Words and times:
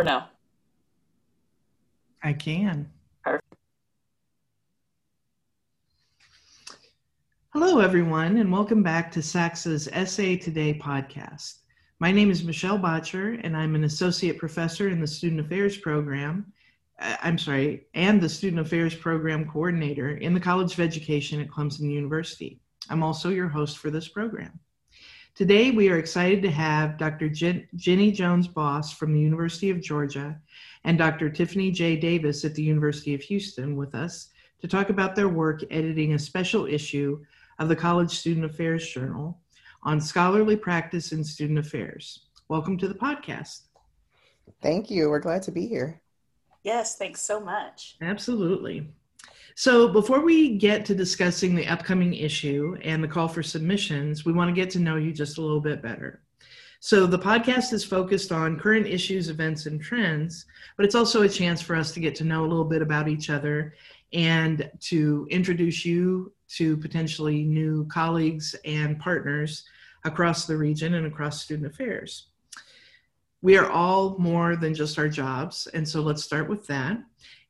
or 0.00 0.04
no? 0.04 0.22
I 2.22 2.32
can. 2.32 2.90
Perfect. 3.22 3.54
Hello, 7.52 7.80
everyone, 7.80 8.38
and 8.38 8.50
welcome 8.50 8.82
back 8.82 9.12
to 9.12 9.20
SACSA's 9.20 9.90
SA 10.10 10.42
Today 10.42 10.72
podcast. 10.72 11.58
My 11.98 12.10
name 12.10 12.30
is 12.30 12.42
Michelle 12.44 12.78
Boettcher, 12.78 13.38
and 13.44 13.54
I'm 13.54 13.74
an 13.74 13.84
associate 13.84 14.38
professor 14.38 14.88
in 14.88 15.02
the 15.02 15.06
Student 15.06 15.42
Affairs 15.42 15.76
program. 15.76 16.50
uh, 16.98 17.16
I'm 17.20 17.36
sorry, 17.36 17.84
and 17.92 18.22
the 18.22 18.28
Student 18.30 18.62
Affairs 18.66 18.94
program 18.94 19.44
coordinator 19.44 20.16
in 20.16 20.32
the 20.32 20.40
College 20.40 20.72
of 20.72 20.80
Education 20.80 21.42
at 21.42 21.48
Clemson 21.48 21.90
University. 21.90 22.58
I'm 22.88 23.02
also 23.02 23.28
your 23.28 23.48
host 23.48 23.76
for 23.76 23.90
this 23.90 24.08
program. 24.08 24.58
Today, 25.34 25.70
we 25.70 25.88
are 25.88 25.98
excited 25.98 26.42
to 26.42 26.50
have 26.50 26.98
Dr. 26.98 27.28
Jen- 27.28 27.66
Ginny 27.76 28.10
Jones 28.10 28.48
Boss 28.48 28.92
from 28.92 29.12
the 29.12 29.20
University 29.20 29.70
of 29.70 29.80
Georgia 29.80 30.38
and 30.84 30.98
Dr. 30.98 31.30
Tiffany 31.30 31.70
J. 31.70 31.96
Davis 31.96 32.44
at 32.44 32.54
the 32.54 32.62
University 32.62 33.14
of 33.14 33.22
Houston 33.22 33.76
with 33.76 33.94
us 33.94 34.28
to 34.60 34.68
talk 34.68 34.90
about 34.90 35.14
their 35.14 35.28
work 35.28 35.62
editing 35.70 36.12
a 36.12 36.18
special 36.18 36.66
issue 36.66 37.24
of 37.58 37.68
the 37.68 37.76
College 37.76 38.10
Student 38.10 38.44
Affairs 38.44 38.86
Journal 38.88 39.38
on 39.82 40.00
scholarly 40.00 40.56
practice 40.56 41.12
in 41.12 41.22
student 41.22 41.58
affairs. 41.58 42.26
Welcome 42.48 42.76
to 42.78 42.88
the 42.88 42.94
podcast. 42.94 43.62
Thank 44.60 44.90
you. 44.90 45.08
We're 45.08 45.20
glad 45.20 45.42
to 45.44 45.52
be 45.52 45.66
here. 45.66 46.02
Yes, 46.64 46.96
thanks 46.96 47.22
so 47.22 47.40
much. 47.40 47.96
Absolutely. 48.02 48.92
So, 49.54 49.88
before 49.88 50.20
we 50.20 50.56
get 50.56 50.84
to 50.86 50.94
discussing 50.94 51.54
the 51.54 51.66
upcoming 51.66 52.14
issue 52.14 52.76
and 52.82 53.02
the 53.02 53.08
call 53.08 53.28
for 53.28 53.42
submissions, 53.42 54.24
we 54.24 54.32
want 54.32 54.48
to 54.48 54.54
get 54.54 54.70
to 54.70 54.78
know 54.78 54.96
you 54.96 55.12
just 55.12 55.38
a 55.38 55.42
little 55.42 55.60
bit 55.60 55.82
better. 55.82 56.22
So, 56.80 57.06
the 57.06 57.18
podcast 57.18 57.72
is 57.72 57.84
focused 57.84 58.32
on 58.32 58.58
current 58.58 58.86
issues, 58.86 59.28
events, 59.28 59.66
and 59.66 59.80
trends, 59.80 60.46
but 60.76 60.86
it's 60.86 60.94
also 60.94 61.22
a 61.22 61.28
chance 61.28 61.60
for 61.60 61.76
us 61.76 61.92
to 61.92 62.00
get 62.00 62.14
to 62.16 62.24
know 62.24 62.42
a 62.44 62.48
little 62.48 62.64
bit 62.64 62.80
about 62.80 63.08
each 63.08 63.28
other 63.28 63.74
and 64.12 64.70
to 64.80 65.26
introduce 65.30 65.84
you 65.84 66.32
to 66.48 66.76
potentially 66.78 67.44
new 67.44 67.86
colleagues 67.86 68.56
and 68.64 68.98
partners 68.98 69.64
across 70.04 70.46
the 70.46 70.56
region 70.56 70.94
and 70.94 71.06
across 71.06 71.42
student 71.42 71.72
affairs. 71.72 72.28
We 73.42 73.56
are 73.56 73.70
all 73.70 74.18
more 74.18 74.56
than 74.56 74.74
just 74.74 74.98
our 74.98 75.08
jobs, 75.08 75.66
and 75.68 75.86
so 75.86 76.00
let's 76.00 76.24
start 76.24 76.48
with 76.48 76.66
that. 76.66 76.98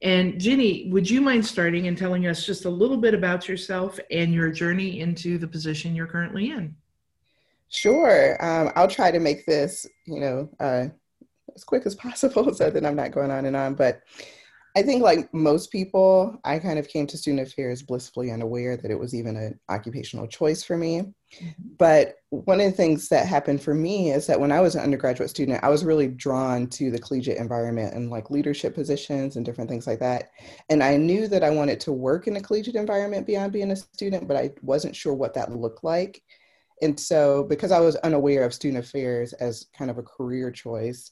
And 0.02 0.40
Ginny, 0.40 0.88
would 0.90 1.08
you 1.08 1.20
mind 1.20 1.44
starting 1.44 1.86
and 1.86 1.96
telling 1.96 2.26
us 2.26 2.46
just 2.46 2.64
a 2.64 2.70
little 2.70 2.96
bit 2.96 3.12
about 3.12 3.48
yourself 3.48 4.00
and 4.10 4.32
your 4.32 4.50
journey 4.50 5.00
into 5.00 5.36
the 5.36 5.46
position 5.46 5.94
you're 5.94 6.06
currently 6.06 6.50
in? 6.50 6.74
Sure. 7.68 8.42
Um, 8.44 8.72
I'll 8.76 8.88
try 8.88 9.10
to 9.10 9.20
make 9.20 9.44
this, 9.44 9.86
you 10.06 10.20
know, 10.20 10.48
uh, 10.58 10.86
as 11.54 11.64
quick 11.64 11.84
as 11.84 11.94
possible 11.94 12.52
so 12.54 12.70
that 12.70 12.84
I'm 12.84 12.96
not 12.96 13.12
going 13.12 13.30
on 13.30 13.44
and 13.44 13.56
on. 13.56 13.74
But 13.74 14.02
I 14.76 14.82
think, 14.82 15.02
like 15.02 15.32
most 15.34 15.72
people, 15.72 16.38
I 16.44 16.58
kind 16.58 16.78
of 16.78 16.88
came 16.88 17.06
to 17.08 17.16
student 17.16 17.46
affairs 17.46 17.82
blissfully 17.82 18.30
unaware 18.30 18.76
that 18.76 18.90
it 18.90 18.98
was 18.98 19.14
even 19.14 19.36
an 19.36 19.58
occupational 19.68 20.28
choice 20.28 20.62
for 20.62 20.76
me. 20.76 21.00
Mm-hmm. 21.00 21.46
But 21.78 22.16
one 22.30 22.60
of 22.60 22.66
the 22.66 22.76
things 22.76 23.08
that 23.08 23.26
happened 23.26 23.62
for 23.62 23.74
me 23.74 24.12
is 24.12 24.26
that 24.26 24.38
when 24.38 24.52
I 24.52 24.60
was 24.60 24.76
an 24.76 24.82
undergraduate 24.82 25.30
student, 25.30 25.64
I 25.64 25.68
was 25.68 25.84
really 25.84 26.08
drawn 26.08 26.68
to 26.68 26.90
the 26.90 26.98
collegiate 26.98 27.38
environment 27.38 27.94
and 27.94 28.10
like 28.10 28.30
leadership 28.30 28.74
positions 28.74 29.36
and 29.36 29.44
different 29.44 29.68
things 29.68 29.86
like 29.86 29.98
that. 30.00 30.30
And 30.68 30.82
I 30.82 30.96
knew 30.96 31.26
that 31.28 31.44
I 31.44 31.50
wanted 31.50 31.80
to 31.80 31.92
work 31.92 32.26
in 32.26 32.36
a 32.36 32.40
collegiate 32.40 32.76
environment 32.76 33.26
beyond 33.26 33.52
being 33.52 33.72
a 33.72 33.76
student, 33.76 34.28
but 34.28 34.36
I 34.36 34.50
wasn't 34.62 34.94
sure 34.94 35.14
what 35.14 35.34
that 35.34 35.52
looked 35.52 35.82
like. 35.82 36.22
And 36.82 36.98
so, 36.98 37.44
because 37.44 37.72
I 37.72 37.80
was 37.80 37.96
unaware 37.96 38.44
of 38.44 38.54
student 38.54 38.84
affairs 38.84 39.32
as 39.34 39.66
kind 39.76 39.90
of 39.90 39.98
a 39.98 40.02
career 40.02 40.50
choice, 40.50 41.10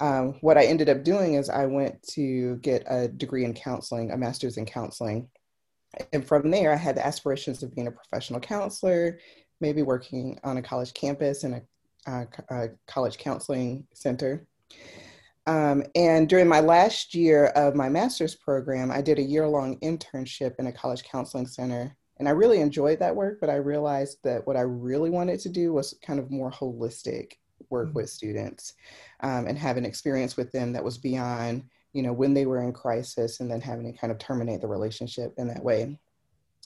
um, 0.00 0.34
what 0.40 0.56
I 0.56 0.64
ended 0.64 0.88
up 0.88 1.02
doing 1.02 1.34
is 1.34 1.50
I 1.50 1.66
went 1.66 2.02
to 2.14 2.56
get 2.56 2.84
a 2.86 3.08
degree 3.08 3.44
in 3.44 3.54
counseling, 3.54 4.10
a 4.10 4.16
master's 4.16 4.56
in 4.56 4.64
counseling. 4.64 5.28
And 6.12 6.24
from 6.24 6.50
there, 6.50 6.72
I 6.72 6.76
had 6.76 6.96
the 6.96 7.06
aspirations 7.06 7.62
of 7.62 7.74
being 7.74 7.88
a 7.88 7.92
professional 7.92 8.40
counselor, 8.40 9.18
maybe 9.60 9.82
working 9.82 10.38
on 10.44 10.56
a 10.56 10.62
college 10.62 10.94
campus 10.94 11.42
in 11.44 11.62
a, 12.06 12.26
a, 12.50 12.68
college 12.86 13.18
counseling 13.18 13.86
center. 13.92 14.46
Um, 15.46 15.82
and 15.94 16.28
during 16.28 16.46
my 16.46 16.60
last 16.60 17.14
year 17.14 17.46
of 17.46 17.74
my 17.74 17.88
master's 17.88 18.34
program, 18.34 18.90
I 18.90 19.00
did 19.00 19.18
a 19.18 19.22
year 19.22 19.48
long 19.48 19.80
internship 19.80 20.54
in 20.58 20.66
a 20.66 20.72
college 20.72 21.02
counseling 21.04 21.46
center. 21.46 21.96
And 22.18 22.28
I 22.28 22.32
really 22.32 22.60
enjoyed 22.60 22.98
that 23.00 23.16
work, 23.16 23.38
but 23.40 23.48
I 23.50 23.56
realized 23.56 24.18
that 24.24 24.46
what 24.46 24.56
I 24.56 24.62
really 24.62 25.10
wanted 25.10 25.40
to 25.40 25.48
do 25.48 25.72
was 25.72 25.98
kind 26.04 26.20
of 26.20 26.30
more 26.30 26.50
holistic 26.50 27.32
work 27.70 27.88
mm-hmm. 27.88 27.96
with 27.96 28.10
students 28.10 28.74
um, 29.20 29.46
and 29.46 29.58
have 29.58 29.76
an 29.76 29.84
experience 29.84 30.36
with 30.36 30.52
them 30.52 30.72
that 30.72 30.84
was 30.84 30.98
beyond, 30.98 31.64
you 31.92 32.02
know, 32.02 32.12
when 32.12 32.34
they 32.34 32.46
were 32.46 32.62
in 32.62 32.72
crisis 32.72 33.40
and 33.40 33.50
then 33.50 33.60
having 33.60 33.90
to 33.90 33.98
kind 33.98 34.10
of 34.10 34.18
terminate 34.18 34.60
the 34.60 34.66
relationship 34.66 35.34
in 35.38 35.48
that 35.48 35.62
way. 35.62 35.98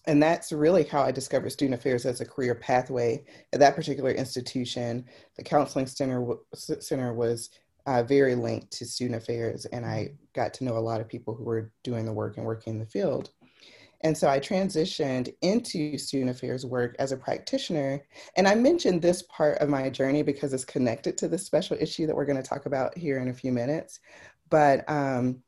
And 0.06 0.20
that's 0.20 0.50
really 0.52 0.82
how 0.84 1.02
I 1.02 1.12
discovered 1.12 1.50
student 1.50 1.78
affairs 1.78 2.04
as 2.06 2.20
a 2.20 2.26
career 2.26 2.56
pathway 2.56 3.24
at 3.52 3.60
that 3.60 3.76
particular 3.76 4.10
institution. 4.10 5.04
The 5.36 5.44
counseling 5.44 5.86
center, 5.86 6.26
center 6.54 7.14
was 7.14 7.50
uh, 7.86 8.02
very 8.02 8.34
linked 8.34 8.72
to 8.72 8.84
student 8.84 9.22
affairs, 9.22 9.64
and 9.66 9.84
I 9.84 10.04
mm-hmm. 10.04 10.14
got 10.34 10.54
to 10.54 10.64
know 10.64 10.76
a 10.76 10.78
lot 10.78 11.00
of 11.00 11.08
people 11.08 11.34
who 11.34 11.44
were 11.44 11.70
doing 11.84 12.04
the 12.04 12.12
work 12.12 12.36
and 12.36 12.46
working 12.46 12.74
in 12.74 12.78
the 12.80 12.86
field. 12.86 13.30
And 14.02 14.16
so 14.16 14.28
I 14.28 14.40
transitioned 14.40 15.32
into 15.42 15.96
student 15.96 16.30
affairs 16.30 16.66
work 16.66 16.96
as 16.98 17.12
a 17.12 17.16
practitioner. 17.16 18.02
And 18.36 18.48
I 18.48 18.54
mentioned 18.54 19.00
this 19.00 19.22
part 19.22 19.58
of 19.58 19.68
my 19.68 19.90
journey 19.90 20.22
because 20.22 20.52
it's 20.52 20.64
connected 20.64 21.16
to 21.18 21.28
the 21.28 21.38
special 21.38 21.76
issue 21.80 22.06
that 22.06 22.16
we're 22.16 22.24
going 22.24 22.42
to 22.42 22.48
talk 22.48 22.66
about 22.66 22.96
here 22.96 23.18
in 23.18 23.28
a 23.28 23.34
few 23.34 23.52
minutes. 23.52 24.00
But 24.50 24.88
um, 24.90 25.42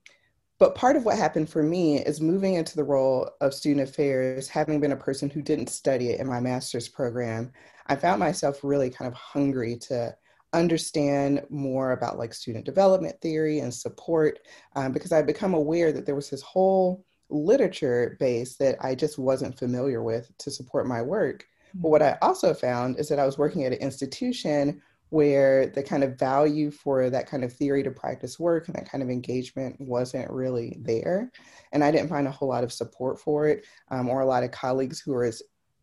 but 0.59 0.77
part 0.77 0.95
of 0.95 1.05
what 1.05 1.19
happened 1.19 1.51
for 1.51 1.63
me 1.63 1.99
is 1.99 2.21
moving 2.21 2.55
into 2.55 2.77
the 2.77 2.85
role 2.85 3.29
of 3.41 3.53
student 3.53 3.89
affairs, 3.89 4.49
having 4.49 4.81
been 4.81 4.93
a 4.93 4.97
person 4.97 5.29
who 5.29 5.43
didn't 5.43 5.69
study 5.69 6.11
it 6.11 6.21
in 6.21 6.29
my 6.29 6.41
master's 6.41 6.89
program, 6.89 7.53
I 7.89 7.97
found 7.97 8.21
myself 8.21 8.61
really 8.63 8.89
kind 8.89 9.09
of 9.09 9.15
hungry 9.15 9.77
to 9.89 10.15
understand 10.53 11.43
more 11.51 11.91
about 11.91 12.19
like 12.19 12.33
student 12.33 12.65
development 12.65 13.21
theory 13.21 13.59
and 13.59 13.75
support 13.75 14.39
um, 14.77 14.93
because 14.93 15.11
I'd 15.11 15.27
become 15.27 15.55
aware 15.55 15.93
that 15.93 16.07
there 16.07 16.15
was 16.15 16.31
this 16.31 16.43
whole 16.43 17.05
literature 17.35 18.17
base 18.21 18.57
that 18.57 18.77
I 18.81 18.95
just 18.95 19.19
wasn't 19.19 19.59
familiar 19.59 20.03
with 20.03 20.31
to 20.39 20.51
support 20.51 20.87
my 20.87 21.03
work. 21.03 21.47
But 21.75 21.89
what 21.89 22.03
I 22.03 22.17
also 22.23 22.55
found 22.55 22.99
is 22.99 23.09
that 23.09 23.19
I 23.19 23.27
was 23.27 23.39
working 23.39 23.65
at 23.65 23.73
an 23.73 23.79
institution 23.79 24.81
where 25.11 25.67
the 25.67 25.83
kind 25.83 26.03
of 26.03 26.19
value 26.19 26.71
for 26.71 27.11
that 27.11 27.29
kind 27.29 27.45
of 27.45 27.53
theory 27.53 27.83
to 27.83 27.91
practice 27.91 28.39
work 28.39 28.67
and 28.67 28.77
that 28.77 28.89
kind 28.89 29.03
of 29.03 29.11
engagement 29.11 29.77
wasn't 29.81 30.31
really 30.31 30.77
there. 30.81 31.31
And 31.73 31.85
I 31.85 31.91
didn't 31.91 32.09
find 32.09 32.27
a 32.27 32.33
whole 32.33 32.49
lot 32.49 32.65
of 32.65 32.73
support 32.73 33.21
for 33.21 33.47
it 33.47 33.65
um, 33.91 34.09
or 34.09 34.21
a 34.21 34.27
lot 34.27 34.45
of 34.45 34.51
colleagues 34.51 35.01
who 35.01 35.13
were 35.13 35.25
as 35.25 35.43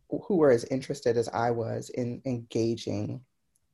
who 0.10 0.36
were 0.36 0.52
as 0.52 0.66
interested 0.66 1.16
as 1.16 1.30
I 1.30 1.52
was 1.52 1.90
in 1.92 2.22
engaging 2.26 3.22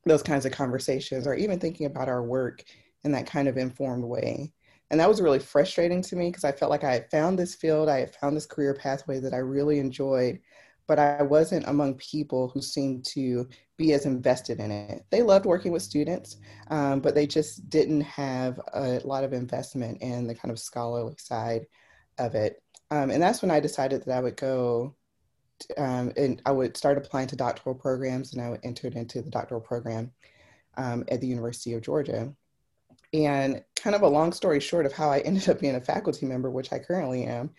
those 0.04 0.22
kinds 0.22 0.46
of 0.46 0.52
conversations 0.52 1.26
or 1.26 1.34
even 1.34 1.58
thinking 1.58 1.86
about 1.86 2.08
our 2.08 2.22
work 2.22 2.62
in 3.02 3.10
that 3.12 3.26
kind 3.26 3.48
of 3.48 3.56
informed 3.56 4.04
way. 4.04 4.52
And 4.90 4.98
that 5.00 5.08
was 5.08 5.20
really 5.20 5.38
frustrating 5.38 6.02
to 6.02 6.16
me 6.16 6.28
because 6.28 6.44
I 6.44 6.52
felt 6.52 6.70
like 6.70 6.84
I 6.84 6.92
had 6.92 7.10
found 7.10 7.38
this 7.38 7.54
field, 7.54 7.88
I 7.88 8.00
had 8.00 8.14
found 8.14 8.36
this 8.36 8.46
career 8.46 8.74
pathway 8.74 9.20
that 9.20 9.34
I 9.34 9.38
really 9.38 9.78
enjoyed, 9.78 10.40
but 10.86 10.98
I 10.98 11.22
wasn't 11.22 11.68
among 11.68 11.94
people 11.94 12.48
who 12.48 12.62
seemed 12.62 13.04
to 13.06 13.46
be 13.76 13.92
as 13.92 14.06
invested 14.06 14.60
in 14.60 14.70
it. 14.70 15.04
They 15.10 15.22
loved 15.22 15.44
working 15.44 15.72
with 15.72 15.82
students, 15.82 16.38
um, 16.70 17.00
but 17.00 17.14
they 17.14 17.26
just 17.26 17.68
didn't 17.68 18.00
have 18.00 18.58
a 18.72 19.00
lot 19.04 19.24
of 19.24 19.34
investment 19.34 20.00
in 20.00 20.26
the 20.26 20.34
kind 20.34 20.50
of 20.50 20.58
scholarly 20.58 21.16
side 21.18 21.66
of 22.18 22.34
it. 22.34 22.62
Um, 22.90 23.10
and 23.10 23.22
that's 23.22 23.42
when 23.42 23.50
I 23.50 23.60
decided 23.60 24.04
that 24.04 24.16
I 24.16 24.20
would 24.20 24.36
go 24.36 24.94
um, 25.76 26.12
and 26.16 26.40
I 26.46 26.52
would 26.52 26.76
start 26.76 26.98
applying 26.98 27.26
to 27.28 27.36
doctoral 27.36 27.74
programs, 27.74 28.32
and 28.32 28.42
I 28.42 28.50
would 28.50 28.60
enter 28.62 28.88
into 28.88 29.22
the 29.22 29.30
doctoral 29.30 29.60
program 29.60 30.12
um, 30.76 31.04
at 31.08 31.20
the 31.20 31.26
University 31.26 31.74
of 31.74 31.82
Georgia. 31.82 32.32
And 33.12 33.64
kind 33.80 33.96
of 33.96 34.02
a 34.02 34.08
long 34.08 34.32
story 34.32 34.60
short 34.60 34.86
of 34.86 34.92
how 34.92 35.10
I 35.10 35.18
ended 35.24 35.48
up 35.48 35.60
being 35.60 35.74
a 35.76 35.80
faculty 35.80 36.26
member, 36.26 36.50
which 36.50 36.72
I 36.72 36.78
currently 36.78 37.24
am, 37.24 37.50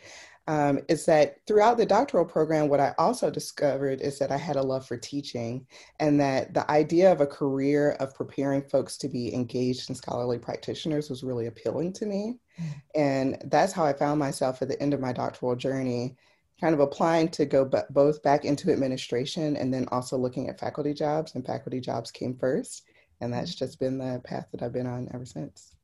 um, 0.49 0.79
is 0.87 1.05
that 1.05 1.45
throughout 1.45 1.77
the 1.77 1.85
doctoral 1.85 2.25
program, 2.25 2.69
what 2.69 2.79
I 2.79 2.95
also 2.97 3.29
discovered 3.29 4.01
is 4.01 4.17
that 4.17 4.31
I 4.31 4.37
had 4.37 4.55
a 4.55 4.63
love 4.63 4.83
for 4.83 4.97
teaching 4.97 5.67
and 5.99 6.19
that 6.19 6.55
the 6.55 6.69
idea 6.71 7.11
of 7.11 7.21
a 7.21 7.27
career 7.27 7.91
of 7.99 8.15
preparing 8.15 8.63
folks 8.63 8.97
to 8.97 9.07
be 9.07 9.31
engaged 9.31 9.91
in 9.91 9.95
scholarly 9.95 10.39
practitioners 10.39 11.07
was 11.07 11.23
really 11.23 11.45
appealing 11.45 11.93
to 11.93 12.07
me. 12.07 12.39
Mm. 12.59 12.81
And 12.95 13.37
that's 13.51 13.73
how 13.73 13.85
I 13.85 13.93
found 13.93 14.17
myself 14.17 14.63
at 14.63 14.69
the 14.69 14.81
end 14.81 14.95
of 14.95 14.99
my 14.99 15.13
doctoral 15.13 15.55
journey, 15.55 16.15
kind 16.59 16.73
of 16.73 16.79
applying 16.79 17.29
to 17.29 17.45
go 17.45 17.63
b- 17.63 17.77
both 17.91 18.23
back 18.23 18.43
into 18.43 18.71
administration 18.71 19.55
and 19.55 19.71
then 19.71 19.87
also 19.91 20.17
looking 20.17 20.49
at 20.49 20.59
faculty 20.59 20.95
jobs, 20.95 21.35
and 21.35 21.45
faculty 21.45 21.79
jobs 21.79 22.09
came 22.09 22.35
first. 22.35 22.85
And 23.21 23.31
that's 23.31 23.53
mm. 23.53 23.59
just 23.59 23.79
been 23.79 23.99
the 23.99 24.19
path 24.23 24.47
that 24.51 24.63
I've 24.63 24.73
been 24.73 24.87
on 24.87 25.09
ever 25.13 25.25
since. 25.25 25.75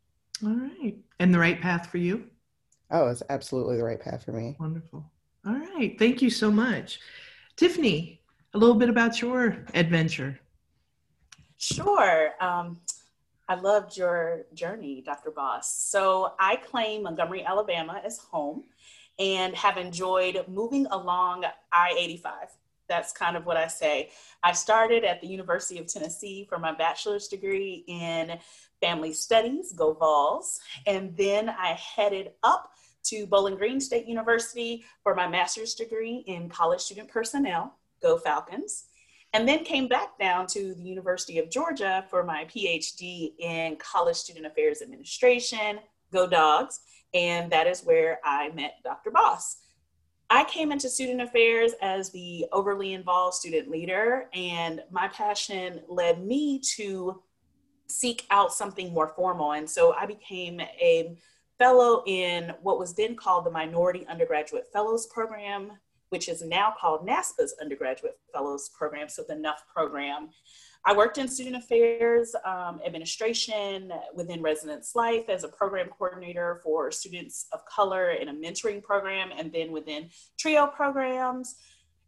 All 0.44 0.56
right. 0.56 0.96
And 1.20 1.34
the 1.34 1.40
right 1.40 1.60
path 1.60 1.88
for 1.88 1.98
you? 1.98 2.26
Oh, 2.92 3.08
it's 3.08 3.24
absolutely 3.30 3.78
the 3.78 3.84
right 3.84 4.00
path 4.00 4.26
for 4.26 4.32
me. 4.32 4.56
Wonderful. 4.60 5.10
All 5.46 5.54
right. 5.54 5.98
Thank 5.98 6.22
you 6.22 6.30
so 6.30 6.52
much. 6.52 7.00
Tiffany, 7.56 8.22
a 8.54 8.58
little 8.58 8.76
bit 8.76 8.90
about 8.90 9.22
your 9.22 9.66
adventure. 9.74 10.40
Sure. 11.58 12.32
Um, 12.42 12.80
I 13.48 13.56
loved 13.56 13.96
your 13.96 14.46
journey, 14.54 15.02
Dr. 15.06 15.32
Boss. 15.32 15.72
So 15.74 16.34
I 16.40 16.58
claim 16.58 17.04
Montgomery, 17.04 17.46
Alabama 17.46 18.02
as 18.04 18.18
home 18.18 18.64
and 19.20 19.56
have 19.56 19.78
enjoyed 19.78 20.44
moving 20.48 20.88
along 20.88 21.46
I 21.72 21.96
85. 21.98 22.34
That's 22.88 23.12
kind 23.12 23.36
of 23.36 23.46
what 23.46 23.58
I 23.58 23.68
say. 23.68 24.12
I 24.44 24.52
started 24.52 25.04
at 25.04 25.22
the 25.22 25.28
University 25.28 25.80
of 25.80 25.88
Tennessee 25.88 26.46
for 26.48 26.60
my 26.60 26.74
bachelor's 26.74 27.28
degree 27.28 27.84
in 27.88 28.38
family 28.82 29.14
studies, 29.14 29.74
go 29.74 29.94
Vols, 29.94 30.60
and 30.86 31.16
then 31.18 31.50
I 31.50 31.74
headed 31.74 32.32
up 32.44 32.72
to 33.06 33.26
Bowling 33.28 33.56
Green 33.56 33.80
State 33.80 34.08
University 34.08 34.84
for 35.04 35.16
my 35.16 35.28
master's 35.28 35.76
degree 35.76 36.24
in 36.28 36.50
college 36.50 36.82
student 36.82 37.08
personnel, 37.08 37.76
go 38.02 38.18
Falcons 38.18 38.86
and 39.36 39.46
then 39.46 39.66
came 39.66 39.90
back 39.90 40.18
down 40.18 40.48
to 40.48 40.74
the 40.74 40.82
University 40.82 41.40
of 41.40 41.50
Georgia 41.50 42.06
for 42.10 42.24
my 42.24 42.46
PhD 42.46 43.34
in 43.38 43.76
College 43.76 44.16
Student 44.16 44.46
Affairs 44.46 44.82
Administration, 44.82 45.80
Go 46.14 46.26
Dogs, 46.26 46.80
and 47.14 47.52
that 47.52 47.68
is 47.68 47.82
where 47.82 48.22
I 48.24 48.50
met 48.52 48.76
Dr. 48.82 49.12
Boss. 49.12 49.58
I 50.30 50.44
came 50.46 50.72
into 50.72 50.90
student 50.90 51.22
affairs 51.22 51.74
as 51.82 52.10
the 52.12 52.46
overly 52.52 52.94
involved 52.94 53.36
student 53.36 53.70
leader, 53.70 54.30
and 54.34 54.82
my 54.92 55.08
passion 55.08 55.82
led 55.88 56.26
me 56.26 56.60
to 56.76 57.22
seek 57.88 58.26
out 58.32 58.52
something 58.52 58.92
more 58.92 59.14
formal. 59.16 59.54
And 59.54 59.70
so 59.70 59.94
I 59.94 60.06
became 60.06 60.60
a 60.60 61.18
fellow 61.60 62.04
in 62.08 62.54
what 62.62 62.80
was 62.80 62.96
then 62.96 63.16
called 63.16 63.46
the 63.46 63.52
Minority 63.52 64.06
Undergraduate 64.08 64.66
Fellows 64.74 65.08
Program 65.08 65.72
which 66.10 66.30
is 66.30 66.42
now 66.42 66.74
called 66.80 67.06
NASPA's 67.06 67.56
Undergraduate 67.62 68.18
Fellows 68.32 68.70
Program, 68.70 69.10
so 69.10 69.24
the 69.28 69.36
NUF 69.36 69.66
program. 69.74 70.30
I 70.88 70.96
worked 70.96 71.18
in 71.18 71.28
student 71.28 71.56
affairs, 71.56 72.36
um, 72.46 72.80
administration 72.86 73.92
within 74.14 74.44
residence 74.44 74.94
life 74.94 75.30
as 75.30 75.44
a 75.44 75.48
program 75.48 75.90
coordinator 75.90 76.62
for 76.64 76.92
students 76.92 77.48
of 77.54 77.66
color 77.66 78.12
in 78.12 78.30
a 78.30 78.34
mentoring 78.34 78.84
program, 78.84 79.32
and 79.36 79.52
then 79.52 79.72
within 79.72 80.10
TRIO 80.38 80.68
programs 80.68 81.56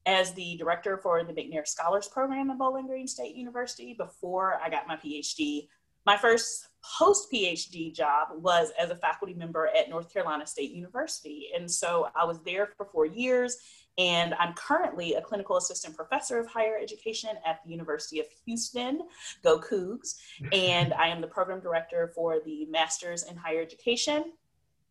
as 0.06 0.32
the 0.34 0.58
director 0.58 0.98
for 0.98 1.24
the 1.24 1.34
McNair 1.34 1.68
Scholars 1.68 2.08
Program 2.08 2.52
at 2.52 2.60
Bowling 2.60 2.86
Green 2.86 3.08
State 3.08 3.36
University 3.36 3.96
before 3.98 4.60
I 4.64 4.70
got 4.70 4.88
my 4.88 4.96
PhD. 4.96 5.68
My 6.06 6.16
first 6.16 6.70
post 7.00 7.30
PhD 7.34 7.94
job 7.94 8.30
was 8.36 8.72
as 8.80 8.92
a 8.92 8.96
faculty 8.96 9.34
member 9.34 9.70
at 9.76 9.90
North 9.90 10.14
Carolina 10.14 10.46
State 10.46 10.72
University. 10.72 11.50
And 11.54 11.70
so 11.70 12.08
I 12.16 12.24
was 12.26 12.40
there 12.44 12.70
for 12.78 12.86
four 12.86 13.06
years 13.08 13.58
and 13.98 14.36
I'm 14.36 14.54
currently 14.54 15.16
a 15.16 15.22
clinical 15.22 15.58
assistant 15.58 15.96
professor 15.96 16.40
of 16.40 16.48
higher 16.48 16.78
education 16.82 17.32
at 17.46 17.64
the 17.64 17.72
University 17.72 18.20
of 18.20 18.28
Houston, 18.46 19.02
go 19.44 19.60
Cougs. 19.60 20.16
And 20.52 20.94
I 20.94 21.08
am 21.08 21.22
the 21.22 21.28
program 21.28 21.60
director 21.60 22.12
for 22.14 22.40
the 22.46 22.66
Masters 22.68 23.24
in 23.24 23.36
Higher 23.36 23.62
Education. 23.62 24.34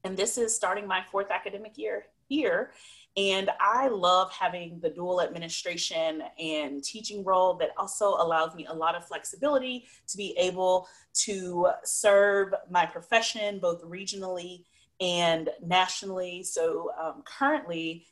And 0.05 0.17
this 0.17 0.39
is 0.39 0.55
starting 0.55 0.87
my 0.87 1.03
fourth 1.11 1.31
academic 1.31 1.79
year 1.79 2.07
here. 2.29 2.73
And 3.17 3.51
I 3.61 3.89
love 3.89 4.31
having 4.33 4.79
the 4.81 4.91
dual 4.91 5.23
administration 5.23 6.23
and 6.39 6.85
teaching 6.85 7.25
role 7.25 7.55
that 7.55 7.71
also 7.79 8.11
allows 8.11 8.55
me 8.55 8.67
a 8.67 8.75
lot 8.75 8.95
of 8.95 9.07
flexibility 9.07 9.87
to 10.09 10.17
be 10.17 10.37
able 10.37 10.89
to 11.25 11.69
serve 11.85 12.53
my 12.71 12.85
profession 12.85 13.59
both 13.59 13.83
regionally 13.83 14.65
and 15.01 15.49
nationally. 15.65 16.43
So 16.43 16.91
um, 17.03 17.23
currently, 17.25 18.07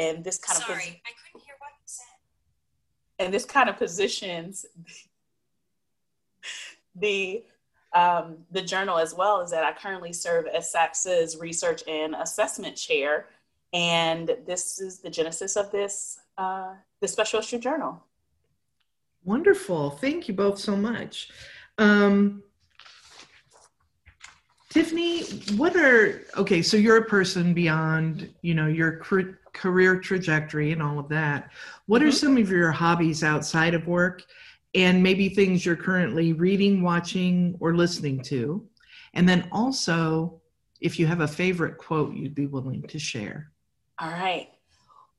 and 0.00 0.24
this 0.24 0.38
kind 0.38 0.58
Sorry, 0.58 0.72
of 0.72 0.80
I 0.80 1.12
couldn't 1.22 1.44
hear 1.44 1.54
what 1.58 1.70
you 1.78 1.84
said. 1.84 2.04
And 3.18 3.34
this 3.34 3.44
kind 3.44 3.68
of 3.68 3.76
positions 3.76 4.64
the 6.94 7.44
um, 7.92 8.38
the 8.52 8.62
journal 8.62 8.98
as 8.98 9.14
well 9.14 9.40
is 9.40 9.50
that 9.50 9.64
I 9.64 9.72
currently 9.72 10.12
serve 10.12 10.46
as 10.46 10.72
SACSA's 10.72 11.36
research 11.38 11.82
and 11.88 12.14
assessment 12.14 12.76
chair, 12.76 13.26
and 13.72 14.30
this 14.46 14.80
is 14.80 15.00
the 15.00 15.10
genesis 15.10 15.56
of 15.56 15.72
this 15.72 16.18
uh, 16.38 16.74
the 17.00 17.08
special 17.08 17.40
issue 17.40 17.58
journal. 17.58 18.02
Wonderful, 19.24 19.90
thank 19.90 20.28
you 20.28 20.34
both 20.34 20.58
so 20.58 20.76
much. 20.76 21.30
Um, 21.78 22.42
Tiffany, 24.70 25.24
what 25.56 25.74
are 25.74 26.22
okay? 26.36 26.62
So 26.62 26.76
you're 26.76 26.98
a 26.98 27.04
person 27.04 27.52
beyond, 27.54 28.32
you 28.42 28.54
know, 28.54 28.68
your 28.68 28.92
career 29.52 29.98
trajectory 29.98 30.72
and 30.72 30.82
all 30.82 30.98
of 30.98 31.08
that. 31.08 31.50
What 31.86 32.00
mm-hmm. 32.00 32.08
are 32.08 32.12
some 32.12 32.36
of 32.36 32.50
your 32.50 32.72
hobbies 32.72 33.22
outside 33.22 33.74
of 33.74 33.86
work, 33.86 34.24
and 34.74 35.02
maybe 35.02 35.28
things 35.28 35.66
you're 35.66 35.76
currently 35.76 36.32
reading, 36.32 36.82
watching, 36.82 37.56
or 37.60 37.74
listening 37.74 38.22
to? 38.22 38.66
And 39.14 39.28
then 39.28 39.48
also, 39.50 40.40
if 40.80 40.98
you 40.98 41.06
have 41.06 41.20
a 41.20 41.28
favorite 41.28 41.78
quote 41.78 42.14
you'd 42.14 42.34
be 42.34 42.46
willing 42.46 42.82
to 42.82 42.98
share. 42.98 43.52
All 43.98 44.10
right. 44.10 44.48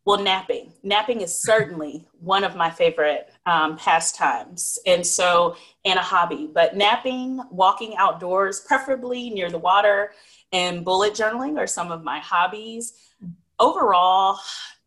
Well, 0.04 0.24
napping. 0.24 0.74
Napping 0.82 1.22
is 1.22 1.44
certainly 1.44 2.08
one 2.20 2.44
of 2.44 2.56
my 2.56 2.72
favorite 2.72 3.32
um, 3.46 3.78
pastimes, 3.78 4.80
and 4.88 5.06
so 5.06 5.56
and 5.86 6.00
a 6.00 6.02
hobby. 6.02 6.50
But 6.52 6.76
napping, 6.76 7.40
walking 7.52 7.96
outdoors, 7.98 8.62
preferably 8.62 9.30
near 9.30 9.52
the 9.52 9.60
water, 9.60 10.14
and 10.52 10.84
bullet 10.84 11.14
journaling 11.14 11.60
are 11.60 11.68
some 11.68 11.92
of 11.92 12.04
my 12.04 12.18
hobbies. 12.18 12.94
Overall, 13.62 14.40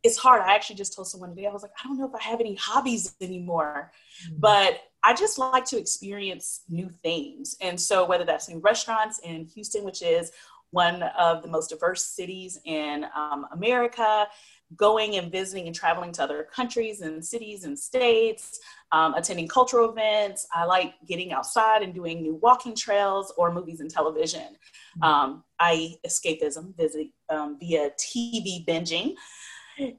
it's 0.02 0.18
hard. 0.18 0.42
I 0.42 0.54
actually 0.54 0.76
just 0.76 0.94
told 0.94 1.08
someone 1.08 1.30
today. 1.30 1.46
I 1.46 1.52
was 1.52 1.62
like, 1.62 1.72
I 1.82 1.88
don't 1.88 1.98
know 1.98 2.06
if 2.06 2.14
I 2.14 2.22
have 2.22 2.40
any 2.40 2.56
hobbies 2.56 3.16
anymore, 3.22 3.90
mm-hmm. 4.26 4.40
but 4.40 4.80
I 5.02 5.14
just 5.14 5.38
like 5.38 5.64
to 5.66 5.78
experience 5.78 6.62
new 6.68 6.90
things. 7.02 7.56
And 7.60 7.80
so 7.80 8.04
whether 8.04 8.24
that's 8.24 8.48
new 8.48 8.58
restaurants 8.58 9.20
in 9.20 9.46
Houston, 9.46 9.84
which 9.84 10.02
is 10.02 10.30
one 10.70 11.04
of 11.16 11.42
the 11.42 11.48
most 11.48 11.70
diverse 11.70 12.04
cities 12.04 12.58
in 12.64 13.06
um, 13.14 13.46
America 13.52 14.26
going 14.76 15.16
and 15.16 15.30
visiting 15.30 15.66
and 15.66 15.74
traveling 15.74 16.12
to 16.12 16.22
other 16.22 16.48
countries 16.54 17.00
and 17.00 17.24
cities 17.24 17.64
and 17.64 17.78
states, 17.78 18.58
um, 18.92 19.14
attending 19.14 19.48
cultural 19.48 19.90
events. 19.90 20.46
I 20.52 20.64
like 20.64 20.94
getting 21.06 21.32
outside 21.32 21.82
and 21.82 21.94
doing 21.94 22.22
new 22.22 22.36
walking 22.36 22.74
trails 22.74 23.32
or 23.36 23.52
movies 23.52 23.80
and 23.80 23.90
television. 23.90 24.56
Um, 25.02 25.44
I 25.60 25.94
escapism 26.06 26.76
visit, 26.76 27.08
um, 27.28 27.58
via 27.58 27.90
TV 27.98 28.64
binging. 28.66 29.14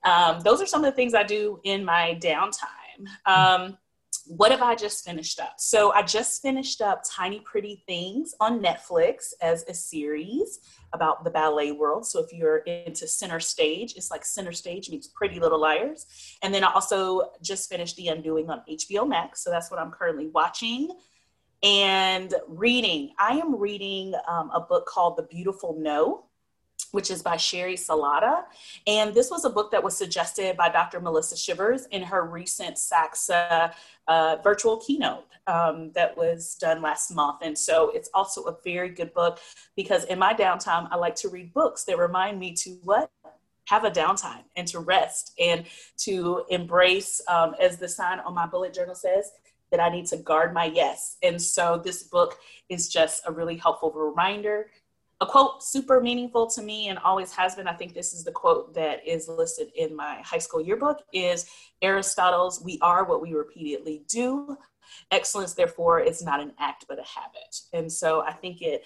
Um, 0.03 0.39
those 0.39 0.61
are 0.61 0.65
some 0.65 0.83
of 0.83 0.91
the 0.91 0.95
things 0.95 1.13
I 1.13 1.23
do 1.23 1.59
in 1.63 1.83
my 1.83 2.17
downtime. 2.21 3.07
What 4.27 4.51
have 4.51 4.61
I 4.61 4.75
just 4.75 5.05
finished 5.05 5.39
up? 5.39 5.55
So 5.57 5.91
I 5.93 6.01
just 6.01 6.41
finished 6.41 6.81
up 6.81 7.03
Tiny 7.09 7.39
Pretty 7.41 7.83
Things 7.85 8.33
on 8.39 8.61
Netflix 8.61 9.33
as 9.41 9.63
a 9.67 9.73
series 9.73 10.59
about 10.93 11.23
the 11.23 11.29
ballet 11.29 11.71
world. 11.71 12.07
So 12.07 12.23
if 12.23 12.33
you're 12.33 12.57
into 12.59 13.07
Center 13.07 13.39
Stage, 13.39 13.93
it's 13.95 14.11
like 14.11 14.25
Center 14.25 14.51
Stage 14.51 14.89
meets 14.89 15.07
Pretty 15.07 15.39
Little 15.39 15.59
Liars. 15.59 16.07
And 16.41 16.53
then 16.53 16.63
I 16.63 16.71
also 16.73 17.31
just 17.41 17.69
finished 17.69 17.95
The 17.97 18.07
Undoing 18.07 18.49
on 18.49 18.61
HBO 18.69 19.07
Max. 19.07 19.43
So 19.43 19.51
that's 19.51 19.69
what 19.69 19.79
I'm 19.79 19.91
currently 19.91 20.27
watching. 20.27 20.89
And 21.63 22.33
reading, 22.47 23.13
I 23.17 23.37
am 23.37 23.55
reading 23.55 24.13
um, 24.27 24.51
a 24.53 24.59
book 24.59 24.85
called 24.85 25.17
The 25.17 25.23
Beautiful 25.23 25.75
No 25.79 26.24
which 26.95 27.11
is 27.11 27.21
by 27.21 27.35
Sheri 27.35 27.73
Salata. 27.73 28.43
And 28.87 29.13
this 29.13 29.29
was 29.29 29.43
a 29.43 29.49
book 29.49 29.69
that 29.71 29.83
was 29.83 29.97
suggested 29.97 30.55
by 30.55 30.69
Dr. 30.69 31.01
Melissa 31.01 31.35
Shivers 31.35 31.87
in 31.87 32.01
her 32.01 32.23
recent 32.25 32.77
SACSA 32.77 33.73
uh, 34.07 34.37
virtual 34.41 34.77
keynote 34.77 35.25
um, 35.45 35.91
that 35.91 36.15
was 36.15 36.55
done 36.55 36.81
last 36.81 37.11
month. 37.11 37.39
And 37.41 37.57
so 37.57 37.91
it's 37.93 38.09
also 38.13 38.43
a 38.43 38.55
very 38.63 38.87
good 38.87 39.13
book 39.13 39.39
because 39.75 40.05
in 40.05 40.17
my 40.17 40.33
downtime, 40.33 40.87
I 40.89 40.95
like 40.95 41.15
to 41.15 41.27
read 41.27 41.53
books 41.53 41.83
that 41.83 41.97
remind 41.97 42.39
me 42.39 42.53
to 42.63 42.69
what? 42.83 43.11
Have 43.67 43.83
a 43.83 43.91
downtime 43.91 44.43
and 44.55 44.65
to 44.69 44.79
rest 44.79 45.33
and 45.37 45.65
to 45.97 46.45
embrace, 46.49 47.21
um, 47.27 47.55
as 47.59 47.75
the 47.77 47.89
sign 47.89 48.19
on 48.21 48.33
my 48.33 48.45
bullet 48.45 48.73
journal 48.73 48.95
says, 48.95 49.31
that 49.71 49.81
I 49.81 49.89
need 49.89 50.05
to 50.07 50.17
guard 50.17 50.53
my 50.53 50.65
yes. 50.65 51.17
And 51.21 51.41
so 51.41 51.81
this 51.83 52.03
book 52.03 52.37
is 52.69 52.87
just 52.87 53.23
a 53.27 53.33
really 53.33 53.57
helpful 53.57 53.91
reminder 53.91 54.67
a 55.21 55.25
quote 55.25 55.63
super 55.63 56.01
meaningful 56.01 56.47
to 56.47 56.61
me 56.61 56.89
and 56.89 56.99
always 56.99 57.31
has 57.31 57.55
been 57.55 57.67
i 57.67 57.73
think 57.73 57.93
this 57.93 58.13
is 58.13 58.23
the 58.23 58.31
quote 58.31 58.73
that 58.73 59.05
is 59.07 59.27
listed 59.27 59.69
in 59.75 59.95
my 59.95 60.21
high 60.23 60.37
school 60.37 60.61
yearbook 60.61 61.03
is 61.13 61.49
aristotle's 61.81 62.61
we 62.61 62.77
are 62.81 63.05
what 63.05 63.21
we 63.21 63.33
repeatedly 63.33 64.03
do. 64.07 64.57
Excellence 65.11 65.53
therefore 65.53 65.99
is 65.99 66.23
not 66.23 66.39
an 66.39 66.53
act 66.59 66.85
but 66.87 66.99
a 66.99 67.03
habit. 67.03 67.61
And 67.73 67.91
so 67.91 68.21
i 68.21 68.33
think 68.33 68.61
it 68.61 68.85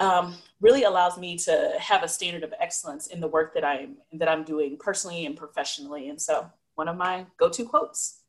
um, 0.00 0.36
really 0.60 0.84
allows 0.84 1.18
me 1.18 1.36
to 1.38 1.72
have 1.80 2.04
a 2.04 2.08
standard 2.08 2.44
of 2.44 2.54
excellence 2.60 3.08
in 3.08 3.20
the 3.20 3.26
work 3.26 3.52
that 3.54 3.64
i'm 3.64 3.96
that 4.14 4.28
i'm 4.28 4.44
doing 4.44 4.76
personally 4.78 5.26
and 5.26 5.36
professionally. 5.36 6.08
And 6.08 6.20
so 6.20 6.50
one 6.74 6.88
of 6.88 6.96
my 6.96 7.26
go-to 7.38 7.64
quotes. 7.64 8.20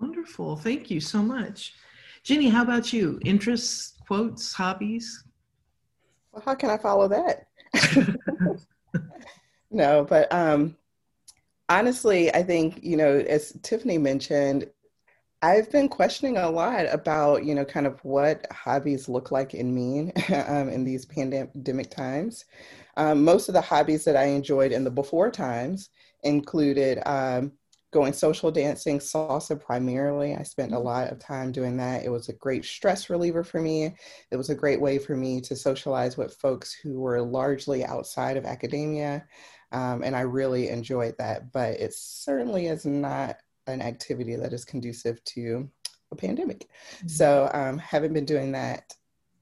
Wonderful. 0.00 0.56
Thank 0.56 0.90
you 0.90 1.00
so 1.00 1.22
much. 1.22 1.74
Ginny 2.24 2.48
how 2.48 2.62
about 2.62 2.92
you? 2.92 3.20
Interests 3.24 3.94
quotes 4.06 4.52
hobbies 4.52 5.24
well, 6.32 6.42
how 6.44 6.54
can 6.54 6.70
I 6.70 6.78
follow 6.78 7.08
that? 7.08 7.46
no, 9.70 10.04
but 10.04 10.32
um, 10.32 10.76
honestly, 11.68 12.32
I 12.34 12.42
think, 12.42 12.82
you 12.82 12.96
know, 12.96 13.18
as 13.28 13.52
Tiffany 13.62 13.98
mentioned, 13.98 14.68
I've 15.42 15.70
been 15.72 15.88
questioning 15.88 16.36
a 16.36 16.48
lot 16.48 16.86
about, 16.92 17.44
you 17.44 17.54
know, 17.54 17.64
kind 17.64 17.86
of 17.86 17.98
what 18.04 18.46
hobbies 18.52 19.08
look 19.08 19.32
like 19.32 19.54
in 19.54 19.74
mean 19.74 20.12
um, 20.46 20.68
in 20.68 20.84
these 20.84 21.04
pandemic 21.04 21.90
times. 21.90 22.44
Um, 22.96 23.24
most 23.24 23.48
of 23.48 23.54
the 23.54 23.60
hobbies 23.60 24.04
that 24.04 24.16
I 24.16 24.24
enjoyed 24.24 24.70
in 24.70 24.84
the 24.84 24.90
before 24.90 25.30
times 25.30 25.90
included 26.22 27.00
um, 27.06 27.52
going 27.92 28.12
social 28.14 28.50
dancing, 28.50 28.98
salsa 28.98 29.60
primarily. 29.60 30.34
I 30.34 30.42
spent 30.42 30.72
a 30.72 30.76
mm-hmm. 30.76 30.86
lot 30.86 31.12
of 31.12 31.18
time 31.18 31.52
doing 31.52 31.76
that. 31.76 32.04
It 32.04 32.08
was 32.08 32.28
a 32.28 32.34
great 32.34 32.64
stress 32.64 33.10
reliever 33.10 33.44
for 33.44 33.60
me. 33.60 33.94
It 34.30 34.36
was 34.36 34.50
a 34.50 34.54
great 34.54 34.80
way 34.80 34.98
for 34.98 35.14
me 35.14 35.40
to 35.42 35.54
socialize 35.54 36.16
with 36.16 36.34
folks 36.34 36.72
who 36.72 37.00
were 37.00 37.20
largely 37.20 37.84
outside 37.84 38.36
of 38.36 38.46
academia. 38.46 39.26
Um, 39.72 40.02
and 40.02 40.16
I 40.16 40.22
really 40.22 40.68
enjoyed 40.68 41.14
that, 41.18 41.52
but 41.52 41.80
it 41.80 41.92
certainly 41.94 42.66
is 42.66 42.84
not 42.86 43.36
an 43.66 43.82
activity 43.82 44.36
that 44.36 44.52
is 44.52 44.64
conducive 44.64 45.22
to 45.24 45.68
a 46.10 46.16
pandemic. 46.16 46.68
Mm-hmm. 46.96 47.08
So 47.08 47.50
um, 47.52 47.78
haven't 47.78 48.14
been 48.14 48.24
doing 48.24 48.52
that. 48.52 48.94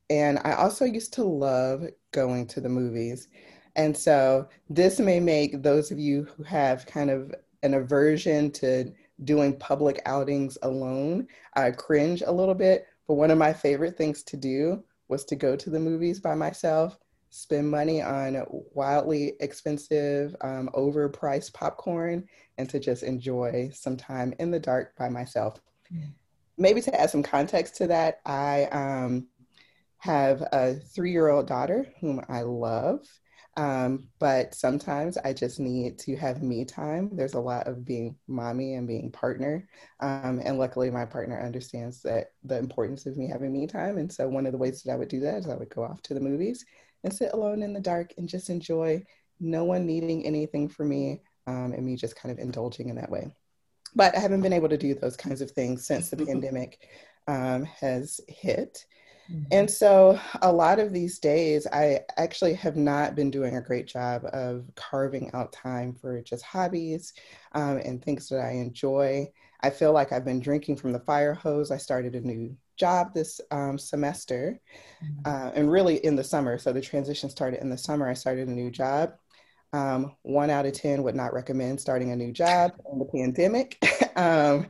And 0.09 0.41
I 0.45 0.55
also 0.55 0.85
used 0.85 1.13
to 1.15 1.25
love 1.25 1.87
going 2.13 2.49
to 2.49 2.61
the 2.61 2.69
movies. 2.69 3.29
And 3.77 3.97
so 3.97 4.49
this 4.69 4.99
may 4.99 5.21
make 5.21 5.63
those 5.63 5.93
of 5.93 6.01
you 6.01 6.25
who 6.25 6.43
have 6.43 6.85
kind 6.87 7.11
of 7.11 7.33
an 7.63 7.75
aversion 7.75 8.51
to 8.53 8.93
doing 9.25 9.57
public 9.59 10.01
outings 10.07 10.57
alone 10.63 11.27
I 11.55 11.71
cringe 11.73 12.23
a 12.23 12.33
little 12.33 12.55
bit. 12.55 12.87
But 13.07 13.15
one 13.15 13.31
of 13.31 13.39
my 13.39 13.53
favorite 13.53 13.97
things 13.97 14.23
to 14.25 14.37
do 14.37 14.85
was 15.09 15.25
to 15.27 15.37
go 15.37 15.57
to 15.57 15.71
the 15.71 15.81
movies 15.81 16.21
by 16.21 16.35
myself 16.35 16.99
spend 17.31 17.71
money 17.71 18.03
on 18.03 18.45
wildly 18.75 19.35
expensive, 19.41 20.35
um, 20.41 20.69
overpriced 20.75 21.53
popcorn 21.53 22.27
and 22.59 22.69
to 22.69 22.81
just 22.81 23.05
enjoy 23.05 23.71
some 23.73 23.97
time 23.97 24.35
in 24.39 24.51
the 24.51 24.59
dark 24.59 24.97
by 24.97 25.09
myself. 25.09 25.61
Mm. 25.95 26.13
Maybe 26.59 26.83
to 26.83 27.01
add 27.01 27.11
some 27.11 27.23
context 27.23 27.77
to 27.77 27.87
that, 27.87 28.21
I 28.27 28.65
um, 28.65 29.29
have 29.99 30.43
a 30.53 30.75
three 30.75 31.13
year 31.13 31.29
old 31.29 31.47
daughter 31.47 31.87
whom 32.01 32.21
I 32.29 32.43
love. 32.43 33.07
Um, 33.61 34.09
but 34.19 34.55
sometimes 34.55 35.19
I 35.19 35.35
just 35.35 35.61
need 35.61 35.99
to 35.99 36.17
have 36.17 36.43
me 36.43 36.65
time. 36.65 37.11
There's 37.13 37.35
a 37.35 37.41
lot 37.41 37.67
of 37.67 37.85
being 37.85 38.17
mommy 38.27 38.73
and 38.73 38.89
being 38.89 39.13
partner. 39.13 39.69
Um, 40.01 40.41
and 40.43 40.59
luckily, 40.59 40.91
my 40.91 41.05
partner 41.05 41.39
understands 41.39 42.01
that 42.03 42.29
the 42.43 42.57
importance 42.57 43.05
of 43.05 43.19
me 43.19 43.29
having 43.29 43.53
me 43.53 43.67
time. 43.67 43.99
And 43.99 44.11
so, 44.11 44.27
one 44.31 44.47
of 44.47 44.53
the 44.53 44.59
ways 44.59 44.83
that 44.83 44.93
I 44.93 44.97
would 44.97 45.09
do 45.09 45.21
that 45.21 45.41
is 45.41 45.47
I 45.47 45.57
would 45.57 45.69
go 45.69 45.85
off 45.85 46.01
to 46.05 46.15
the 46.15 46.21
movies 46.21 46.65
and 47.05 47.13
sit 47.13 47.35
alone 47.35 47.63
in 47.63 47.75
the 47.75 47.81
dark 47.81 48.15
and 48.17 48.27
just 48.27 48.49
enjoy 48.49 49.05
no 49.41 49.65
one 49.65 49.85
needing 49.85 50.25
anything 50.25 50.67
from 50.67 50.89
me 50.89 51.21
um, 51.47 51.75
and 51.75 51.85
me 51.85 51.97
just 51.97 52.17
kind 52.17 52.33
of 52.33 52.39
indulging 52.39 52.89
in 52.89 52.97
that 52.97 53.11
way. 53.11 53.31
But 53.95 54.17
I 54.17 54.21
haven't 54.21 54.41
been 54.41 54.55
able 54.55 54.71
to 54.71 54.79
do 54.79 54.95
those 54.95 55.19
kinds 55.19 55.43
of 55.43 55.51
things 55.51 55.87
since 55.87 56.09
the 56.09 56.17
mm-hmm. 56.17 56.33
pandemic 56.33 56.89
um, 57.27 57.65
has 57.65 58.23
hit. 58.27 58.87
Mm-hmm. 59.31 59.45
And 59.53 59.71
so, 59.71 60.19
a 60.43 60.53
lot 60.53 60.79
of 60.79 60.93
these 60.93 61.19
days, 61.19 61.67
I 61.73 62.01
actually 62.17 62.55
have 62.55 62.77
not 62.77 63.15
been 63.15 63.31
doing 63.31 63.57
a 63.57 63.63
great 63.63 63.87
job 63.87 64.25
of 64.33 64.65
carving 64.75 65.31
out 65.35 65.53
time 65.53 65.95
for 65.95 66.21
just 66.23 66.45
hobbies 66.45 67.13
um, 67.53 67.79
and 67.79 68.03
things 68.03 68.29
that 68.29 68.41
I 68.41 68.53
enjoy. 68.53 69.31
I 69.63 69.71
feel 69.71 69.93
like 69.93 70.13
I've 70.13 70.25
been 70.25 70.41
drinking 70.41 70.77
from 70.77 70.93
the 70.93 71.01
fire 71.01 71.35
hose. 71.35 71.71
I 71.71 71.77
started 71.77 72.15
a 72.15 72.21
new 72.21 72.57
job 72.77 73.13
this 73.13 73.41
um, 73.51 73.79
semester 73.79 74.59
mm-hmm. 75.05 75.21
uh, 75.25 75.51
and 75.55 75.71
really 75.71 76.05
in 76.05 76.17
the 76.17 76.25
summer. 76.25 76.59
So 76.59 76.73
the 76.73 76.81
transition 76.81 77.29
started 77.29 77.61
in 77.61 77.69
the 77.69 77.79
summer. 77.79 78.09
I 78.09 78.15
started 78.15 78.49
a 78.49 78.53
new 78.53 78.71
job. 78.71 79.13
Um, 79.73 80.17
one 80.23 80.51
out 80.51 80.67
of 80.67 80.73
10 80.73 81.03
would 81.05 81.15
not 81.15 81.33
recommend 81.33 81.81
starting 81.81 82.11
a 82.11 82.17
new 82.17 82.33
job 82.33 82.73
in 82.93 82.99
the 82.99 83.05
pandemic. 83.05 83.79
um, 84.17 84.67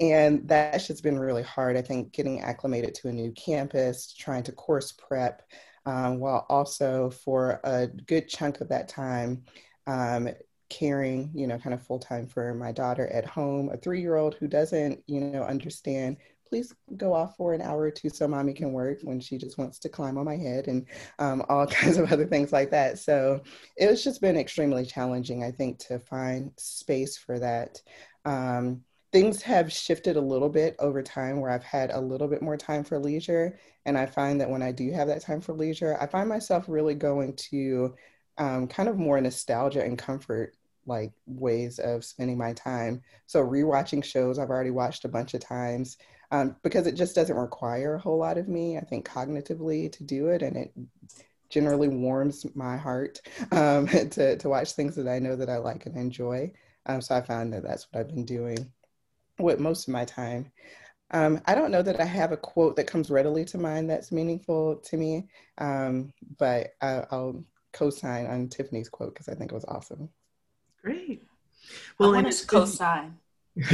and 0.00 0.46
that's 0.46 0.86
just 0.86 1.02
been 1.02 1.18
really 1.18 1.42
hard. 1.42 1.76
I 1.76 1.82
think 1.82 2.12
getting 2.12 2.42
acclimated 2.42 2.94
to 2.96 3.08
a 3.08 3.12
new 3.12 3.32
campus, 3.32 4.12
trying 4.12 4.44
to 4.44 4.52
course 4.52 4.92
prep, 4.92 5.42
um, 5.86 6.20
while 6.20 6.46
also 6.48 7.10
for 7.10 7.60
a 7.64 7.86
good 7.86 8.28
chunk 8.28 8.60
of 8.60 8.68
that 8.68 8.88
time, 8.88 9.44
um, 9.86 10.28
caring, 10.68 11.30
you 11.34 11.46
know, 11.46 11.58
kind 11.58 11.74
of 11.74 11.82
full 11.82 11.98
time 11.98 12.26
for 12.26 12.54
my 12.54 12.72
daughter 12.72 13.06
at 13.08 13.24
home, 13.24 13.70
a 13.72 13.76
three 13.76 14.00
year 14.00 14.16
old 14.16 14.34
who 14.34 14.48
doesn't, 14.48 15.02
you 15.06 15.20
know, 15.20 15.42
understand 15.42 16.16
please 16.48 16.74
go 16.96 17.12
off 17.12 17.36
for 17.36 17.54
an 17.54 17.62
hour 17.62 17.82
or 17.82 17.90
two 17.90 18.08
so 18.08 18.28
mommy 18.28 18.52
can 18.52 18.72
work 18.72 18.98
when 19.02 19.20
she 19.20 19.38
just 19.38 19.58
wants 19.58 19.78
to 19.80 19.88
climb 19.88 20.18
on 20.18 20.24
my 20.24 20.36
head 20.36 20.68
and 20.68 20.86
um, 21.18 21.44
all 21.48 21.66
kinds 21.66 21.98
of 21.98 22.12
other 22.12 22.26
things 22.26 22.52
like 22.52 22.70
that. 22.70 22.98
So 22.98 23.42
it 23.76 23.90
was 23.90 24.02
just 24.02 24.20
been 24.20 24.36
extremely 24.36 24.84
challenging, 24.84 25.44
I 25.44 25.50
think, 25.50 25.78
to 25.80 25.98
find 25.98 26.52
space 26.56 27.16
for 27.16 27.38
that. 27.38 27.80
Um, 28.24 28.82
things 29.12 29.42
have 29.42 29.72
shifted 29.72 30.16
a 30.16 30.20
little 30.20 30.48
bit 30.48 30.76
over 30.78 31.02
time 31.02 31.40
where 31.40 31.50
I've 31.50 31.64
had 31.64 31.90
a 31.90 32.00
little 32.00 32.28
bit 32.28 32.42
more 32.42 32.56
time 32.56 32.84
for 32.84 32.98
leisure. 32.98 33.58
And 33.84 33.96
I 33.96 34.06
find 34.06 34.40
that 34.40 34.50
when 34.50 34.62
I 34.62 34.72
do 34.72 34.90
have 34.92 35.08
that 35.08 35.22
time 35.22 35.40
for 35.40 35.54
leisure, 35.54 35.96
I 36.00 36.06
find 36.06 36.28
myself 36.28 36.64
really 36.68 36.94
going 36.94 37.34
to 37.50 37.94
um, 38.38 38.66
kind 38.66 38.88
of 38.88 38.98
more 38.98 39.20
nostalgia 39.20 39.82
and 39.82 39.96
comfort 39.96 40.54
like 40.86 41.12
ways 41.26 41.78
of 41.78 42.04
spending 42.04 42.38
my 42.38 42.52
time. 42.52 43.02
So 43.26 43.44
rewatching 43.44 44.04
shows 44.04 44.38
I've 44.38 44.50
already 44.50 44.70
watched 44.70 45.04
a 45.04 45.08
bunch 45.08 45.34
of 45.34 45.40
times 45.40 45.96
um, 46.30 46.56
because 46.62 46.86
it 46.86 46.94
just 46.94 47.14
doesn't 47.14 47.36
require 47.36 47.94
a 47.94 48.00
whole 48.00 48.18
lot 48.18 48.38
of 48.38 48.48
me, 48.48 48.76
I 48.76 48.80
think, 48.80 49.08
cognitively 49.08 49.92
to 49.92 50.04
do 50.04 50.28
it. 50.28 50.42
And 50.42 50.56
it 50.56 50.72
generally 51.48 51.88
warms 51.88 52.46
my 52.54 52.76
heart 52.76 53.20
um, 53.52 53.86
to, 53.86 54.36
to 54.36 54.48
watch 54.48 54.72
things 54.72 54.96
that 54.96 55.08
I 55.08 55.18
know 55.18 55.36
that 55.36 55.50
I 55.50 55.58
like 55.58 55.86
and 55.86 55.96
enjoy. 55.96 56.52
Um, 56.86 57.00
so 57.00 57.16
I 57.16 57.20
found 57.20 57.52
that 57.52 57.62
that's 57.62 57.86
what 57.90 58.00
I've 58.00 58.08
been 58.08 58.24
doing 58.24 58.72
with 59.38 59.58
most 59.58 59.88
of 59.88 59.92
my 59.92 60.04
time. 60.04 60.50
Um, 61.12 61.40
I 61.46 61.54
don't 61.54 61.70
know 61.70 61.82
that 61.82 62.00
I 62.00 62.04
have 62.04 62.32
a 62.32 62.36
quote 62.36 62.76
that 62.76 62.88
comes 62.88 63.10
readily 63.10 63.44
to 63.46 63.58
mind 63.58 63.88
that's 63.88 64.10
meaningful 64.10 64.76
to 64.76 64.96
me, 64.96 65.28
um, 65.58 66.12
but 66.38 66.70
I, 66.80 67.04
will 67.12 67.44
co-sign 67.72 68.26
on 68.26 68.48
Tiffany's 68.48 68.88
quote 68.88 69.14
because 69.14 69.28
I 69.28 69.34
think 69.34 69.52
it 69.52 69.54
was 69.54 69.64
awesome. 69.66 70.08
Great. 70.82 71.22
Well, 71.98 72.10
I 72.10 72.22
want 72.22 72.32
to 72.32 72.46
co-sign. 72.46 73.18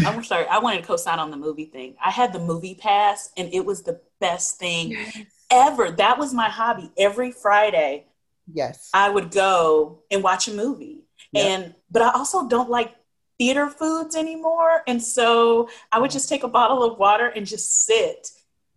I'm 0.07 0.23
sorry, 0.23 0.47
I 0.47 0.59
wanted 0.59 0.81
to 0.81 0.87
co-sign 0.87 1.19
on 1.19 1.31
the 1.31 1.37
movie 1.37 1.67
thing. 1.67 1.97
I 2.05 2.11
had 2.11 2.33
the 2.33 2.39
movie 2.39 2.75
pass 2.75 3.31
and 3.37 3.53
it 3.53 3.65
was 3.65 3.83
the 3.83 4.01
best 4.21 4.59
thing 4.59 4.93
yes. 4.93 5.19
ever. 5.51 5.91
That 5.91 6.19
was 6.19 6.33
my 6.33 6.49
hobby. 6.49 6.91
Every 6.97 7.33
Friday, 7.33 8.07
yes. 8.53 8.91
I 8.95 9.11
would 9.11 9.31
go 9.31 10.03
and 10.11 10.23
watch 10.23 10.49
a 10.49 10.53
movie. 10.53 11.05
Yep. 11.33 11.45
And 11.45 11.75
but 11.91 12.03
I 12.03 12.13
also 12.13 12.49
don't 12.49 12.71
like 12.71 12.95
theater 13.39 13.69
foods 13.69 14.15
anymore. 14.15 14.83
And 14.87 15.03
so 15.03 15.69
I 15.91 15.99
would 15.99 16.11
just 16.11 16.29
take 16.29 16.45
a 16.45 16.49
bottle 16.49 16.83
of 16.85 16.99
water 16.99 17.27
and 17.27 17.47
just 17.47 17.85
sit 17.85 18.31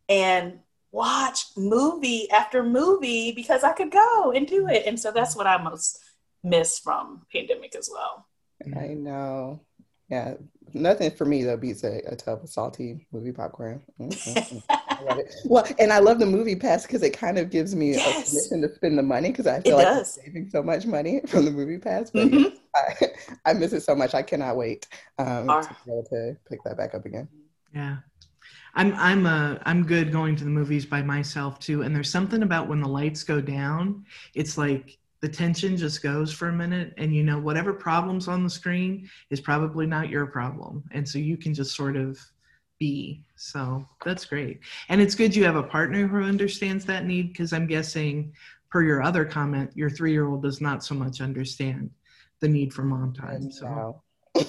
and 0.09 0.59
watch 0.91 1.45
movie 1.57 2.29
after 2.31 2.63
movie 2.63 3.31
because 3.33 3.63
I 3.63 3.74
could 3.74 3.91
go 3.91 4.31
and 4.31 4.47
do 4.47 4.67
it. 4.67 4.83
And 4.88 5.00
so 5.00 5.12
that's 5.12 5.35
what 5.35 5.45
I 5.45 5.62
most 5.62 6.00
miss 6.43 6.79
from 6.79 7.25
pandemic 7.31 7.75
as 7.75 7.89
well. 7.91 8.27
I 8.75 8.88
know. 8.88 9.59
Yeah, 10.09 10.35
nothing 10.75 11.12
for 11.12 11.25
me 11.25 11.44
though 11.44 11.58
beats 11.58 11.84
a, 11.84 12.01
a 12.08 12.15
tub 12.15 12.44
of 12.44 12.50
salty 12.50 13.08
movie 13.12 13.32
popcorn. 13.32 13.82
Mm-hmm. 14.00 14.58
well, 15.46 15.65
and 15.79 15.91
I 15.91 16.00
love 16.00 16.20
the 16.20 16.25
movie 16.25 16.55
pass 16.55 16.86
because 16.86 17.01
it 17.01 17.12
kind 17.12 17.38
of 17.38 17.50
gives 17.50 17.74
me 17.75 17.94
yes. 17.94 18.05
a 18.05 18.32
permission 18.32 18.62
to 18.62 18.75
spend 18.75 18.98
the 18.98 19.03
money 19.03 19.32
because 19.32 19.48
I 19.48 19.62
feel 19.62 19.79
it 19.79 19.84
like 19.84 19.86
does. 19.86 20.17
I'm 20.17 20.25
saving 20.25 20.50
so 20.50 20.62
much 20.62 20.86
money 20.86 21.22
from 21.27 21.46
the 21.46 21.51
movie 21.51 21.77
pass. 21.77 22.12
But 22.12 22.27
mm-hmm. 22.27 22.55
yeah, 22.55 23.10
I, 23.46 23.51
I, 23.51 23.53
miss 23.53 23.74
it 23.74 23.82
so 23.82 23.96
much. 23.96 24.13
I 24.13 24.22
cannot 24.22 24.58
wait 24.58 24.88
um, 25.17 25.48
to 25.48 25.77
be 25.86 25.91
able 25.91 26.05
to 26.10 26.38
pick 26.50 26.63
that 26.65 26.77
back 26.77 26.94
up 26.94 27.05
again. 27.05 27.27
Yeah. 27.74 27.98
I'm 28.75 28.94
I'm 28.96 29.25
uh 29.25 29.58
I'm 29.63 29.86
good 29.86 30.12
going 30.12 30.36
to 30.36 30.44
the 30.44 30.50
movies 30.50 30.86
by 30.86 31.01
myself 31.01 31.60
too. 31.60 31.82
And 31.84 31.96
there's 31.96 32.12
something 32.12 32.44
about 32.44 32.67
when 32.67 32.82
the 32.82 32.89
lights 32.89 33.24
go 33.24 33.39
down, 33.39 34.03
it's 34.34 34.58
like 34.58 35.00
the 35.25 35.32
tension 35.32 35.75
just 35.75 36.03
goes 36.03 36.32
for 36.32 36.50
a 36.50 36.53
minute 36.53 36.94
and 36.98 37.12
you 37.12 37.24
know 37.24 37.39
whatever 37.39 37.74
problems 37.74 38.27
on 38.27 38.44
the 38.44 38.50
screen 38.50 39.10
is 39.32 39.41
probably 39.41 39.88
not 39.88 40.08
your 40.08 40.27
problem 40.27 40.84
and 40.91 41.10
so 41.10 41.17
you 41.17 41.36
can 41.36 41.51
just 41.51 41.75
sort 41.75 41.96
of 41.96 42.20
be. 42.77 43.24
So 43.36 43.84
that's 44.05 44.24
great. 44.24 44.60
And 44.88 45.01
it's 45.01 45.15
good 45.15 45.36
you 45.36 45.44
have 45.44 45.55
a 45.55 45.63
partner 45.63 46.05
who 46.05 46.22
understands 46.22 46.86
that 46.86 47.08
need 47.08 47.29
because 47.29 47.53
i'm 47.53 47.65
guessing 47.65 48.34
per 48.70 48.84
your 48.84 49.01
other 49.01 49.25
comment 49.25 49.72
your 49.74 49.89
three-year-old 49.89 50.44
does 50.44 50.62
not 50.62 50.84
so 50.84 50.94
much 50.94 51.22
understand 51.22 51.89
the 52.39 52.48
need 52.48 52.72
for 52.72 52.84
mom 52.84 53.12
time 53.12 53.50
so. 53.51 54.00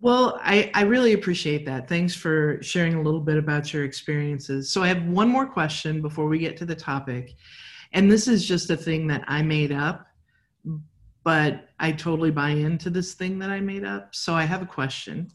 well 0.00 0.38
I, 0.44 0.70
I 0.74 0.82
really 0.82 1.14
appreciate 1.14 1.66
that. 1.66 1.88
Thanks 1.88 2.14
for 2.14 2.62
sharing 2.62 2.94
a 2.94 3.02
little 3.02 3.20
bit 3.20 3.36
about 3.36 3.72
your 3.72 3.82
experiences. 3.82 4.70
So 4.72 4.84
i 4.84 4.86
have 4.86 5.02
one 5.06 5.28
more 5.28 5.46
question 5.46 6.00
before 6.00 6.26
we 6.28 6.38
get 6.38 6.56
to 6.58 6.64
the 6.64 6.76
topic 6.76 7.34
and 7.92 8.10
this 8.10 8.28
is 8.28 8.46
just 8.46 8.70
a 8.70 8.76
thing 8.76 9.06
that 9.08 9.24
I 9.26 9.42
made 9.42 9.72
up, 9.72 10.06
but 11.24 11.68
I 11.78 11.92
totally 11.92 12.30
buy 12.30 12.50
into 12.50 12.90
this 12.90 13.14
thing 13.14 13.38
that 13.40 13.50
I 13.50 13.60
made 13.60 13.84
up. 13.84 14.14
So 14.14 14.34
I 14.34 14.44
have 14.44 14.62
a 14.62 14.66
question. 14.66 15.30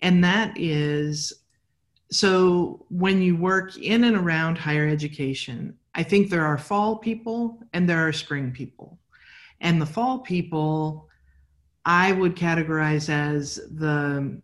And 0.00 0.24
that 0.24 0.52
is 0.56 1.32
so 2.10 2.84
when 2.90 3.22
you 3.22 3.36
work 3.36 3.76
in 3.78 4.04
and 4.04 4.16
around 4.16 4.58
higher 4.58 4.88
education, 4.88 5.76
I 5.94 6.02
think 6.02 6.28
there 6.28 6.44
are 6.44 6.58
fall 6.58 6.96
people 6.96 7.58
and 7.72 7.88
there 7.88 8.06
are 8.06 8.12
spring 8.12 8.50
people. 8.50 8.98
And 9.60 9.80
the 9.80 9.86
fall 9.86 10.18
people, 10.20 11.08
I 11.84 12.12
would 12.12 12.34
categorize 12.34 13.08
as 13.08 13.56
the 13.76 14.40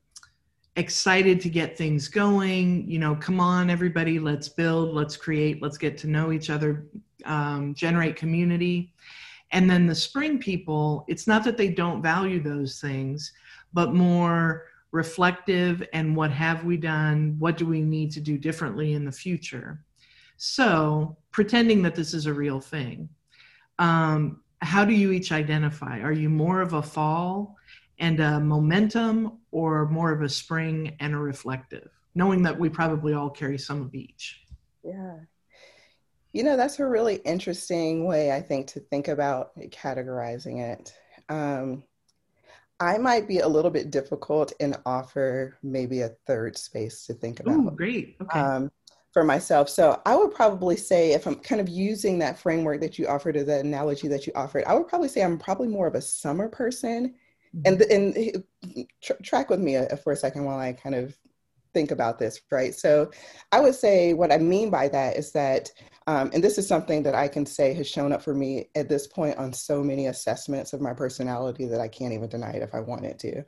excited 0.77 1.41
to 1.41 1.49
get 1.49 1.77
things 1.77 2.07
going. 2.07 2.89
You 2.89 2.99
know, 2.99 3.17
come 3.17 3.41
on, 3.41 3.71
everybody, 3.71 4.19
let's 4.19 4.49
build, 4.49 4.95
let's 4.95 5.17
create, 5.17 5.63
let's 5.63 5.79
get 5.79 5.97
to 5.99 6.07
know 6.07 6.33
each 6.33 6.51
other, 6.51 6.87
um, 7.25 7.75
generate 7.75 8.17
community. 8.17 8.93
And 9.53 9.71
then 9.71 9.87
the 9.87 9.95
spring 9.95 10.39
people, 10.39 11.05
it's 11.09 11.27
not 11.27 11.45
that 11.45 11.57
they 11.57 11.69
don't 11.69 12.03
value 12.03 12.43
those 12.43 12.81
things, 12.81 13.33
but 13.73 13.95
more 13.95 14.65
reflective 14.91 15.87
and 15.93 16.17
what 16.17 16.31
have 16.31 16.65
we 16.65 16.77
done? 16.77 17.37
What 17.39 17.57
do 17.57 17.67
we 17.67 17.81
need 17.81 18.11
to 18.13 18.21
do 18.21 18.39
differently 18.39 18.95
in 18.95 19.05
the 19.05 19.13
future? 19.13 19.85
So, 20.37 21.17
pretending 21.31 21.83
that 21.83 21.95
this 21.95 22.15
is 22.15 22.27
a 22.27 22.33
real 22.33 22.61
thing. 22.61 23.09
Um, 23.79 24.43
how 24.63 24.85
do 24.85 24.93
you 24.93 25.13
each 25.13 25.33
identify? 25.33 26.01
Are 26.01 26.13
you 26.13 26.29
more 26.29 26.61
of 26.61 26.73
a 26.73 26.83
fall 26.83 27.57
and 27.99 28.21
a 28.21 28.41
momentum 28.41 29.39
or 29.51 29.87
more 29.87 30.13
of 30.13 30.23
a 30.23 30.29
spring 30.29 30.97
and 31.01 31.15
a 31.15 31.19
reflective? 31.19 31.91
Knowing 32.15 32.43
that 32.43 32.59
we 32.59 32.69
probably 32.69 33.13
all 33.13 33.31
carry 33.31 33.59
some 33.59 33.83
of 33.83 33.95
each. 33.95 34.43
Yeah. 34.83 35.17
You 36.37 36.43
know, 36.43 36.59
that's 36.59 36.79
a 36.81 36.87
really 36.87 37.17
interesting 37.25 38.05
way, 38.05 38.31
I 38.31 38.43
think, 38.43 38.67
to 38.69 38.81
think 38.81 39.09
about 39.09 39.57
categorizing 39.71 40.61
it. 40.61 40.93
Um, 41.31 41.83
I 42.79 42.99
might 42.99 43.27
be 43.27 43.39
a 43.39 43.49
little 43.49 43.71
bit 43.71 43.91
difficult 43.91 44.53
and 44.61 44.77
offer 44.85 45.57
maybe 45.63 46.03
a 46.03 46.11
third 46.27 46.59
space 46.59 47.07
to 47.07 47.15
think 47.15 47.41
about. 47.41 47.55
Ooh, 47.55 47.71
great. 47.71 48.17
Okay. 48.21 48.39
Um, 48.39 48.71
for 49.15 49.25
myself. 49.25 49.71
So 49.71 50.03
I 50.05 50.15
would 50.15 50.35
probably 50.35 50.77
say, 50.77 51.13
if 51.13 51.27
I'm 51.27 51.37
kind 51.37 51.59
of 51.59 51.71
using 51.71 52.19
that 52.19 52.39
framework 52.39 52.83
that 52.83 52.99
you 52.99 53.09
offered 53.09 53.39
or 53.39 53.45
the 53.45 53.61
analogy 53.61 54.07
that 54.09 54.27
you 54.27 54.35
offered, 54.35 54.65
I 54.67 54.75
would 54.75 54.89
probably 54.89 55.09
say 55.09 55.23
I'm 55.23 55.39
probably 55.39 55.69
more 55.69 55.87
of 55.87 55.95
a 55.95 56.03
summer 56.03 56.51
person. 56.51 57.15
Mm-hmm. 57.57 57.63
And 57.65 57.81
and 57.83 58.45
tr- 59.03 59.23
track 59.23 59.49
with 59.49 59.61
me 59.61 59.77
uh, 59.77 59.97
for 59.97 60.13
a 60.13 60.17
second 60.17 60.45
while 60.45 60.59
I 60.59 60.75
kind 60.75 60.97
of 60.97 61.17
think 61.77 61.91
about 61.91 62.19
this, 62.19 62.41
right? 62.51 62.75
So 62.75 63.11
I 63.53 63.61
would 63.61 63.75
say 63.75 64.15
what 64.15 64.33
I 64.33 64.39
mean 64.39 64.71
by 64.71 64.89
that 64.89 65.19
is 65.19 65.31
that 65.33 65.71
um, 66.09 66.31
and 66.33 66.43
this 66.43 66.57
is 66.57 66.69
something 66.69 67.03
that 67.03 67.17
I 67.17 67.27
can 67.27 67.45
say 67.45 67.75
has 67.75 67.89
shown 67.89 68.13
up 68.13 68.23
for 68.23 68.33
me 68.33 68.71
at 68.77 68.89
this 68.89 69.09
point 69.09 69.37
on 69.39 69.53
so 69.53 69.83
many 69.83 70.07
assessments 70.07 70.73
of 70.73 70.81
my 70.81 70.95
personality 70.95 71.67
that 71.67 71.81
I 71.81 71.89
can't 71.89 72.13
even 72.13 72.29
deny 72.29 72.53
it 72.53 72.63
if 72.63 72.77
I 72.77 72.81
wanted 72.81 73.19
to. 73.19 73.43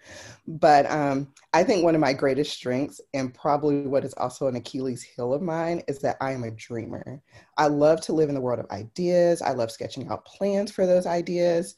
But 0.48 0.90
um, 0.90 1.32
I 1.54 1.62
think 1.62 1.84
one 1.84 1.94
of 1.94 2.00
my 2.00 2.12
greatest 2.12 2.52
strengths, 2.52 3.00
and 3.14 3.32
probably 3.32 3.86
what 3.86 4.04
is 4.04 4.12
also 4.14 4.48
an 4.48 4.56
Achilles 4.56 5.04
heel 5.04 5.32
of 5.32 5.40
mine, 5.40 5.82
is 5.86 6.00
that 6.00 6.16
I 6.20 6.32
am 6.32 6.42
a 6.42 6.50
dreamer. 6.50 7.22
I 7.56 7.68
love 7.68 8.00
to 8.02 8.12
live 8.12 8.28
in 8.28 8.34
the 8.34 8.40
world 8.40 8.58
of 8.58 8.70
ideas, 8.72 9.40
I 9.40 9.52
love 9.52 9.70
sketching 9.70 10.08
out 10.08 10.24
plans 10.24 10.72
for 10.72 10.84
those 10.84 11.06
ideas. 11.06 11.76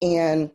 And 0.00 0.52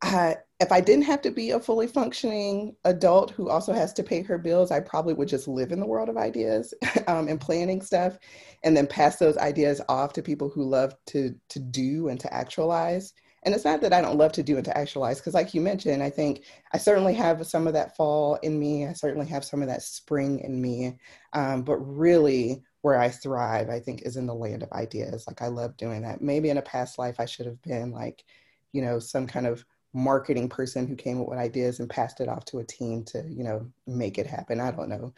I, 0.00 0.36
if 0.60 0.72
I 0.72 0.80
didn't 0.80 1.04
have 1.04 1.22
to 1.22 1.30
be 1.30 1.50
a 1.50 1.60
fully 1.60 1.86
functioning 1.86 2.74
adult 2.84 3.30
who 3.30 3.48
also 3.48 3.72
has 3.72 3.92
to 3.94 4.02
pay 4.02 4.22
her 4.22 4.38
bills, 4.38 4.72
I 4.72 4.80
probably 4.80 5.14
would 5.14 5.28
just 5.28 5.46
live 5.46 5.70
in 5.70 5.78
the 5.78 5.86
world 5.86 6.08
of 6.08 6.16
ideas 6.16 6.74
um, 7.06 7.28
and 7.28 7.40
planning 7.40 7.80
stuff, 7.80 8.18
and 8.64 8.76
then 8.76 8.86
pass 8.86 9.16
those 9.16 9.36
ideas 9.36 9.80
off 9.88 10.12
to 10.14 10.22
people 10.22 10.48
who 10.48 10.64
love 10.64 10.94
to 11.06 11.34
to 11.50 11.60
do 11.60 12.08
and 12.08 12.18
to 12.20 12.32
actualize. 12.34 13.12
And 13.44 13.54
it's 13.54 13.64
not 13.64 13.80
that 13.82 13.92
I 13.92 14.00
don't 14.00 14.18
love 14.18 14.32
to 14.32 14.42
do 14.42 14.56
and 14.56 14.64
to 14.64 14.76
actualize, 14.76 15.20
because 15.20 15.34
like 15.34 15.54
you 15.54 15.60
mentioned, 15.60 16.02
I 16.02 16.10
think 16.10 16.42
I 16.74 16.78
certainly 16.78 17.14
have 17.14 17.46
some 17.46 17.68
of 17.68 17.72
that 17.74 17.96
fall 17.96 18.34
in 18.42 18.58
me. 18.58 18.84
I 18.84 18.94
certainly 18.94 19.26
have 19.28 19.44
some 19.44 19.62
of 19.62 19.68
that 19.68 19.82
spring 19.82 20.40
in 20.40 20.60
me. 20.60 20.98
Um, 21.34 21.62
but 21.62 21.76
really, 21.76 22.64
where 22.82 22.98
I 22.98 23.10
thrive, 23.10 23.68
I 23.70 23.78
think, 23.78 24.02
is 24.02 24.16
in 24.16 24.26
the 24.26 24.34
land 24.34 24.64
of 24.64 24.72
ideas. 24.72 25.24
Like 25.28 25.40
I 25.40 25.48
love 25.48 25.76
doing 25.76 26.02
that. 26.02 26.20
Maybe 26.20 26.50
in 26.50 26.58
a 26.58 26.62
past 26.62 26.98
life, 26.98 27.20
I 27.20 27.26
should 27.26 27.46
have 27.46 27.62
been 27.62 27.92
like, 27.92 28.24
you 28.72 28.82
know, 28.82 28.98
some 28.98 29.26
kind 29.28 29.46
of 29.46 29.64
marketing 29.98 30.48
person 30.48 30.86
who 30.86 30.96
came 30.96 31.20
up 31.20 31.28
with 31.28 31.38
ideas 31.38 31.80
and 31.80 31.90
passed 31.90 32.20
it 32.20 32.28
off 32.28 32.44
to 32.46 32.60
a 32.60 32.64
team 32.64 33.04
to 33.04 33.24
you 33.28 33.44
know 33.44 33.66
make 33.86 34.18
it 34.18 34.26
happen. 34.26 34.60
I 34.60 34.70
don't 34.70 34.88
know. 34.88 35.12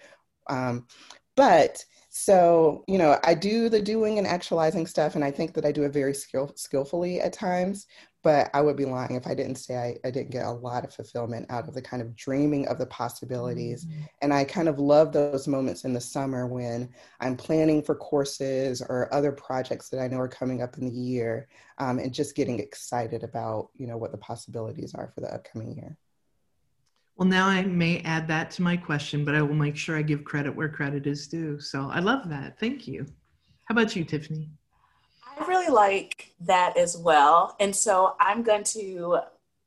Um, 0.48 0.86
but 1.36 1.84
so 2.10 2.84
you 2.88 2.98
know 2.98 3.16
i 3.22 3.32
do 3.32 3.68
the 3.68 3.80
doing 3.80 4.18
and 4.18 4.26
actualizing 4.26 4.84
stuff 4.84 5.14
and 5.14 5.24
i 5.24 5.30
think 5.30 5.54
that 5.54 5.64
i 5.64 5.70
do 5.70 5.84
it 5.84 5.92
very 5.92 6.12
skill- 6.12 6.52
skillfully 6.56 7.20
at 7.20 7.32
times 7.32 7.86
but 8.22 8.50
I 8.52 8.60
would 8.60 8.76
be 8.76 8.84
lying 8.84 9.14
if 9.14 9.26
I 9.26 9.34
didn't 9.34 9.56
say 9.56 9.76
I, 9.76 10.06
I 10.06 10.10
didn't 10.10 10.30
get 10.30 10.44
a 10.44 10.50
lot 10.50 10.84
of 10.84 10.92
fulfillment 10.92 11.46
out 11.48 11.66
of 11.66 11.74
the 11.74 11.80
kind 11.80 12.02
of 12.02 12.14
dreaming 12.16 12.68
of 12.68 12.78
the 12.78 12.86
possibilities. 12.86 13.86
Mm-hmm. 13.86 14.00
And 14.22 14.34
I 14.34 14.44
kind 14.44 14.68
of 14.68 14.78
love 14.78 15.12
those 15.12 15.48
moments 15.48 15.84
in 15.84 15.92
the 15.94 16.00
summer 16.00 16.46
when 16.46 16.90
I'm 17.20 17.36
planning 17.36 17.82
for 17.82 17.94
courses 17.94 18.82
or 18.82 19.12
other 19.12 19.32
projects 19.32 19.88
that 19.88 20.00
I 20.00 20.08
know 20.08 20.18
are 20.18 20.28
coming 20.28 20.62
up 20.62 20.76
in 20.76 20.86
the 20.86 20.92
year 20.92 21.48
um, 21.78 21.98
and 21.98 22.12
just 22.12 22.36
getting 22.36 22.58
excited 22.58 23.24
about, 23.24 23.70
you 23.76 23.86
know, 23.86 23.96
what 23.96 24.12
the 24.12 24.18
possibilities 24.18 24.94
are 24.94 25.10
for 25.14 25.22
the 25.22 25.32
upcoming 25.32 25.74
year. 25.74 25.96
Well, 27.16 27.28
now 27.28 27.48
I 27.48 27.62
may 27.62 28.00
add 28.00 28.28
that 28.28 28.50
to 28.52 28.62
my 28.62 28.76
question, 28.76 29.24
but 29.24 29.34
I 29.34 29.42
will 29.42 29.54
make 29.54 29.76
sure 29.76 29.96
I 29.96 30.02
give 30.02 30.24
credit 30.24 30.54
where 30.54 30.68
credit 30.68 31.06
is 31.06 31.26
due. 31.26 31.60
So 31.60 31.90
I 31.90 32.00
love 32.00 32.28
that. 32.30 32.58
Thank 32.58 32.86
you. 32.86 33.06
How 33.66 33.74
about 33.74 33.94
you, 33.94 34.04
Tiffany? 34.04 34.50
Really 35.60 35.72
like 35.72 36.32
that 36.40 36.78
as 36.78 36.96
well. 36.96 37.54
And 37.60 37.76
so 37.76 38.16
I'm 38.18 38.42
going 38.42 38.64
to, 38.64 39.18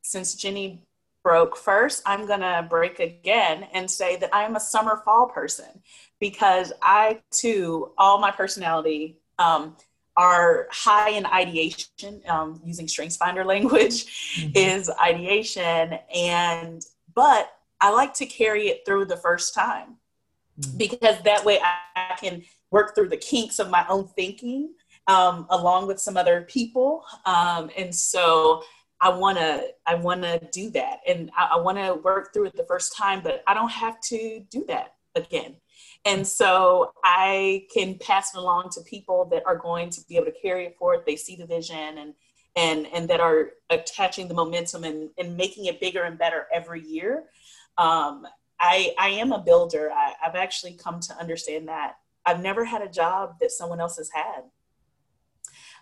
since 0.01 0.33
Ginny 0.33 0.81
broke 1.23 1.55
first, 1.55 2.01
I'm 2.05 2.25
going 2.25 2.39
to 2.39 2.65
break 2.67 2.99
again 2.99 3.67
and 3.73 3.89
say 3.89 4.15
that 4.15 4.31
I'm 4.33 4.55
a 4.55 4.59
summer 4.59 5.01
fall 5.05 5.27
person 5.27 5.83
because 6.19 6.73
I 6.81 7.21
too, 7.29 7.91
all 7.97 8.17
my 8.17 8.31
personality 8.31 9.19
um, 9.37 9.77
are 10.17 10.67
high 10.71 11.11
in 11.11 11.27
ideation, 11.27 12.21
um, 12.27 12.59
using 12.65 12.87
StrengthsFinder 12.87 13.45
language 13.53 14.35
mm-hmm. 14.35 14.51
is 14.55 14.89
ideation. 14.99 15.99
And, 16.13 16.83
but 17.13 17.53
I 17.81 17.91
like 17.91 18.15
to 18.15 18.25
carry 18.25 18.69
it 18.69 18.81
through 18.83 19.05
the 19.05 19.17
first 19.17 19.53
time 19.53 19.97
mm-hmm. 20.59 20.75
because 20.75 21.21
that 21.21 21.45
way 21.45 21.59
I, 21.59 22.13
I 22.13 22.15
can 22.15 22.43
work 22.71 22.95
through 22.95 23.09
the 23.09 23.17
kinks 23.17 23.59
of 23.59 23.69
my 23.69 23.85
own 23.87 24.07
thinking 24.07 24.73
um, 25.07 25.47
along 25.49 25.87
with 25.87 25.99
some 25.99 26.17
other 26.17 26.41
people. 26.41 27.03
Um, 27.25 27.69
and 27.77 27.93
so 27.93 28.63
I 29.01 29.09
want 29.09 29.37
to 29.37 29.67
I 29.85 29.95
want 29.95 30.23
to 30.23 30.39
do 30.51 30.69
that, 30.71 30.99
and 31.07 31.29
I, 31.37 31.51
I 31.53 31.57
want 31.59 31.77
to 31.77 31.95
work 31.95 32.33
through 32.33 32.45
it 32.45 32.55
the 32.55 32.65
first 32.65 32.95
time, 32.95 33.21
but 33.21 33.43
I 33.47 33.53
don't 33.53 33.71
have 33.71 33.99
to 34.01 34.45
do 34.49 34.65
that 34.67 34.95
again. 35.15 35.57
And 36.05 36.25
so 36.25 36.93
I 37.03 37.65
can 37.73 37.97
pass 37.97 38.33
it 38.33 38.37
along 38.37 38.69
to 38.71 38.81
people 38.81 39.25
that 39.31 39.43
are 39.45 39.57
going 39.57 39.89
to 39.91 40.01
be 40.07 40.15
able 40.15 40.25
to 40.25 40.41
carry 40.41 40.65
it 40.65 40.77
forward. 40.77 41.03
They 41.05 41.15
see 41.15 41.35
the 41.35 41.45
vision 41.45 41.97
and 41.97 42.13
and 42.55 42.87
and 42.93 43.09
that 43.09 43.19
are 43.19 43.51
attaching 43.69 44.27
the 44.27 44.33
momentum 44.33 44.83
and, 44.83 45.09
and 45.17 45.35
making 45.35 45.65
it 45.65 45.81
bigger 45.81 46.03
and 46.03 46.17
better 46.17 46.47
every 46.53 46.81
year. 46.81 47.25
Um, 47.77 48.27
I 48.59 48.93
I 48.97 49.09
am 49.09 49.31
a 49.31 49.39
builder. 49.39 49.91
I, 49.91 50.13
I've 50.25 50.35
actually 50.35 50.73
come 50.73 50.99
to 51.01 51.17
understand 51.17 51.67
that 51.67 51.95
I've 52.25 52.41
never 52.41 52.63
had 52.63 52.81
a 52.81 52.89
job 52.89 53.35
that 53.41 53.51
someone 53.51 53.81
else 53.81 53.97
has 53.97 54.09
had 54.13 54.43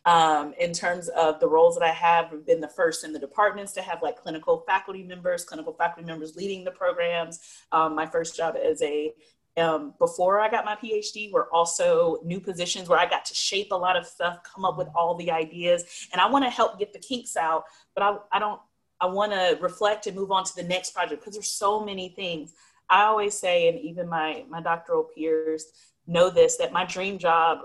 um, 0.06 0.54
in 0.60 0.74
terms 0.74 1.10
of 1.10 1.40
the 1.40 1.48
roles 1.48 1.78
that 1.78 1.86
I 1.86 1.92
have, 1.92 2.34
I've 2.34 2.46
been 2.46 2.62
the 2.62 2.68
first 2.68 3.04
in 3.04 3.14
the 3.14 3.20
departments 3.20 3.72
to 3.74 3.82
have 3.82 4.02
like 4.02 4.18
clinical 4.18 4.64
faculty 4.66 5.04
members, 5.04 5.44
clinical 5.44 5.74
faculty 5.74 6.08
members 6.08 6.36
leading 6.36 6.64
the 6.64 6.72
programs. 6.72 7.40
Um, 7.72 7.96
my 7.96 8.08
first 8.08 8.36
job 8.36 8.56
as 8.56 8.82
a 8.82 9.14
um, 9.58 9.94
before 10.00 10.40
I 10.40 10.50
got 10.50 10.64
my 10.64 10.76
PhD 10.76 11.32
were 11.32 11.54
also 11.54 12.20
new 12.24 12.40
positions 12.40 12.88
where 12.88 12.98
I 12.98 13.06
got 13.06 13.26
to 13.26 13.36
shape 13.36 13.68
a 13.72 13.76
lot 13.76 13.98
of 13.98 14.08
stuff, 14.08 14.40
come 14.44 14.64
up 14.64 14.78
with 14.78 14.88
all 14.96 15.16
the 15.16 15.30
ideas, 15.30 16.08
and 16.14 16.22
I 16.22 16.30
want 16.30 16.46
to 16.46 16.50
help 16.50 16.80
get 16.80 16.94
the 16.94 17.00
kinks 17.00 17.36
out. 17.36 17.66
But 17.94 18.04
I, 18.04 18.18
I 18.32 18.40
don't. 18.40 18.62
I 19.02 19.08
want 19.08 19.32
to 19.32 19.58
reflect 19.60 20.06
and 20.06 20.16
move 20.16 20.32
on 20.32 20.44
to 20.44 20.56
the 20.56 20.64
next 20.64 20.92
project 20.94 21.22
because 21.22 21.34
there's 21.34 21.50
so 21.50 21.84
many 21.84 22.10
things. 22.10 22.54
I 22.88 23.04
always 23.04 23.38
say, 23.38 23.68
and 23.68 23.78
even 23.80 24.08
my 24.08 24.46
my 24.50 24.62
doctoral 24.62 25.04
peers 25.04 25.66
know 26.08 26.30
this, 26.30 26.58
that 26.58 26.72
my 26.72 26.86
dream 26.86 27.18
job 27.18 27.60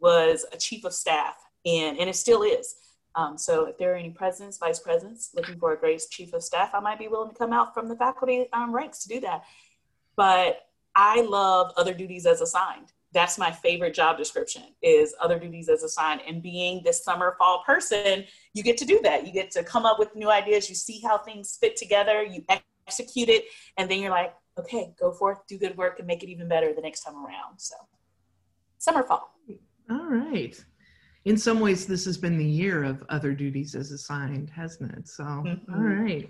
was 0.00 0.46
a 0.52 0.56
chief 0.56 0.84
of 0.84 0.92
staff 0.92 1.43
and 1.64 1.98
and 1.98 2.08
it 2.08 2.16
still 2.16 2.42
is. 2.42 2.76
Um, 3.16 3.38
so 3.38 3.66
if 3.66 3.78
there 3.78 3.92
are 3.92 3.96
any 3.96 4.10
presidents, 4.10 4.58
vice 4.58 4.80
presidents 4.80 5.30
looking 5.34 5.58
for 5.58 5.72
a 5.72 5.78
great 5.78 6.02
chief 6.10 6.32
of 6.32 6.42
staff, 6.42 6.70
I 6.74 6.80
might 6.80 6.98
be 6.98 7.08
willing 7.08 7.30
to 7.30 7.36
come 7.36 7.52
out 7.52 7.72
from 7.72 7.88
the 7.88 7.96
faculty 7.96 8.46
um, 8.52 8.74
ranks 8.74 8.98
to 9.04 9.08
do 9.08 9.20
that. 9.20 9.44
But 10.16 10.66
I 10.96 11.22
love 11.22 11.72
other 11.76 11.94
duties 11.94 12.26
as 12.26 12.40
assigned. 12.40 12.92
That's 13.12 13.38
my 13.38 13.52
favorite 13.52 13.94
job 13.94 14.18
description 14.18 14.62
is 14.82 15.14
other 15.20 15.38
duties 15.38 15.68
as 15.68 15.84
assigned. 15.84 16.22
And 16.26 16.42
being 16.42 16.82
this 16.82 17.04
summer 17.04 17.36
fall 17.38 17.62
person, 17.64 18.24
you 18.52 18.64
get 18.64 18.76
to 18.78 18.84
do 18.84 19.00
that. 19.04 19.24
You 19.24 19.32
get 19.32 19.52
to 19.52 19.62
come 19.62 19.86
up 19.86 20.00
with 20.00 20.16
new 20.16 20.30
ideas. 20.30 20.68
You 20.68 20.74
see 20.74 21.00
how 21.00 21.18
things 21.18 21.56
fit 21.60 21.76
together. 21.76 22.24
You 22.24 22.44
execute 22.88 23.28
it, 23.28 23.44
and 23.76 23.88
then 23.88 24.00
you're 24.00 24.10
like, 24.10 24.34
okay, 24.58 24.92
go 24.98 25.12
forth, 25.12 25.46
do 25.46 25.56
good 25.56 25.76
work, 25.76 26.00
and 26.00 26.08
make 26.08 26.24
it 26.24 26.28
even 26.28 26.48
better 26.48 26.72
the 26.74 26.82
next 26.82 27.02
time 27.02 27.14
around. 27.14 27.58
So, 27.58 27.76
summer 28.78 29.04
fall. 29.04 29.32
All 29.88 30.06
right 30.06 30.64
in 31.24 31.36
some 31.36 31.60
ways 31.60 31.86
this 31.86 32.04
has 32.04 32.18
been 32.18 32.36
the 32.36 32.44
year 32.44 32.84
of 32.84 33.02
other 33.08 33.32
duties 33.32 33.74
as 33.74 33.90
assigned 33.90 34.50
hasn't 34.50 34.92
it? 34.92 35.08
So 35.08 35.24
mm-hmm. 35.24 35.74
all 35.74 35.80
right. 35.80 36.28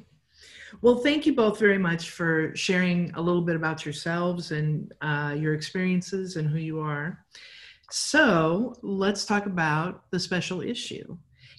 Well 0.83 0.99
thank 0.99 1.27
you 1.27 1.35
both 1.35 1.59
very 1.59 1.79
much 1.79 2.11
for 2.11 2.55
sharing 2.55 3.13
a 3.15 3.21
little 3.21 3.43
bit 3.43 3.57
about 3.57 3.85
yourselves 3.85 4.51
and 4.51 4.93
uh, 5.01 5.35
your 5.37 5.55
experiences 5.55 6.37
and 6.37 6.49
who 6.49 6.59
you 6.59 6.81
are. 6.81 7.25
So 7.91 8.75
let's 8.83 9.25
talk 9.25 9.47
about 9.47 10.11
the 10.11 10.19
special 10.19 10.61
issue. 10.61 11.17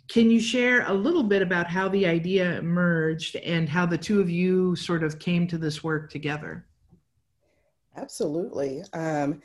Can 0.07 0.29
you 0.29 0.39
share 0.39 0.87
a 0.87 0.93
little 0.93 1.23
bit 1.23 1.41
about 1.41 1.67
how 1.67 1.89
the 1.89 2.05
idea 2.05 2.57
emerged 2.59 3.37
and 3.37 3.67
how 3.67 3.85
the 3.85 3.97
two 3.97 4.21
of 4.21 4.29
you 4.29 4.75
sort 4.75 5.03
of 5.03 5.17
came 5.17 5.47
to 5.47 5.57
this 5.57 5.83
work 5.83 6.11
together 6.11 6.65
Absolutely. 7.95 8.84
Um, 8.93 9.41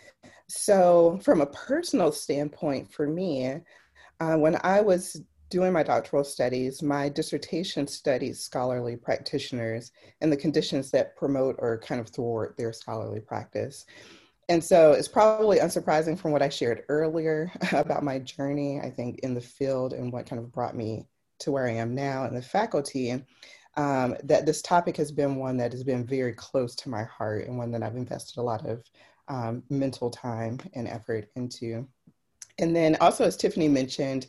so, 0.49 1.19
from 1.23 1.41
a 1.41 1.47
personal 1.47 2.13
standpoint, 2.13 2.93
for 2.93 3.07
me, 3.07 3.57
uh, 4.19 4.37
when 4.37 4.59
I 4.65 4.81
was 4.81 5.23
doing 5.51 5.73
my 5.73 5.83
doctoral 5.83 6.25
studies, 6.25 6.83
my 6.83 7.09
dissertation 7.09 7.87
studied 7.87 8.37
scholarly 8.37 8.97
practitioners 8.97 9.93
and 10.21 10.33
the 10.33 10.37
conditions 10.37 10.91
that 10.93 11.17
promote 11.17 11.57
or 11.59 11.79
kind 11.79 12.01
of 12.01 12.09
thwart 12.09 12.57
their 12.57 12.73
scholarly 12.73 13.21
practice. 13.21 13.85
And 14.49 14.63
so 14.63 14.93
it's 14.93 15.09
probably 15.09 15.59
unsurprising 15.59 16.19
from 16.19 16.33
what 16.33 16.43
I 16.43 16.49
shared 16.49 16.83
earlier 16.89 17.53
about 17.73 18.03
my 18.05 18.19
journey, 18.19 18.81
I 18.81 18.91
think, 18.91 19.21
in 19.21 19.35
the 19.35 19.41
field 19.41 19.93
and 19.93 20.13
what 20.13 20.27
kind 20.27 20.41
of 20.41 20.53
brought 20.53 20.77
me 20.77 21.07
to 21.41 21.53
where 21.53 21.67
I 21.67 21.73
am 21.73 21.95
now 21.95 22.25
in 22.27 22.35
the 22.35 22.43
faculty, 22.43 23.25
um, 23.77 24.17
that 24.25 24.47
this 24.47 24.63
topic 24.63 24.97
has 24.97 25.13
been 25.13 25.37
one 25.37 25.57
that 25.59 25.73
has 25.73 25.85
been 25.85 26.07
very 26.07 26.33
close 26.33 26.75
to 26.77 26.89
my 26.89 27.05
heart 27.05 27.47
and 27.47 27.57
one 27.57 27.71
that 27.71 27.83
I've 27.83 27.97
invested 27.97 28.39
a 28.39 28.43
lot 28.43 28.67
of 28.67 28.85
um, 29.29 29.63
mental 29.71 30.11
time 30.11 30.59
and 30.75 30.89
effort 30.89 31.29
into. 31.37 31.87
And 32.59 32.75
then 32.75 32.97
also, 33.01 33.25
as 33.25 33.37
Tiffany 33.37 33.69
mentioned, 33.69 34.27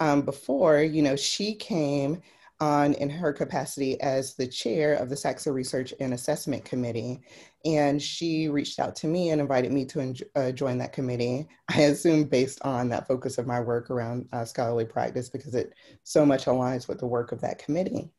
um, 0.00 0.22
before, 0.22 0.80
you 0.82 1.02
know, 1.02 1.16
she 1.16 1.54
came 1.54 2.20
on 2.60 2.94
in 2.94 3.10
her 3.10 3.32
capacity 3.32 4.00
as 4.00 4.34
the 4.34 4.46
chair 4.46 4.94
of 4.94 5.08
the 5.08 5.16
SACSA 5.16 5.52
Research 5.52 5.92
and 5.98 6.14
Assessment 6.14 6.64
Committee. 6.64 7.20
And 7.64 8.00
she 8.00 8.48
reached 8.48 8.78
out 8.78 8.94
to 8.96 9.08
me 9.08 9.30
and 9.30 9.40
invited 9.40 9.72
me 9.72 9.84
to 9.86 10.14
uh, 10.36 10.52
join 10.52 10.78
that 10.78 10.92
committee. 10.92 11.48
I 11.68 11.82
assume 11.82 12.24
based 12.24 12.62
on 12.62 12.88
that 12.90 13.08
focus 13.08 13.38
of 13.38 13.48
my 13.48 13.60
work 13.60 13.90
around 13.90 14.28
uh, 14.32 14.44
scholarly 14.44 14.84
practice 14.84 15.28
because 15.28 15.56
it 15.56 15.72
so 16.04 16.24
much 16.24 16.44
aligns 16.44 16.86
with 16.86 17.00
the 17.00 17.06
work 17.06 17.32
of 17.32 17.40
that 17.40 17.58
committee. 17.58 18.12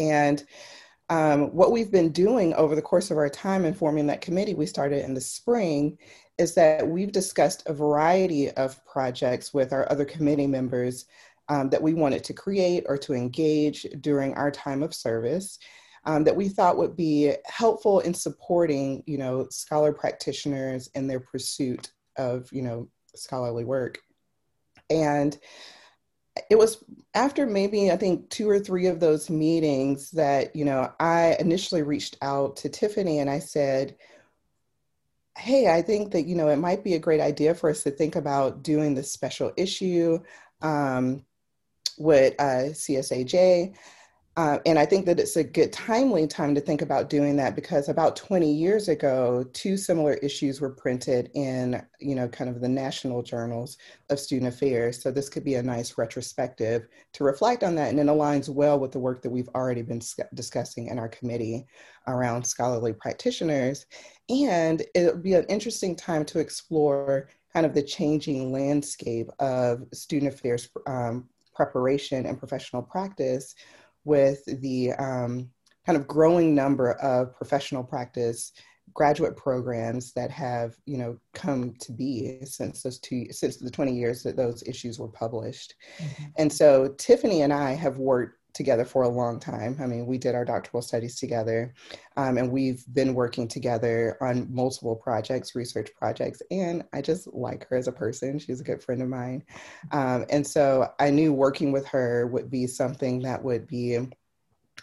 And 0.00 0.44
um, 1.10 1.54
what 1.54 1.72
we've 1.72 1.90
been 1.90 2.10
doing 2.10 2.54
over 2.54 2.74
the 2.74 2.82
course 2.82 3.10
of 3.10 3.18
our 3.18 3.28
time 3.28 3.64
in 3.64 3.74
forming 3.74 4.06
that 4.06 4.20
committee, 4.20 4.54
we 4.54 4.66
started 4.66 5.04
in 5.04 5.14
the 5.14 5.20
spring, 5.20 5.98
is 6.38 6.54
that 6.54 6.86
we've 6.86 7.12
discussed 7.12 7.62
a 7.66 7.74
variety 7.74 8.50
of 8.52 8.84
projects 8.86 9.52
with 9.52 9.72
our 9.72 9.90
other 9.92 10.04
committee 10.04 10.46
members 10.46 11.04
um, 11.48 11.68
that 11.68 11.82
we 11.82 11.94
wanted 11.94 12.24
to 12.24 12.32
create 12.32 12.84
or 12.88 12.96
to 12.96 13.12
engage 13.12 13.86
during 14.00 14.34
our 14.34 14.50
time 14.50 14.82
of 14.82 14.94
service 14.94 15.58
um, 16.04 16.24
that 16.24 16.36
we 16.36 16.48
thought 16.48 16.78
would 16.78 16.96
be 16.96 17.34
helpful 17.44 18.00
in 18.00 18.14
supporting, 18.14 19.02
you 19.06 19.18
know, 19.18 19.46
scholar 19.50 19.92
practitioners 19.92 20.88
in 20.94 21.06
their 21.06 21.20
pursuit 21.20 21.92
of, 22.16 22.50
you 22.52 22.62
know, 22.62 22.88
scholarly 23.14 23.64
work. 23.64 23.98
And 24.88 25.36
it 26.48 26.56
was 26.56 26.82
after 27.14 27.46
maybe 27.46 27.90
I 27.90 27.96
think 27.96 28.30
two 28.30 28.48
or 28.48 28.58
three 28.58 28.86
of 28.86 29.00
those 29.00 29.28
meetings 29.28 30.12
that, 30.12 30.54
you 30.54 30.64
know, 30.64 30.92
I 31.00 31.36
initially 31.38 31.82
reached 31.82 32.16
out 32.22 32.56
to 32.58 32.68
Tiffany 32.68 33.18
and 33.18 33.28
I 33.28 33.40
said, 33.40 33.96
hey, 35.36 35.68
I 35.72 35.82
think 35.82 36.12
that, 36.12 36.26
you 36.26 36.36
know, 36.36 36.48
it 36.48 36.56
might 36.56 36.84
be 36.84 36.94
a 36.94 36.98
great 36.98 37.20
idea 37.20 37.54
for 37.54 37.70
us 37.70 37.82
to 37.84 37.90
think 37.90 38.16
about 38.16 38.62
doing 38.62 38.94
this 38.94 39.12
special 39.12 39.52
issue 39.56 40.20
um, 40.60 41.24
with 41.98 42.34
uh, 42.38 42.70
CSAJ. 42.72 43.74
Uh, 44.36 44.58
and 44.64 44.78
I 44.78 44.86
think 44.86 45.06
that 45.06 45.18
it's 45.18 45.36
a 45.36 45.42
good 45.42 45.72
timely 45.72 46.26
time 46.26 46.54
to 46.54 46.60
think 46.60 46.82
about 46.82 47.10
doing 47.10 47.34
that 47.36 47.56
because 47.56 47.88
about 47.88 48.14
20 48.14 48.50
years 48.50 48.88
ago, 48.88 49.44
two 49.52 49.76
similar 49.76 50.14
issues 50.14 50.60
were 50.60 50.70
printed 50.70 51.30
in, 51.34 51.82
you 51.98 52.14
know, 52.14 52.28
kind 52.28 52.48
of 52.48 52.60
the 52.60 52.68
national 52.68 53.22
journals 53.22 53.76
of 54.08 54.20
student 54.20 54.54
affairs. 54.54 55.02
So 55.02 55.10
this 55.10 55.28
could 55.28 55.42
be 55.42 55.56
a 55.56 55.62
nice 55.62 55.98
retrospective 55.98 56.86
to 57.14 57.24
reflect 57.24 57.64
on 57.64 57.74
that, 57.74 57.90
and 57.90 57.98
it 57.98 58.06
aligns 58.06 58.48
well 58.48 58.78
with 58.78 58.92
the 58.92 59.00
work 59.00 59.20
that 59.22 59.30
we've 59.30 59.48
already 59.48 59.82
been 59.82 60.00
discussing 60.34 60.86
in 60.86 60.98
our 60.98 61.08
committee 61.08 61.66
around 62.06 62.46
scholarly 62.46 62.92
practitioners. 62.92 63.86
And 64.28 64.82
it'll 64.94 65.18
be 65.18 65.34
an 65.34 65.44
interesting 65.48 65.96
time 65.96 66.24
to 66.26 66.38
explore 66.38 67.28
kind 67.52 67.66
of 67.66 67.74
the 67.74 67.82
changing 67.82 68.52
landscape 68.52 69.28
of 69.40 69.82
student 69.92 70.32
affairs 70.32 70.68
um, 70.86 71.28
preparation 71.52 72.26
and 72.26 72.38
professional 72.38 72.80
practice 72.80 73.54
with 74.04 74.42
the 74.60 74.92
um, 74.94 75.50
kind 75.86 75.96
of 75.96 76.06
growing 76.06 76.54
number 76.54 76.92
of 76.92 77.34
professional 77.34 77.84
practice 77.84 78.52
graduate 78.94 79.36
programs 79.36 80.12
that 80.12 80.30
have 80.30 80.74
you 80.84 80.96
know 80.96 81.16
come 81.32 81.74
to 81.80 81.92
be 81.92 82.38
since 82.44 82.82
those 82.82 82.98
two 82.98 83.26
since 83.30 83.56
the 83.56 83.70
20 83.70 83.94
years 83.94 84.22
that 84.22 84.36
those 84.36 84.62
issues 84.66 84.98
were 84.98 85.08
published 85.08 85.74
mm-hmm. 85.98 86.24
and 86.38 86.52
so 86.52 86.92
tiffany 86.98 87.42
and 87.42 87.52
i 87.52 87.72
have 87.72 87.98
worked 87.98 88.39
together 88.54 88.84
for 88.84 89.02
a 89.02 89.08
long 89.08 89.40
time. 89.40 89.76
I 89.80 89.86
mean, 89.86 90.06
we 90.06 90.18
did 90.18 90.34
our 90.34 90.44
doctoral 90.44 90.82
studies 90.82 91.16
together, 91.16 91.74
um, 92.16 92.38
and 92.38 92.50
we've 92.50 92.84
been 92.92 93.14
working 93.14 93.48
together 93.48 94.16
on 94.20 94.46
multiple 94.50 94.96
projects, 94.96 95.54
research 95.54 95.90
projects. 95.96 96.42
And 96.50 96.84
I 96.92 97.02
just 97.02 97.32
like 97.32 97.66
her 97.68 97.76
as 97.76 97.88
a 97.88 97.92
person. 97.92 98.38
She's 98.38 98.60
a 98.60 98.64
good 98.64 98.82
friend 98.82 99.02
of 99.02 99.08
mine. 99.08 99.44
Um, 99.92 100.26
and 100.30 100.46
so 100.46 100.92
I 100.98 101.10
knew 101.10 101.32
working 101.32 101.72
with 101.72 101.86
her 101.88 102.26
would 102.26 102.50
be 102.50 102.66
something 102.66 103.20
that 103.22 103.42
would 103.42 103.66
be 103.66 103.98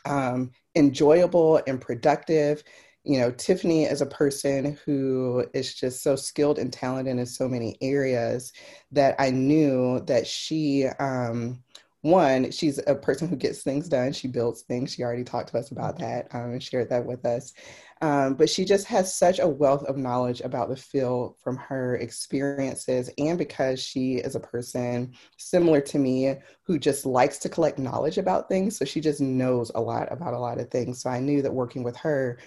um, 0.06 0.52
enjoyable 0.76 1.62
and 1.68 1.80
productive. 1.80 2.64
You 3.04 3.20
know, 3.20 3.32
Tiffany 3.32 3.86
is 3.86 4.02
a 4.02 4.06
person 4.06 4.78
who 4.86 5.46
is 5.54 5.74
just 5.74 6.04
so 6.04 6.16
skilled 6.16 6.60
and 6.60 6.74
talented 6.74 7.18
in 7.18 7.26
so 7.26 7.48
many 7.48 7.78
areas 7.82 8.52
that 8.92 9.16
I 9.18 9.30
knew 9.30 10.02
that 10.08 10.28
she, 10.28 10.88
um, 11.00 11.64
one, 12.10 12.52
she's 12.52 12.80
a 12.88 12.96
person 12.96 13.28
who 13.28 13.36
gets 13.36 13.62
things 13.62 13.88
done. 13.88 14.13
She 14.13 14.28
builds 14.28 14.62
things. 14.63 14.93
She 14.93 15.04
already 15.04 15.24
talked 15.24 15.50
to 15.50 15.58
us 15.58 15.72
about 15.72 16.00
that 16.00 16.28
um, 16.34 16.52
and 16.52 16.63
shared 16.63 16.89
that 16.89 17.06
with 17.06 17.26
us. 17.26 17.54
Um, 18.02 18.36
but 18.36 18.50
she 18.50 18.63
just 18.65 18.86
has 18.88 19.15
such 19.15 19.39
a 19.39 19.48
wealth 19.48 19.84
of 19.86 19.98
knowledge 19.98 20.41
about 20.41 20.70
the 20.70 20.76
field 20.76 21.36
from 21.43 21.58
her 21.58 21.96
experiences, 21.98 23.10
and 23.17 23.38
because 23.38 23.82
she 23.82 24.15
is 24.15 24.36
a 24.36 24.39
person 24.39 25.13
similar 25.38 25.82
to 25.82 26.00
me 26.00 26.36
who 26.63 26.78
just 26.78 27.06
likes 27.06 27.38
to 27.39 27.50
collect 27.50 27.80
knowledge 27.80 28.17
about 28.17 28.50
things. 28.50 28.78
So 28.78 28.86
she 28.86 29.02
just 29.02 29.22
knows 29.22 29.72
a 29.74 29.82
lot 29.82 30.12
about 30.12 30.34
a 30.34 30.39
lot 30.39 30.60
of 30.60 30.70
things. 30.70 31.02
So 31.02 31.10
I 31.10 31.20
knew 31.20 31.41
that 31.41 31.54
working 31.54 31.84
with 31.84 31.96
her 31.98 32.38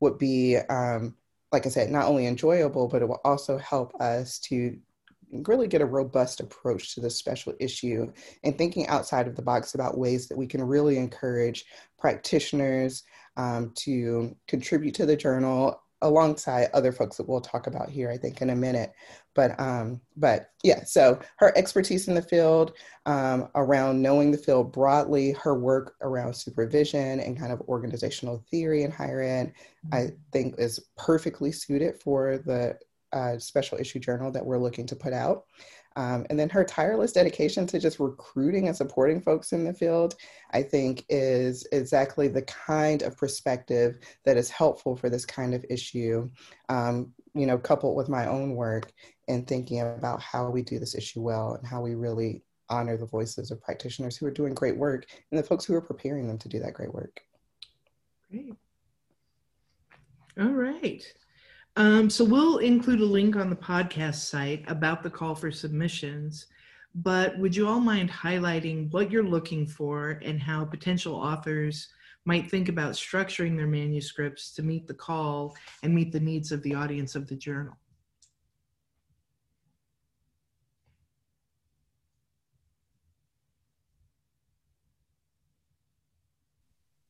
would 0.00 0.18
be, 0.18 0.56
um, 0.68 1.16
like 1.52 1.64
I 1.64 1.70
said, 1.70 1.90
not 1.90 2.06
only 2.06 2.26
enjoyable, 2.26 2.88
but 2.88 3.00
it 3.00 3.08
will 3.08 3.20
also 3.24 3.56
help 3.56 3.94
us 4.00 4.38
to 4.40 4.76
really 5.30 5.68
get 5.68 5.82
a 5.82 5.86
robust 5.86 6.40
approach 6.40 6.94
to 6.94 7.00
this 7.00 7.16
special 7.16 7.52
issue 7.60 8.10
and 8.44 8.56
thinking 8.56 8.86
outside 8.88 9.26
of 9.26 9.36
the 9.36 9.42
box 9.42 9.74
about 9.74 9.98
ways 9.98 10.28
that 10.28 10.38
we 10.38 10.46
can 10.46 10.62
really 10.62 10.96
encourage 10.96 11.64
practitioners 11.98 13.02
um, 13.36 13.72
to 13.76 14.34
contribute 14.46 14.94
to 14.94 15.06
the 15.06 15.16
journal 15.16 15.80
alongside 16.02 16.68
other 16.74 16.92
folks 16.92 17.16
that 17.16 17.28
we'll 17.28 17.40
talk 17.40 17.66
about 17.66 17.88
here, 17.88 18.10
I 18.10 18.16
think, 18.16 18.40
in 18.40 18.50
a 18.50 18.56
minute. 18.56 18.92
But 19.34 19.58
um, 19.60 20.00
but 20.16 20.50
yeah, 20.62 20.84
so 20.84 21.20
her 21.36 21.56
expertise 21.56 22.08
in 22.08 22.14
the 22.14 22.22
field 22.22 22.72
um, 23.06 23.48
around 23.54 24.02
knowing 24.02 24.30
the 24.30 24.38
field 24.38 24.72
broadly, 24.72 25.32
her 25.32 25.54
work 25.58 25.94
around 26.00 26.34
supervision 26.34 27.20
and 27.20 27.38
kind 27.38 27.52
of 27.52 27.60
organizational 27.62 28.44
theory 28.50 28.82
in 28.82 28.90
higher 28.90 29.22
ed, 29.22 29.52
I 29.92 30.08
think 30.32 30.56
is 30.58 30.80
perfectly 30.96 31.52
suited 31.52 32.00
for 32.02 32.38
the 32.38 32.78
uh, 33.12 33.38
special 33.38 33.78
issue 33.78 33.98
journal 33.98 34.30
that 34.32 34.44
we're 34.44 34.58
looking 34.58 34.86
to 34.86 34.96
put 34.96 35.12
out. 35.12 35.44
Um, 35.96 36.26
and 36.30 36.38
then 36.38 36.48
her 36.50 36.62
tireless 36.62 37.12
dedication 37.12 37.66
to 37.66 37.80
just 37.80 37.98
recruiting 37.98 38.68
and 38.68 38.76
supporting 38.76 39.20
folks 39.20 39.52
in 39.52 39.64
the 39.64 39.72
field, 39.72 40.14
I 40.52 40.62
think, 40.62 41.04
is 41.08 41.66
exactly 41.72 42.28
the 42.28 42.42
kind 42.42 43.02
of 43.02 43.16
perspective 43.16 43.98
that 44.24 44.36
is 44.36 44.48
helpful 44.48 44.94
for 44.94 45.10
this 45.10 45.26
kind 45.26 45.54
of 45.54 45.64
issue. 45.68 46.30
Um, 46.68 47.12
you 47.34 47.46
know, 47.46 47.58
coupled 47.58 47.96
with 47.96 48.08
my 48.08 48.26
own 48.26 48.54
work 48.54 48.92
and 49.26 49.46
thinking 49.46 49.80
about 49.80 50.22
how 50.22 50.50
we 50.50 50.62
do 50.62 50.78
this 50.78 50.94
issue 50.94 51.20
well 51.20 51.54
and 51.54 51.66
how 51.66 51.80
we 51.80 51.94
really 51.94 52.44
honor 52.68 52.96
the 52.96 53.06
voices 53.06 53.50
of 53.50 53.60
practitioners 53.60 54.16
who 54.16 54.26
are 54.26 54.30
doing 54.30 54.54
great 54.54 54.76
work 54.76 55.06
and 55.30 55.38
the 55.38 55.44
folks 55.44 55.64
who 55.64 55.74
are 55.74 55.80
preparing 55.80 56.28
them 56.28 56.38
to 56.38 56.48
do 56.48 56.60
that 56.60 56.74
great 56.74 56.92
work. 56.92 57.20
Great. 58.30 58.54
All 60.40 60.50
right. 60.50 61.02
Um, 61.78 62.10
so 62.10 62.24
we'll 62.24 62.58
include 62.58 62.98
a 62.98 63.04
link 63.04 63.36
on 63.36 63.50
the 63.50 63.54
podcast 63.54 64.16
site 64.16 64.64
about 64.66 65.04
the 65.04 65.10
call 65.10 65.36
for 65.36 65.52
submissions. 65.52 66.48
But 66.96 67.38
would 67.38 67.54
you 67.54 67.68
all 67.68 67.78
mind 67.78 68.10
highlighting 68.10 68.90
what 68.90 69.12
you're 69.12 69.22
looking 69.22 69.64
for 69.64 70.20
and 70.24 70.42
how 70.42 70.64
potential 70.64 71.14
authors 71.14 71.86
might 72.24 72.50
think 72.50 72.68
about 72.68 72.94
structuring 72.94 73.56
their 73.56 73.68
manuscripts 73.68 74.52
to 74.54 74.62
meet 74.64 74.88
the 74.88 74.94
call 74.94 75.56
and 75.84 75.94
meet 75.94 76.10
the 76.10 76.18
needs 76.18 76.50
of 76.50 76.64
the 76.64 76.74
audience 76.74 77.14
of 77.14 77.28
the 77.28 77.36
journal? 77.36 77.76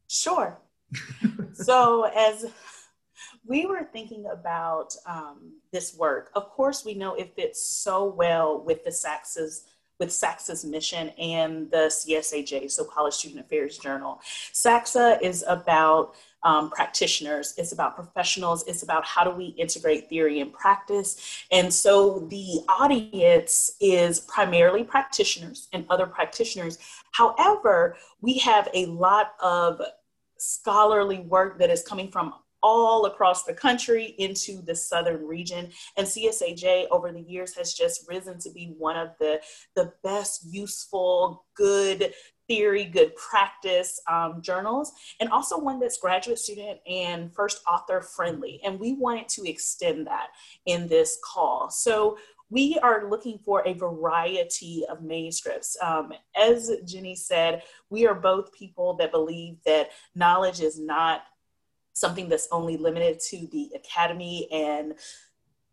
Sure. 0.08 0.60
so, 1.54 2.02
as 2.14 2.44
we 3.48 3.64
were 3.66 3.88
thinking 3.92 4.26
about 4.30 4.94
um, 5.06 5.54
this 5.72 5.96
work. 5.96 6.30
Of 6.34 6.50
course, 6.50 6.84
we 6.84 6.94
know 6.94 7.14
it 7.14 7.34
fits 7.34 7.62
so 7.62 8.04
well 8.04 8.62
with 8.62 8.84
the 8.84 8.90
SACSA's 8.90 9.64
with 9.98 10.10
SACSA's 10.10 10.64
mission 10.64 11.08
and 11.18 11.68
the 11.72 11.90
CSAJ, 11.90 12.70
so 12.70 12.84
College 12.84 13.14
Student 13.14 13.40
Affairs 13.40 13.78
Journal. 13.78 14.20
SACSA 14.52 15.20
is 15.22 15.44
about 15.48 16.14
um, 16.44 16.70
practitioners, 16.70 17.54
it's 17.58 17.72
about 17.72 17.96
professionals, 17.96 18.64
it's 18.68 18.84
about 18.84 19.04
how 19.04 19.24
do 19.24 19.30
we 19.30 19.46
integrate 19.46 20.08
theory 20.08 20.38
and 20.38 20.52
practice. 20.52 21.42
And 21.50 21.74
so 21.74 22.20
the 22.30 22.60
audience 22.68 23.72
is 23.80 24.20
primarily 24.20 24.84
practitioners 24.84 25.66
and 25.72 25.84
other 25.90 26.06
practitioners. 26.06 26.78
However, 27.10 27.96
we 28.20 28.38
have 28.38 28.68
a 28.74 28.86
lot 28.86 29.32
of 29.42 29.80
scholarly 30.36 31.18
work 31.18 31.58
that 31.58 31.70
is 31.70 31.82
coming 31.82 32.08
from 32.08 32.34
all 32.62 33.06
across 33.06 33.44
the 33.44 33.54
country 33.54 34.14
into 34.18 34.62
the 34.62 34.74
southern 34.74 35.26
region. 35.26 35.70
And 35.96 36.06
csaj 36.06 36.86
over 36.90 37.12
the 37.12 37.20
years 37.20 37.54
has 37.56 37.74
just 37.74 38.08
risen 38.08 38.38
to 38.40 38.50
be 38.50 38.74
one 38.78 38.96
of 38.96 39.10
the 39.20 39.40
the 39.76 39.92
best 40.02 40.46
useful 40.50 41.44
good 41.54 42.12
theory 42.48 42.84
good 42.84 43.14
practice 43.14 44.00
um, 44.10 44.40
journals 44.40 44.92
and 45.20 45.28
also 45.28 45.58
one 45.58 45.78
that's 45.78 45.98
graduate 45.98 46.38
student 46.38 46.78
and 46.88 47.32
first 47.34 47.60
author 47.70 48.00
friendly. 48.00 48.60
And 48.64 48.80
we 48.80 48.94
wanted 48.94 49.28
to 49.30 49.48
extend 49.48 50.06
that 50.06 50.28
in 50.64 50.88
this 50.88 51.18
call. 51.22 51.70
So 51.70 52.16
we 52.50 52.78
are 52.82 53.10
looking 53.10 53.38
for 53.38 53.62
a 53.66 53.74
variety 53.74 54.84
of 54.88 55.02
manuscripts. 55.02 55.76
Um, 55.82 56.12
as 56.34 56.70
Ginny 56.86 57.14
said, 57.14 57.62
we 57.90 58.06
are 58.06 58.14
both 58.14 58.52
people 58.52 58.94
that 58.94 59.10
believe 59.10 59.58
that 59.66 59.90
knowledge 60.14 60.60
is 60.60 60.78
not 60.78 61.22
something 61.98 62.28
that's 62.28 62.48
only 62.52 62.76
limited 62.76 63.20
to 63.20 63.46
the 63.48 63.70
academy 63.74 64.48
and 64.52 64.94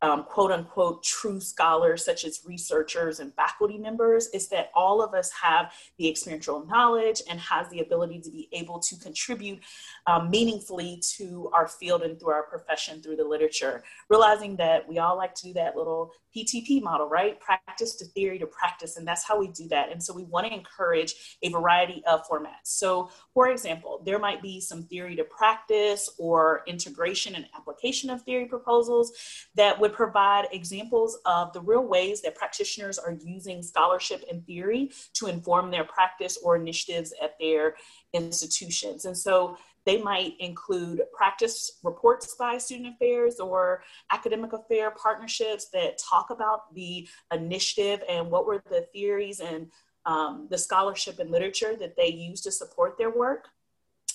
um, 0.06 0.24
quote 0.24 0.52
unquote 0.52 1.04
true 1.04 1.42
scholars 1.42 2.06
such 2.06 2.26
as 2.26 2.42
researchers 2.46 3.20
and 3.20 3.34
faculty 3.34 3.80
members 3.80 4.28
is 4.28 4.48
that 4.50 4.70
all 4.76 5.02
of 5.02 5.16
us 5.16 5.32
have 5.32 5.74
the 5.98 6.08
experiential 6.08 6.64
knowledge 6.68 7.24
and 7.28 7.40
has 7.40 7.68
the 7.70 7.80
ability 7.80 8.20
to 8.20 8.30
be 8.30 8.48
able 8.52 8.80
to 8.80 8.96
contribute 9.00 9.60
um, 10.06 10.30
meaningfully 10.30 11.02
to 11.18 11.50
our 11.54 11.68
field 11.68 12.04
and 12.04 12.20
through 12.20 12.30
our 12.30 12.44
profession 12.44 13.02
through 13.02 13.16
the 13.16 13.24
literature. 13.24 13.84
Realizing 14.08 14.56
that 14.58 14.88
we 14.88 15.00
all 15.00 15.18
like 15.18 15.34
to 15.36 15.48
do 15.48 15.54
that 15.54 15.76
little 15.76 16.12
ptp 16.36 16.84
model 16.84 17.08
right? 17.08 17.40
Practice 17.40 17.96
to 17.96 18.06
theory 18.06 18.38
to 18.38 18.46
practice 18.46 18.98
and 18.98 19.08
that's 19.08 19.24
how 19.24 19.40
we 19.40 19.48
do 19.48 19.68
that. 19.70 19.92
And 19.92 20.04
so 20.04 20.14
we 20.14 20.26
want 20.26 20.46
to 20.46 20.54
encourage 20.54 21.38
a 21.42 21.50
variety 21.50 22.04
of 22.06 22.28
formats. 22.28 22.66
So 22.66 23.10
for 23.34 23.50
example 23.50 24.04
there 24.06 24.20
might 24.20 24.44
be 24.44 24.62
some 24.62 24.84
theory 24.84 25.16
to 25.16 25.24
practice 25.24 26.12
or 26.20 26.62
integration 26.68 27.34
and 27.34 27.48
application 27.58 28.12
of 28.12 28.22
theory 28.22 28.46
proposals 28.46 29.14
that 29.56 29.80
would 29.80 29.94
provide 29.96 30.48
examples 30.52 31.18
of 31.26 31.54
the 31.54 31.62
real 31.62 31.86
ways 31.86 32.22
that 32.22 32.36
practitioners 32.36 33.00
are 33.00 33.18
using 33.24 33.64
scholarship 33.64 34.24
and 34.30 34.46
theory 34.46 34.92
to 35.14 35.28
inform 35.28 35.72
their 35.72 35.86
practice 35.86 36.38
or 36.44 36.56
initiatives 36.56 37.14
at 37.24 37.36
their 37.40 37.76
institutions. 38.14 39.06
And 39.06 39.18
so 39.18 39.58
they 39.86 40.02
might 40.02 40.34
include 40.40 41.02
practice 41.14 41.80
reports 41.84 42.36
by 42.38 42.58
student 42.58 42.96
affairs 42.96 43.40
or 43.40 43.84
academic 44.12 44.52
affair 44.54 44.92
partnerships 44.92 45.70
that 45.74 45.98
talk 45.98 46.30
about 46.30 46.74
the 46.74 47.08
initiative 47.32 48.04
and 48.10 48.30
what 48.30 48.46
were 48.46 48.62
the 48.70 48.88
theories 48.92 49.40
and 49.40 49.72
um, 50.06 50.48
the 50.52 50.58
scholarship 50.58 51.20
and 51.20 51.32
literature 51.32 51.76
that 51.76 51.96
they 51.96 52.08
use 52.08 52.42
to 52.42 52.52
support 52.52 52.98
their 52.98 53.12
work. 53.12 53.48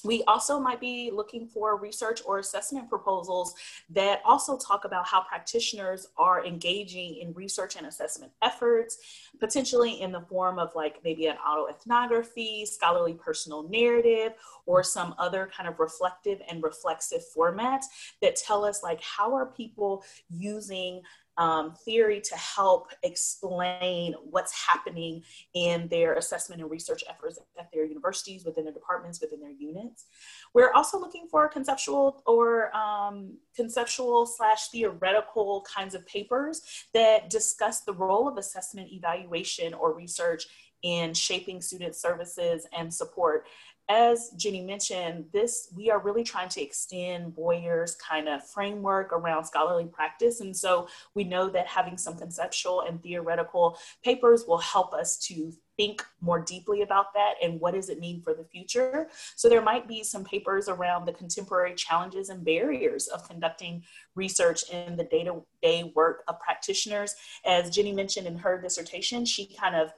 We 0.05 0.23
also 0.25 0.59
might 0.59 0.81
be 0.81 1.11
looking 1.13 1.47
for 1.47 1.77
research 1.77 2.23
or 2.25 2.39
assessment 2.39 2.89
proposals 2.89 3.55
that 3.91 4.21
also 4.25 4.57
talk 4.57 4.85
about 4.85 5.07
how 5.07 5.23
practitioners 5.23 6.09
are 6.17 6.45
engaging 6.45 7.17
in 7.17 7.33
research 7.35 7.77
and 7.77 7.87
assessment 7.87 8.33
efforts, 8.43 8.99
potentially 9.39 10.01
in 10.01 10.13
the 10.13 10.21
form 10.23 10.59
of 10.59 10.75
like 10.75 11.01
maybe 11.05 11.27
an 11.27 11.37
autoethnography, 11.47 12.67
scholarly 12.67 13.15
personal 13.15 13.69
narrative, 13.69 14.33
or 14.67 14.83
some 14.83 15.15
other 15.19 15.51
kind 15.57 15.69
of 15.69 15.79
reflective 15.81 16.41
and 16.49 16.63
reflexive 16.63 17.23
formats 17.37 17.85
that 18.23 18.37
tell 18.37 18.65
us 18.65 18.83
like 18.83 19.01
how 19.03 19.35
are 19.35 19.47
people 19.47 20.05
using 20.29 21.03
um, 21.41 21.73
theory 21.73 22.21
to 22.21 22.37
help 22.37 22.91
explain 23.03 24.15
what's 24.31 24.53
happening 24.53 25.23
in 25.55 25.89
their 25.89 26.15
assessment 26.15 26.61
and 26.61 26.71
research 26.71 27.03
efforts 27.09 27.39
at 27.59 27.73
their 27.73 27.87
universities, 27.87 28.45
within 28.45 28.65
their 28.65 28.75
departments, 28.75 29.23
within 29.23 29.41
their 29.41 29.51
units. 29.51 30.05
We're 30.53 30.73
also 30.73 31.01
looking 31.01 31.29
for 31.31 31.49
conceptual 31.49 32.23
or 32.27 32.77
um, 32.77 33.39
conceptual 33.57 34.27
slash 34.27 34.69
theoretical 34.69 35.65
kinds 35.75 35.95
of 35.95 36.07
papers 36.07 36.61
that 36.93 37.31
discuss 37.31 37.81
the 37.81 37.95
role 37.95 38.29
of 38.29 38.37
assessment, 38.37 38.93
evaluation, 38.93 39.73
or 39.73 39.95
research 39.95 40.47
in 40.83 41.15
shaping 41.15 41.61
student 41.61 41.95
services 41.95 42.67
and 42.77 42.93
support 42.93 43.47
as 43.91 44.31
Ginny 44.37 44.63
mentioned, 44.63 45.25
this 45.33 45.69
we 45.77 45.91
are 45.91 45.99
really 45.99 46.23
trying 46.23 46.49
to 46.51 46.63
extend 46.63 47.35
Boyer's 47.35 47.97
kind 47.97 48.29
of 48.29 48.49
framework 48.49 49.13
around 49.13 49.45
scholarly 49.45 49.87
practice. 49.87 50.41
And 50.41 50.57
so 50.57 50.87
we 51.17 51.25
know 51.25 51.51
that 51.51 51.67
having 51.67 51.99
some 51.99 52.17
conceptual 52.17 52.83
and 52.83 53.03
theoretical 53.03 53.77
papers 54.05 54.45
will 54.47 54.59
help 54.59 54.95
us 54.95 55.19
to 55.27 55.53
think 55.77 56.05
more 56.21 56.39
deeply 56.39 56.83
about 56.83 57.07
that 57.15 57.35
and 57.43 57.59
what 57.59 57.75
does 57.75 57.89
it 57.89 57.99
mean 57.99 58.23
for 58.23 58.33
the 58.33 58.45
future. 58.45 59.09
So 59.35 59.49
there 59.49 59.63
might 59.63 59.89
be 59.89 60.05
some 60.05 60.25
papers 60.25 60.69
around 60.69 61.07
the 61.07 61.13
contemporary 61.13 61.75
challenges 61.75 62.29
and 62.29 62.45
barriers 62.45 63.09
of 63.09 63.27
conducting 63.27 63.83
research 64.15 64.63
in 64.71 64.97
the 64.97 65.05
day-to-day 65.05 65.93
work 65.97 66.23
of 66.29 66.39
practitioners. 66.39 67.15
As 67.45 67.71
Ginny 67.71 67.93
mentioned 67.93 68.27
in 68.29 68.37
her 68.37 68.61
dissertation, 68.61 69.25
she 69.25 69.53
kind 69.59 69.75
of 69.75 69.91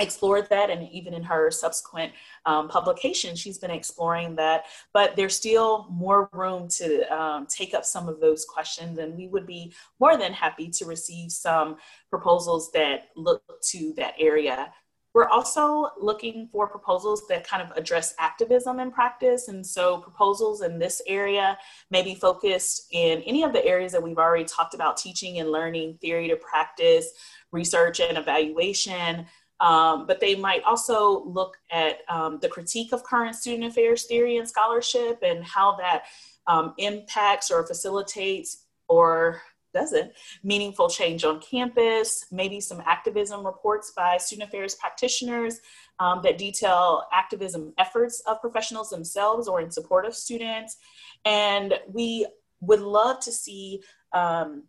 explored 0.00 0.48
that 0.48 0.70
and 0.70 0.88
even 0.90 1.14
in 1.14 1.22
her 1.22 1.50
subsequent 1.50 2.12
um, 2.46 2.68
publication 2.68 3.36
she's 3.36 3.58
been 3.58 3.70
exploring 3.70 4.34
that 4.34 4.64
but 4.92 5.14
there's 5.14 5.36
still 5.36 5.86
more 5.90 6.28
room 6.32 6.66
to 6.68 7.02
um, 7.14 7.46
take 7.46 7.74
up 7.74 7.84
some 7.84 8.08
of 8.08 8.20
those 8.20 8.44
questions 8.44 8.98
and 8.98 9.16
we 9.16 9.28
would 9.28 9.46
be 9.46 9.72
more 10.00 10.16
than 10.16 10.32
happy 10.32 10.68
to 10.68 10.84
receive 10.86 11.30
some 11.30 11.76
proposals 12.08 12.72
that 12.72 13.08
look 13.14 13.42
to 13.62 13.92
that 13.96 14.14
area 14.18 14.72
we're 15.12 15.28
also 15.28 15.88
looking 16.00 16.48
for 16.52 16.68
proposals 16.68 17.26
that 17.28 17.46
kind 17.46 17.62
of 17.62 17.76
address 17.76 18.14
activism 18.18 18.78
in 18.78 18.92
practice. 18.92 19.48
And 19.48 19.66
so, 19.66 19.98
proposals 19.98 20.62
in 20.62 20.78
this 20.78 21.02
area 21.06 21.58
may 21.90 22.02
be 22.02 22.14
focused 22.14 22.86
in 22.92 23.20
any 23.22 23.42
of 23.42 23.52
the 23.52 23.64
areas 23.64 23.90
that 23.92 24.02
we've 24.02 24.18
already 24.18 24.44
talked 24.44 24.74
about 24.74 24.96
teaching 24.96 25.38
and 25.38 25.50
learning, 25.50 25.98
theory 26.00 26.28
to 26.28 26.36
practice, 26.36 27.10
research 27.50 27.98
and 27.98 28.16
evaluation, 28.16 29.26
um, 29.60 30.06
but 30.06 30.20
they 30.20 30.34
might 30.34 30.62
also 30.64 31.24
look 31.24 31.56
at 31.70 31.98
um, 32.08 32.38
the 32.40 32.48
critique 32.48 32.92
of 32.92 33.04
current 33.04 33.36
student 33.36 33.64
affairs 33.64 34.04
theory 34.06 34.38
and 34.38 34.48
scholarship 34.48 35.18
and 35.22 35.44
how 35.44 35.76
that 35.76 36.04
um, 36.46 36.74
impacts 36.78 37.50
or 37.50 37.66
facilitates 37.66 38.64
or 38.88 39.42
doesn't 39.72 40.12
meaningful 40.42 40.88
change 40.88 41.24
on 41.24 41.40
campus, 41.40 42.26
maybe 42.32 42.60
some 42.60 42.82
activism 42.86 43.44
reports 43.46 43.92
by 43.96 44.16
student 44.16 44.48
affairs 44.48 44.74
practitioners 44.74 45.60
um, 46.00 46.20
that 46.22 46.38
detail 46.38 47.04
activism 47.12 47.72
efforts 47.78 48.20
of 48.26 48.40
professionals 48.40 48.90
themselves 48.90 49.46
or 49.46 49.60
in 49.60 49.70
support 49.70 50.06
of 50.06 50.14
students. 50.14 50.76
And 51.24 51.74
we 51.88 52.26
would 52.60 52.80
love 52.80 53.20
to 53.20 53.32
see 53.32 53.82
um, 54.12 54.64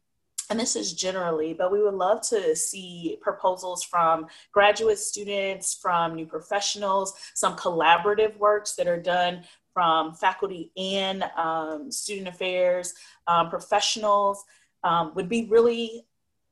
and 0.52 0.60
this 0.60 0.76
is 0.76 0.92
generally, 0.92 1.54
but 1.54 1.72
we 1.72 1.82
would 1.82 1.94
love 1.94 2.22
to 2.28 2.54
see 2.58 3.18
proposals 3.22 3.84
from 3.84 4.28
graduate 4.52 5.00
students, 5.00 5.74
from 5.82 6.14
new 6.14 6.26
professionals, 6.26 7.14
some 7.36 7.56
collaborative 7.56 8.38
works 8.38 8.74
that 8.76 8.86
are 8.86 9.02
done 9.02 9.46
from 9.74 10.14
faculty 10.14 10.70
and 10.76 11.24
um, 11.38 11.90
student 11.90 12.28
affairs 12.28 12.94
um, 13.28 13.50
professionals 13.50 14.44
um, 14.84 15.14
would 15.16 15.30
be 15.30 15.46
really 15.46 16.06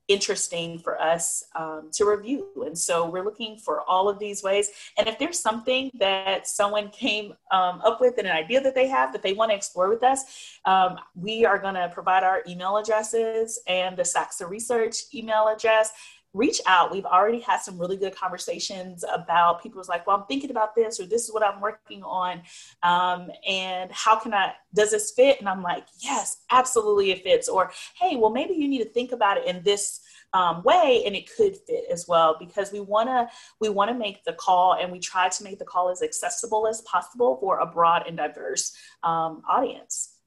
interesting 0.10 0.80
for 0.80 1.00
us 1.00 1.46
um, 1.56 1.90
to 1.94 2.04
review. 2.04 2.48
And 2.66 2.78
so 2.78 3.08
we're 3.08 3.24
looking 3.24 3.58
for 3.58 3.82
all 3.82 4.10
of 4.10 4.20
these 4.20 4.44
ways. 4.44 4.70
And 4.98 5.08
if 5.08 5.18
there's 5.20 5.40
something 5.40 5.92
that 6.00 6.48
someone 6.48 6.90
came 6.90 7.36
um, 7.52 7.80
up 7.86 8.02
with 8.02 8.18
and 8.18 8.28
an 8.28 8.36
idea 8.36 8.60
that 8.60 8.76
they 8.76 8.88
have 8.88 9.14
that 9.14 9.22
they 9.22 9.34
want 9.34 9.52
to 9.52 9.56
explore 9.56 9.88
with 9.88 10.04
us, 10.04 10.60
um, 10.66 10.98
we 11.16 11.46
are 11.46 11.60
going 11.60 11.76
to 11.76 11.90
provide 11.94 12.24
our 12.24 12.44
email 12.48 12.76
addresses 12.78 13.62
and 13.68 13.96
the 13.96 14.04
SACSA 14.04 14.50
Research 14.50 15.04
email 15.14 15.48
address 15.48 15.92
reach 16.34 16.62
out. 16.68 16.92
We've 16.92 17.06
already 17.06 17.40
had 17.40 17.58
some 17.58 17.80
really 17.80 17.98
good 17.98 18.16
conversations 18.16 19.04
about 19.12 19.64
people 19.64 19.80
was 19.80 19.90
like, 19.90 20.06
well, 20.06 20.18
I'm 20.18 20.26
thinking 20.28 20.52
about 20.52 20.76
this, 20.76 21.00
or 21.00 21.06
this 21.06 21.24
is 21.24 21.34
what 21.34 21.44
I'm 21.44 21.60
working 21.60 22.04
on. 22.04 22.42
Um, 22.84 23.30
and 23.48 23.92
how 23.92 24.20
can 24.20 24.34
I, 24.34 24.54
does 24.74 24.92
this 24.92 25.12
fit? 25.12 25.40
And 25.40 25.50
I'm 25.50 25.64
like, 25.64 25.86
yes, 26.00 26.44
absolutely 26.52 27.12
it 27.12 27.24
fits. 27.24 27.50
Or, 27.50 27.72
hey, 28.00 28.16
well, 28.16 28.30
maybe 28.30 28.54
you 28.54 28.68
need 28.68 28.84
to 28.84 28.90
think 28.90 29.12
about 29.12 29.38
it 29.38 29.48
in 29.48 29.64
this 29.64 30.02
um, 30.34 30.62
way 30.64 31.04
and 31.06 31.16
it 31.16 31.30
could 31.36 31.58
fit 31.58 31.86
as 31.92 32.08
well 32.08 32.36
because 32.40 32.72
we 32.72 32.80
want 32.80 33.10
to 33.10 33.28
we 33.60 33.70
want 33.70 33.90
to 33.90 33.98
make 33.98 34.24
the 34.26 34.34
call 34.34 34.74
and 34.74 34.92
we 34.92 35.00
try 35.00 35.28
to 35.28 35.44
make 35.44 35.58
the 35.58 35.66
call 35.66 35.90
as 35.90 36.04
accessible 36.04 36.68
as 36.68 36.82
possible 36.82 37.38
for 37.38 37.60
a 37.60 37.66
broad 37.66 38.04
and 38.08 38.18
diverse 38.18 38.76
um, 39.02 39.42
audience 39.50 40.18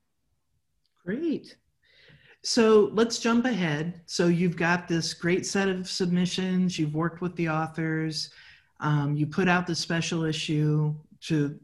great 1.04 1.56
so 2.44 2.90
let's 2.92 3.18
jump 3.18 3.44
ahead. 3.44 4.00
So 4.06 4.26
you've 4.26 4.56
got 4.56 4.88
this 4.88 5.14
great 5.14 5.46
set 5.46 5.68
of 5.68 5.88
submissions, 5.88 6.78
you've 6.78 6.94
worked 6.94 7.20
with 7.20 7.36
the 7.36 7.48
authors, 7.48 8.30
um, 8.80 9.14
you 9.16 9.26
put 9.26 9.48
out 9.48 9.66
the 9.66 9.74
special 9.74 10.24
issue 10.24 10.94
to 11.22 11.58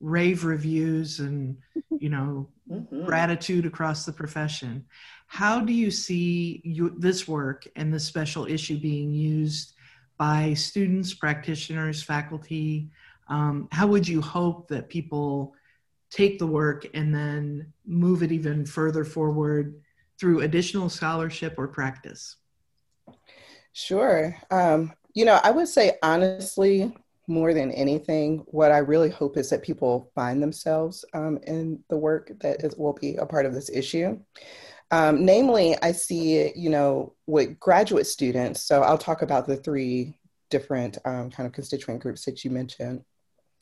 rave 0.00 0.44
reviews 0.44 1.20
and 1.20 1.56
you 1.98 2.08
know 2.08 2.48
mm-hmm. 2.70 3.06
gratitude 3.06 3.64
across 3.64 4.04
the 4.04 4.12
profession 4.12 4.84
how 5.28 5.58
do 5.60 5.72
you 5.72 5.90
see 5.90 6.60
you, 6.64 6.94
this 6.98 7.26
work 7.26 7.66
and 7.76 7.92
this 7.92 8.04
special 8.04 8.46
issue 8.46 8.78
being 8.78 9.12
used 9.12 9.72
by 10.18 10.52
students 10.54 11.14
practitioners 11.14 12.02
faculty 12.02 12.90
um, 13.28 13.68
how 13.72 13.86
would 13.86 14.06
you 14.06 14.20
hope 14.20 14.68
that 14.68 14.88
people 14.88 15.54
take 16.10 16.38
the 16.38 16.46
work 16.46 16.86
and 16.94 17.14
then 17.14 17.72
move 17.86 18.22
it 18.22 18.30
even 18.30 18.64
further 18.64 19.04
forward 19.04 19.80
through 20.18 20.40
additional 20.40 20.88
scholarship 20.88 21.54
or 21.58 21.68
practice 21.68 22.36
sure 23.72 24.36
um, 24.50 24.92
you 25.14 25.24
know 25.24 25.38
i 25.44 25.50
would 25.50 25.68
say 25.68 25.98
honestly 26.02 26.92
more 27.28 27.52
than 27.52 27.72
anything, 27.72 28.44
what 28.46 28.72
I 28.72 28.78
really 28.78 29.10
hope 29.10 29.36
is 29.36 29.50
that 29.50 29.62
people 29.62 30.10
find 30.14 30.42
themselves 30.42 31.04
um, 31.12 31.38
in 31.46 31.82
the 31.88 31.96
work 31.96 32.30
that 32.40 32.62
is, 32.62 32.76
will 32.76 32.92
be 32.92 33.16
a 33.16 33.26
part 33.26 33.46
of 33.46 33.54
this 33.54 33.68
issue. 33.68 34.18
Um, 34.92 35.24
namely, 35.24 35.76
I 35.82 35.92
see, 35.92 36.52
you 36.54 36.70
know, 36.70 37.14
with 37.26 37.58
graduate 37.58 38.06
students, 38.06 38.62
so 38.62 38.82
I'll 38.82 38.98
talk 38.98 39.22
about 39.22 39.46
the 39.46 39.56
three 39.56 40.16
different 40.48 40.98
um, 41.04 41.30
kind 41.30 41.46
of 41.46 41.52
constituent 41.52 42.00
groups 42.00 42.24
that 42.24 42.44
you 42.44 42.50
mentioned. 42.50 43.02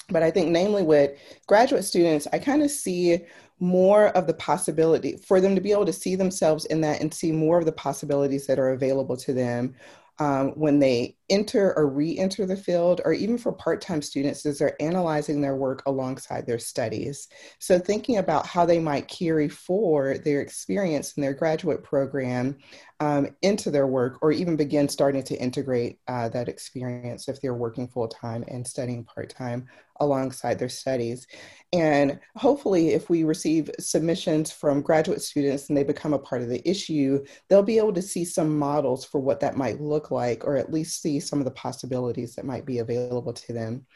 But 0.09 0.23
I 0.23 0.31
think, 0.31 0.51
namely, 0.51 0.83
with 0.83 1.19
graduate 1.47 1.85
students, 1.85 2.27
I 2.33 2.39
kind 2.39 2.63
of 2.63 2.71
see 2.71 3.25
more 3.61 4.09
of 4.09 4.27
the 4.27 4.35
possibility 4.35 5.17
for 5.17 5.41
them 5.41 5.55
to 5.55 5.61
be 5.61 5.73
able 5.73 5.87
to 5.87 5.93
see 5.93 6.17
themselves 6.17 6.65
in 6.67 6.81
that 6.83 7.01
and 7.01 7.13
see 7.13 7.33
more 7.33 7.59
of 7.59 7.65
the 7.65 7.73
possibilities 7.73 8.47
that 8.47 8.59
are 8.59 8.71
available 8.71 9.17
to 9.17 9.33
them 9.33 9.75
um, 10.19 10.51
when 10.51 10.79
they 10.79 11.17
enter 11.31 11.77
or 11.77 11.89
re-enter 11.89 12.47
the 12.47 12.57
field 12.57 13.01
or 13.05 13.13
even 13.13 13.39
for 13.39 13.53
part-time 13.53 14.03
students 14.03 14.45
as 14.45 14.59
they're 14.59 14.81
analyzing 14.81 15.41
their 15.41 15.57
work 15.57 15.83
alongside 15.87 16.47
their 16.47 16.59
studies. 16.59 17.29
So 17.59 17.79
thinking 17.79 18.19
about 18.19 18.47
how 18.47 18.67
they 18.67 18.79
might 18.79 19.09
carry 19.09 19.49
forward 19.49 20.25
their 20.25 20.41
experience 20.41 21.15
in 21.17 21.23
their 21.23 21.35
graduate 21.35 21.83
program 21.83 22.59
um, 23.01 23.29
into 23.43 23.71
their 23.71 23.87
work 23.87 24.19
or 24.23 24.33
even 24.33 24.57
begin 24.57 24.89
starting 24.89 25.23
to 25.25 25.37
integrate 25.37 25.99
uh, 26.09 26.29
that 26.31 26.49
experience 26.49 27.29
if 27.29 27.41
they're 27.41 27.55
working 27.55 27.89
full-time 27.89 28.45
and 28.49 28.67
studying 28.67 29.05
part-time 29.05 29.67
alongside 30.01 30.59
their 30.59 30.69
studies. 30.69 31.27
And 31.73 32.19
hopefully 32.37 32.91
if 32.91 33.09
we 33.09 33.25
receive 33.25 33.71
submissions 33.79 34.51
from 34.51 34.83
graduate 34.83 35.23
students 35.23 35.69
and 35.69 35.77
they 35.77 35.85
become 35.85 36.13
a 36.13 36.19
part 36.19 36.43
of 36.43 36.49
the 36.49 36.69
issue 36.69 37.25
they'll 37.49 37.63
be 37.63 37.79
able 37.79 37.93
to 37.93 38.03
see 38.03 38.25
some 38.25 38.59
models 38.59 39.05
for 39.05 39.21
what 39.21 39.41
that 39.41 39.57
might 39.57 39.81
look 39.81 40.11
like 40.11 40.45
or 40.45 40.57
at 40.57 40.73
least 40.73 41.03
see 41.03 41.14
some 41.21 41.39
of 41.39 41.45
the 41.45 41.51
possibilities 41.53 42.35
that 42.35 42.45
might 42.45 42.67
be 42.67 42.79
available 42.79 43.33
to 43.33 43.53
them. 43.53 43.87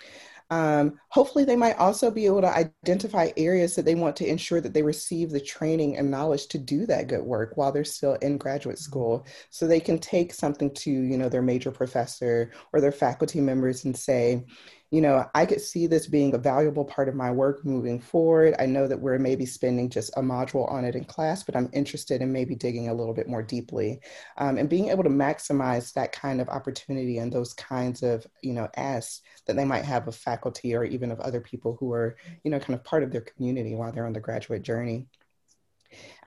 Um, 0.50 0.98
hopefully, 1.10 1.44
they 1.44 1.56
might 1.56 1.76
also 1.76 2.10
be 2.10 2.24
able 2.24 2.40
to 2.40 2.48
identify 2.56 3.30
areas 3.36 3.74
that 3.76 3.84
they 3.84 3.94
want 3.94 4.16
to 4.16 4.26
ensure 4.26 4.62
that 4.62 4.72
they 4.72 4.82
receive 4.82 5.30
the 5.30 5.40
training 5.40 5.98
and 5.98 6.10
knowledge 6.10 6.46
to 6.48 6.58
do 6.58 6.86
that 6.86 7.08
good 7.08 7.22
work 7.22 7.56
while 7.56 7.70
they're 7.70 7.84
still 7.84 8.14
in 8.14 8.38
graduate 8.38 8.78
school. 8.78 9.26
So 9.50 9.66
they 9.66 9.80
can 9.80 9.98
take 9.98 10.32
something 10.32 10.72
to, 10.74 10.90
you 10.90 11.18
know, 11.18 11.28
their 11.28 11.42
major 11.42 11.70
professor 11.70 12.52
or 12.72 12.80
their 12.80 12.92
faculty 12.92 13.40
members 13.40 13.84
and 13.84 13.94
say, 13.96 14.46
you 14.90 15.02
know, 15.02 15.28
I 15.34 15.44
could 15.44 15.60
see 15.60 15.86
this 15.86 16.06
being 16.06 16.32
a 16.34 16.38
valuable 16.38 16.84
part 16.84 17.08
of 17.08 17.14
my 17.14 17.30
work 17.30 17.64
moving 17.64 18.00
forward. 18.00 18.54
I 18.58 18.64
know 18.64 18.88
that 18.88 19.00
we're 19.00 19.18
maybe 19.18 19.44
spending 19.44 19.90
just 19.90 20.10
a 20.16 20.22
module 20.22 20.70
on 20.70 20.84
it 20.86 20.94
in 20.94 21.04
class, 21.04 21.42
but 21.42 21.54
I'm 21.54 21.68
interested 21.74 22.22
in 22.22 22.32
maybe 22.32 22.54
digging 22.54 22.88
a 22.88 22.94
little 22.94 23.12
bit 23.12 23.28
more 23.28 23.42
deeply 23.42 24.00
um, 24.38 24.56
and 24.56 24.68
being 24.68 24.88
able 24.88 25.04
to 25.04 25.10
maximize 25.10 25.92
that 25.92 26.12
kind 26.12 26.40
of 26.40 26.48
opportunity 26.48 27.18
and 27.18 27.30
those 27.30 27.52
kinds 27.52 28.02
of, 28.02 28.26
you 28.42 28.54
know, 28.54 28.68
asks 28.76 29.20
that 29.46 29.56
they 29.56 29.64
might 29.64 29.84
have 29.84 30.08
of 30.08 30.16
faculty 30.16 30.74
or 30.74 30.84
even 30.84 31.10
of 31.10 31.20
other 31.20 31.40
people 31.40 31.76
who 31.78 31.92
are, 31.92 32.16
you 32.42 32.50
know, 32.50 32.58
kind 32.58 32.74
of 32.74 32.82
part 32.82 33.02
of 33.02 33.10
their 33.12 33.20
community 33.20 33.74
while 33.74 33.92
they're 33.92 34.06
on 34.06 34.14
the 34.14 34.20
graduate 34.20 34.62
journey. 34.62 35.06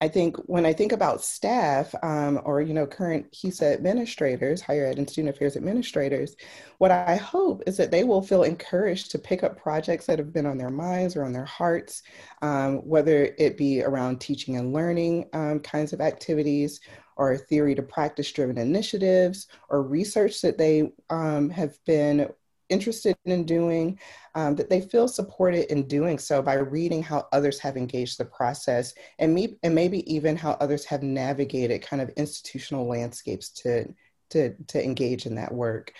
I 0.00 0.08
think 0.08 0.36
when 0.46 0.66
I 0.66 0.72
think 0.72 0.92
about 0.92 1.22
staff 1.22 1.94
um, 2.02 2.40
or, 2.44 2.60
you 2.60 2.74
know, 2.74 2.86
current 2.86 3.30
HESA 3.32 3.72
administrators, 3.72 4.60
higher 4.60 4.86
ed 4.86 4.98
and 4.98 5.08
student 5.08 5.34
affairs 5.34 5.56
administrators, 5.56 6.36
what 6.78 6.90
I 6.90 7.16
hope 7.16 7.62
is 7.66 7.76
that 7.76 7.90
they 7.90 8.04
will 8.04 8.22
feel 8.22 8.42
encouraged 8.42 9.10
to 9.12 9.18
pick 9.18 9.42
up 9.42 9.60
projects 9.60 10.06
that 10.06 10.18
have 10.18 10.32
been 10.32 10.46
on 10.46 10.58
their 10.58 10.70
minds 10.70 11.16
or 11.16 11.24
on 11.24 11.32
their 11.32 11.44
hearts, 11.44 12.02
um, 12.42 12.78
whether 12.78 13.34
it 13.38 13.56
be 13.56 13.82
around 13.82 14.20
teaching 14.20 14.56
and 14.56 14.72
learning 14.72 15.28
um, 15.32 15.60
kinds 15.60 15.92
of 15.92 16.00
activities 16.00 16.80
or 17.16 17.36
theory 17.36 17.74
to 17.74 17.82
practice 17.82 18.32
driven 18.32 18.58
initiatives 18.58 19.46
or 19.68 19.82
research 19.82 20.40
that 20.40 20.58
they 20.58 20.90
um, 21.10 21.50
have 21.50 21.76
been 21.84 22.28
interested 22.72 23.16
in 23.24 23.44
doing, 23.44 23.98
um, 24.34 24.56
that 24.56 24.70
they 24.70 24.80
feel 24.80 25.06
supported 25.06 25.70
in 25.70 25.86
doing 25.86 26.18
so 26.18 26.42
by 26.42 26.54
reading 26.54 27.02
how 27.02 27.28
others 27.32 27.58
have 27.60 27.76
engaged 27.76 28.18
the 28.18 28.24
process 28.24 28.94
and, 29.18 29.34
me, 29.34 29.58
and 29.62 29.74
maybe 29.74 30.00
even 30.12 30.36
how 30.36 30.52
others 30.52 30.84
have 30.86 31.02
navigated 31.02 31.82
kind 31.82 32.02
of 32.02 32.08
institutional 32.16 32.88
landscapes 32.88 33.50
to, 33.50 33.94
to, 34.30 34.54
to 34.68 34.82
engage 34.82 35.26
in 35.26 35.34
that 35.36 35.52
work. 35.52 35.92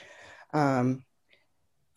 Um, 0.54 1.04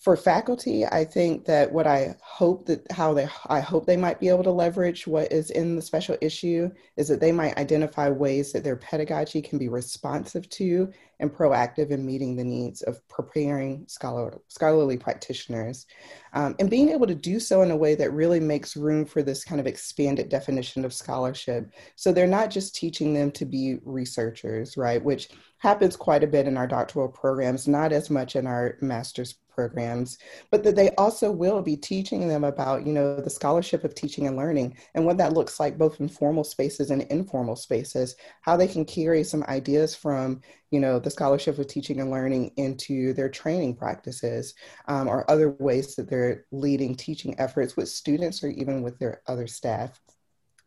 for 0.05 0.15
faculty, 0.15 0.85
I 0.85 1.03
think 1.03 1.45
that 1.45 1.71
what 1.71 1.87
I 1.87 2.15
hope 2.21 2.67
that 2.67 2.85
how 2.91 3.15
they 3.15 3.27
I 3.47 3.59
hope 3.59 3.87
they 3.87 3.97
might 3.97 4.19
be 4.19 4.29
able 4.29 4.43
to 4.43 4.51
leverage 4.51 5.07
what 5.07 5.31
is 5.31 5.49
in 5.49 5.75
the 5.75 5.81
special 5.81 6.15
issue 6.21 6.69
is 6.95 7.07
that 7.07 7.19
they 7.19 7.31
might 7.31 7.57
identify 7.57 8.09
ways 8.09 8.51
that 8.51 8.63
their 8.63 8.75
pedagogy 8.75 9.41
can 9.41 9.57
be 9.57 9.67
responsive 9.67 10.47
to 10.49 10.91
and 11.19 11.33
proactive 11.33 11.89
in 11.89 12.05
meeting 12.05 12.35
the 12.35 12.43
needs 12.43 12.83
of 12.83 13.01
preparing 13.07 13.83
scholar, 13.87 14.39
scholarly 14.47 14.95
practitioners 14.95 15.87
um, 16.33 16.55
and 16.59 16.69
being 16.69 16.89
able 16.89 17.07
to 17.07 17.15
do 17.15 17.39
so 17.39 17.63
in 17.63 17.71
a 17.71 17.77
way 17.77 17.95
that 17.95 18.13
really 18.13 18.39
makes 18.39 18.77
room 18.77 19.05
for 19.05 19.23
this 19.23 19.43
kind 19.43 19.59
of 19.59 19.65
expanded 19.65 20.29
definition 20.29 20.85
of 20.85 20.93
scholarship. 20.93 21.71
So 21.95 22.11
they're 22.11 22.27
not 22.27 22.51
just 22.51 22.75
teaching 22.75 23.15
them 23.15 23.31
to 23.31 23.45
be 23.45 23.79
researchers, 23.83 24.77
right, 24.77 25.03
which 25.03 25.29
happens 25.57 25.95
quite 25.95 26.23
a 26.23 26.27
bit 26.27 26.47
in 26.47 26.57
our 26.57 26.67
doctoral 26.67 27.07
programs, 27.07 27.67
not 27.67 27.91
as 27.91 28.11
much 28.11 28.35
in 28.35 28.45
our 28.45 28.77
master's 28.81 29.33
programs, 29.55 30.17
but 30.51 30.63
that 30.63 30.75
they 30.75 30.89
also 30.97 31.31
will 31.31 31.61
be 31.61 31.77
teaching 31.77 32.27
them 32.27 32.43
about, 32.43 32.85
you 32.85 32.93
know, 32.93 33.19
the 33.19 33.29
scholarship 33.29 33.83
of 33.83 33.95
teaching 33.95 34.27
and 34.27 34.35
learning 34.35 34.77
and 34.93 35.05
what 35.05 35.17
that 35.17 35.33
looks 35.33 35.59
like 35.59 35.77
both 35.77 35.99
in 35.99 36.09
formal 36.09 36.43
spaces 36.43 36.91
and 36.91 37.03
informal 37.03 37.55
spaces, 37.55 38.15
how 38.41 38.57
they 38.57 38.67
can 38.67 38.85
carry 38.85 39.23
some 39.23 39.43
ideas 39.47 39.95
from, 39.95 40.41
you 40.71 40.79
know, 40.79 40.99
the 40.99 41.09
scholarship 41.09 41.57
of 41.57 41.67
teaching 41.67 42.01
and 42.01 42.11
learning 42.11 42.51
into 42.57 43.13
their 43.13 43.29
training 43.29 43.75
practices 43.75 44.53
um, 44.87 45.07
or 45.07 45.29
other 45.31 45.51
ways 45.59 45.95
that 45.95 46.09
they're 46.09 46.45
leading 46.51 46.93
teaching 46.93 47.39
efforts 47.39 47.77
with 47.77 47.89
students 47.89 48.43
or 48.43 48.49
even 48.49 48.81
with 48.81 48.99
their 48.99 49.21
other 49.27 49.47
staff. 49.47 49.99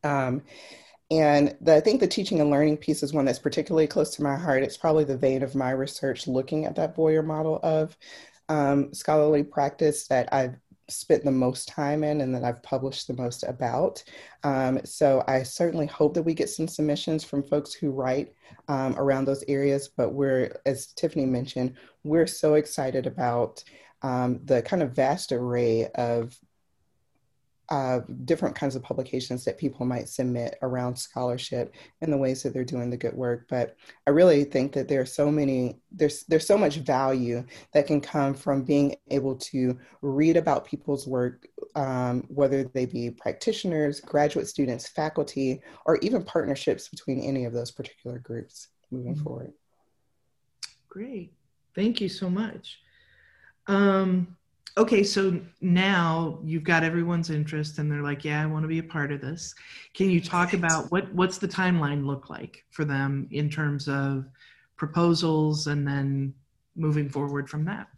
Um, 0.03 0.43
and 1.11 1.57
the, 1.61 1.77
I 1.77 1.81
think 1.81 2.01
the 2.01 2.07
teaching 2.07 2.41
and 2.41 2.51
learning 2.51 2.77
piece 2.77 3.03
is 3.03 3.15
one 3.15 3.25
that's 3.25 3.39
particularly 3.39 3.87
close 3.87 4.11
to 4.17 4.23
my 4.23 4.37
heart. 4.37 4.63
It's 4.63 4.77
probably 4.77 5.05
the 5.05 5.17
vein 5.17 5.43
of 5.43 5.55
my 5.55 5.71
research 5.71 6.27
looking 6.27 6.67
at 6.67 6.77
that 6.77 6.95
Boyer 6.95 7.23
model 7.23 7.61
of 7.63 7.97
um, 8.49 8.93
scholarly 8.95 9.43
practice 9.43 10.07
that 10.09 10.33
I've 10.33 10.57
spent 10.91 11.25
the 11.25 11.31
most 11.31 11.69
time 11.69 12.03
in 12.03 12.23
and 12.23 12.35
that 12.35 12.45
I've 12.45 12.63
published 12.63 13.07
the 13.07 13.15
most 13.15 13.45
about. 13.45 14.03
Um, 14.43 14.81
so 14.85 15.23
I 15.29 15.43
certainly 15.43 15.87
hope 15.87 16.15
that 16.15 16.23
we 16.23 16.35
get 16.35 16.49
some 16.49 16.67
submissions 16.67 17.25
from 17.25 17.43
folks 17.43 17.75
who 17.75 17.91
write 17.91 18.33
um, 18.69 18.97
around 18.99 19.27
those 19.27 19.45
areas. 19.49 19.89
But 19.89 20.15
we're, 20.15 20.57
as 20.65 20.87
Tiffany 20.89 21.27
mentioned, 21.27 21.75
we're 22.05 22.27
so 22.27 22.55
excited 22.55 23.07
about 23.07 23.63
um, 24.03 24.41
the 24.45 24.63
kind 24.63 24.83
of 24.83 24.93
vast 24.93 25.33
array 25.33 25.89
of 25.95 26.39
uh, 27.71 28.01
different 28.25 28.55
kinds 28.55 28.75
of 28.75 28.83
publications 28.83 29.45
that 29.45 29.59
people 29.59 29.85
might 29.85 30.09
submit 30.09 30.57
around 30.63 30.97
scholarship 30.97 31.75
and 32.01 32.11
the 32.11 32.17
ways 32.17 32.43
that 32.43 32.55
they're 32.55 32.65
doing 32.65 32.89
the 32.89 32.97
good 32.97 33.15
work. 33.15 33.47
But 33.51 33.77
I 34.07 34.11
really 34.11 34.45
think 34.45 34.73
that 34.73 34.89
there 34.89 35.03
are 35.03 35.07
so 35.07 35.31
many, 35.31 35.79
there's 35.93 36.25
there's 36.25 36.47
so 36.47 36.57
much 36.57 36.77
value 36.77 37.45
that 37.75 37.87
can 37.87 38.01
come 38.01 38.33
from 38.33 38.63
being 38.63 38.97
able 39.11 39.37
to 39.37 39.79
read 40.01 40.39
about 40.39 40.67
people's 40.67 41.07
work, 41.07 41.47
um, 41.75 42.25
whether 42.29 42.65
they 42.65 42.87
be 42.87 43.11
practitioners, 43.11 44.01
graduate 44.01 44.49
students, 44.49 44.89
faculty, 44.89 45.61
or 45.85 45.99
even 45.99 46.25
partnerships 46.25 46.89
between 46.89 47.21
any 47.21 47.45
of 47.45 47.53
those 47.53 47.71
particular 47.71 48.19
groups 48.19 48.69
moving 48.91 49.15
mm-hmm. 49.15 49.25
forward. 49.25 49.53
Great, 50.89 51.35
thank 51.75 52.01
you 52.01 52.09
so 52.09 52.31
much. 52.31 52.79
Um, 53.67 54.38
okay 54.79 55.03
so 55.03 55.39
now 55.61 56.39
you've 56.45 56.63
got 56.63 56.85
everyone's 56.85 57.31
interest 57.31 57.79
and 57.79 57.91
they're 57.91 58.03
like 58.03 58.25
yeah 58.25 58.41
i 58.41 58.47
want 58.47 58.63
to 58.63 58.69
be 58.69 58.79
a 58.79 58.83
part 58.83 59.11
of 59.13 59.21
this. 59.21 59.55
Can 59.93 60.09
you 60.09 60.21
talk 60.21 60.53
about 60.53 60.91
what 60.91 61.13
what's 61.13 61.39
the 61.39 61.49
timeline 61.49 62.07
look 62.07 62.31
like 62.31 62.65
for 62.71 62.85
them 62.85 63.29
in 63.31 63.51
terms 63.51 63.89
of 63.89 64.27
proposals 64.77 65.67
and 65.67 65.87
then 65.87 66.33
moving 66.77 67.09
forward 67.09 67.51
from 67.51 67.65
that? 67.65 67.89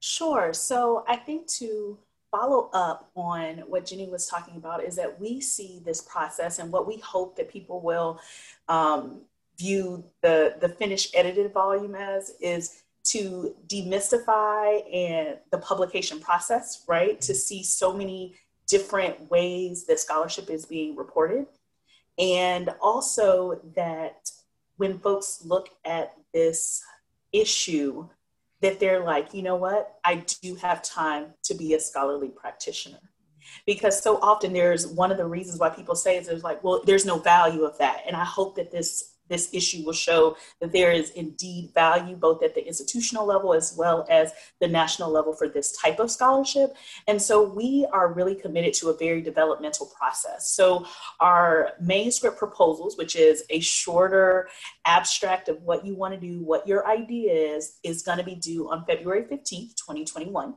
Sure 0.00 0.52
so 0.52 1.04
i 1.08 1.16
think 1.16 1.46
to 1.46 1.98
follow 2.30 2.68
up 2.74 3.10
on 3.16 3.58
what 3.66 3.86
Ginny 3.86 4.06
was 4.06 4.26
talking 4.26 4.56
about 4.56 4.84
is 4.84 4.94
that 4.96 5.18
we 5.18 5.40
see 5.40 5.80
this 5.84 6.02
process 6.02 6.58
and 6.58 6.70
what 6.70 6.86
we 6.86 6.98
hope 6.98 7.36
that 7.36 7.50
people 7.50 7.80
will 7.80 8.20
um, 8.68 9.22
view 9.58 10.04
the 10.20 10.54
the 10.60 10.68
finished 10.68 11.14
edited 11.16 11.52
volume 11.52 11.94
as 11.94 12.34
is 12.40 12.82
to 13.10 13.54
demystify 13.66 14.82
and 14.94 15.38
the 15.50 15.58
publication 15.58 16.20
process, 16.20 16.84
right? 16.88 17.20
To 17.22 17.34
see 17.34 17.62
so 17.62 17.92
many 17.92 18.34
different 18.66 19.30
ways 19.30 19.86
that 19.86 19.98
scholarship 19.98 20.50
is 20.50 20.66
being 20.66 20.94
reported. 20.94 21.46
And 22.18 22.70
also 22.80 23.60
that 23.76 24.30
when 24.76 24.98
folks 24.98 25.42
look 25.44 25.70
at 25.84 26.14
this 26.34 26.82
issue, 27.32 28.08
that 28.60 28.80
they're 28.80 29.04
like, 29.04 29.32
you 29.32 29.42
know 29.42 29.56
what, 29.56 29.98
I 30.04 30.24
do 30.42 30.56
have 30.56 30.82
time 30.82 31.34
to 31.44 31.54
be 31.54 31.74
a 31.74 31.80
scholarly 31.80 32.28
practitioner. 32.28 32.98
Because 33.64 34.02
so 34.02 34.18
often 34.20 34.52
there's 34.52 34.86
one 34.86 35.10
of 35.10 35.16
the 35.16 35.24
reasons 35.24 35.58
why 35.58 35.70
people 35.70 35.94
say 35.94 36.16
is 36.16 36.26
there's 36.26 36.44
like, 36.44 36.62
well, 36.62 36.82
there's 36.84 37.06
no 37.06 37.18
value 37.18 37.62
of 37.62 37.78
that. 37.78 38.02
And 38.06 38.14
I 38.14 38.24
hope 38.24 38.56
that 38.56 38.70
this 38.70 39.14
this 39.28 39.48
issue 39.52 39.84
will 39.84 39.92
show 39.92 40.36
that 40.60 40.72
there 40.72 40.92
is 40.92 41.10
indeed 41.10 41.70
value 41.74 42.16
both 42.16 42.42
at 42.42 42.54
the 42.54 42.66
institutional 42.66 43.26
level 43.26 43.54
as 43.54 43.74
well 43.76 44.06
as 44.10 44.32
the 44.60 44.68
national 44.68 45.10
level 45.10 45.32
for 45.32 45.48
this 45.48 45.72
type 45.72 46.00
of 46.00 46.10
scholarship. 46.10 46.74
And 47.06 47.20
so 47.20 47.42
we 47.42 47.86
are 47.92 48.12
really 48.12 48.34
committed 48.34 48.74
to 48.74 48.88
a 48.88 48.96
very 48.96 49.22
developmental 49.22 49.86
process. 49.86 50.52
So 50.54 50.86
our 51.20 51.72
manuscript 51.80 52.38
proposals, 52.38 52.96
which 52.96 53.16
is 53.16 53.44
a 53.50 53.60
shorter 53.60 54.48
abstract 54.86 55.48
of 55.48 55.62
what 55.62 55.84
you 55.84 55.94
want 55.94 56.14
to 56.14 56.20
do, 56.20 56.42
what 56.42 56.66
your 56.66 56.86
idea 56.86 57.32
is, 57.32 57.78
is 57.82 58.02
going 58.02 58.18
to 58.18 58.24
be 58.24 58.34
due 58.34 58.70
on 58.70 58.84
February 58.84 59.22
15th, 59.22 59.76
2021. 59.76 60.54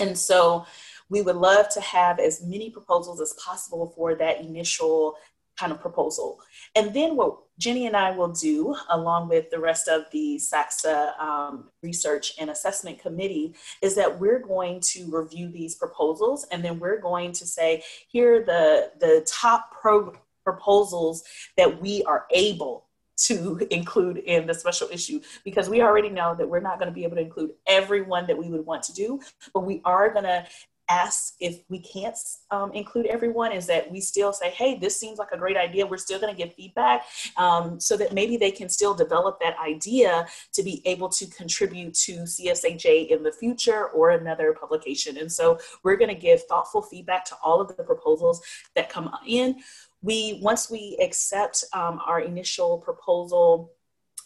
And 0.00 0.16
so 0.16 0.64
we 1.08 1.22
would 1.22 1.36
love 1.36 1.68
to 1.70 1.80
have 1.80 2.18
as 2.18 2.44
many 2.44 2.70
proposals 2.70 3.20
as 3.20 3.34
possible 3.34 3.92
for 3.96 4.14
that 4.14 4.40
initial 4.40 5.16
kind 5.58 5.72
of 5.72 5.80
proposal. 5.80 6.40
And 6.74 6.94
then 6.94 7.16
what 7.16 7.38
Ginny 7.58 7.86
and 7.86 7.96
I 7.96 8.12
will 8.12 8.30
do, 8.30 8.76
along 8.90 9.28
with 9.28 9.50
the 9.50 9.58
rest 9.58 9.88
of 9.88 10.04
the 10.12 10.40
SACSA 10.40 11.18
um, 11.18 11.70
Research 11.82 12.34
and 12.38 12.50
Assessment 12.50 13.00
Committee, 13.00 13.54
is 13.82 13.94
that 13.96 14.20
we're 14.20 14.38
going 14.38 14.80
to 14.80 15.10
review 15.10 15.50
these 15.50 15.74
proposals 15.74 16.46
and 16.52 16.64
then 16.64 16.78
we're 16.78 17.00
going 17.00 17.32
to 17.32 17.46
say, 17.46 17.82
here 18.08 18.42
are 18.42 18.44
the, 18.44 18.92
the 19.00 19.26
top 19.26 19.72
pro- 19.72 20.14
proposals 20.44 21.24
that 21.56 21.80
we 21.80 22.02
are 22.04 22.26
able 22.30 22.86
to 23.16 23.66
include 23.70 24.18
in 24.18 24.46
the 24.46 24.54
special 24.54 24.88
issue 24.92 25.20
because 25.44 25.68
we 25.68 25.82
already 25.82 26.08
know 26.08 26.34
that 26.36 26.48
we're 26.48 26.60
not 26.60 26.78
going 26.78 26.88
to 26.88 26.94
be 26.94 27.04
able 27.04 27.16
to 27.16 27.22
include 27.22 27.50
everyone 27.66 28.26
that 28.26 28.38
we 28.38 28.48
would 28.48 28.64
want 28.64 28.82
to 28.84 28.92
do, 28.92 29.20
but 29.52 29.60
we 29.60 29.80
are 29.84 30.10
going 30.12 30.24
to 30.24 30.46
ask 30.88 31.34
if 31.40 31.60
we 31.68 31.78
can't 31.78 32.16
um, 32.50 32.72
include 32.72 33.06
everyone 33.06 33.52
is 33.52 33.66
that 33.66 33.90
we 33.90 34.00
still 34.00 34.32
say 34.32 34.50
hey 34.50 34.78
this 34.78 34.98
seems 34.98 35.18
like 35.18 35.32
a 35.32 35.36
great 35.36 35.56
idea. 35.56 35.86
We're 35.86 35.98
still 35.98 36.20
going 36.20 36.34
to 36.34 36.42
give 36.42 36.54
feedback 36.54 37.04
um, 37.36 37.80
so 37.80 37.96
that 37.96 38.12
maybe 38.12 38.36
they 38.36 38.50
can 38.50 38.68
still 38.68 38.94
develop 38.94 39.38
that 39.40 39.56
idea 39.58 40.26
to 40.52 40.62
be 40.62 40.82
able 40.84 41.08
to 41.10 41.26
contribute 41.26 41.94
to 41.94 42.18
csaj 42.22 43.08
in 43.08 43.22
the 43.22 43.32
future 43.32 43.88
or 43.88 44.10
another 44.10 44.52
publication. 44.52 45.18
And 45.18 45.30
so 45.30 45.58
we're 45.82 45.96
going 45.96 46.14
to 46.14 46.20
give 46.20 46.42
thoughtful 46.44 46.82
feedback 46.82 47.24
to 47.26 47.36
all 47.42 47.60
of 47.60 47.76
the 47.76 47.84
proposals 47.84 48.40
that 48.74 48.88
come 48.88 49.10
in. 49.26 49.56
We 50.02 50.40
once 50.42 50.70
we 50.70 50.96
accept 51.02 51.64
um, 51.72 52.00
our 52.06 52.20
initial 52.20 52.78
proposal 52.78 53.72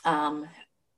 um, 0.05 0.49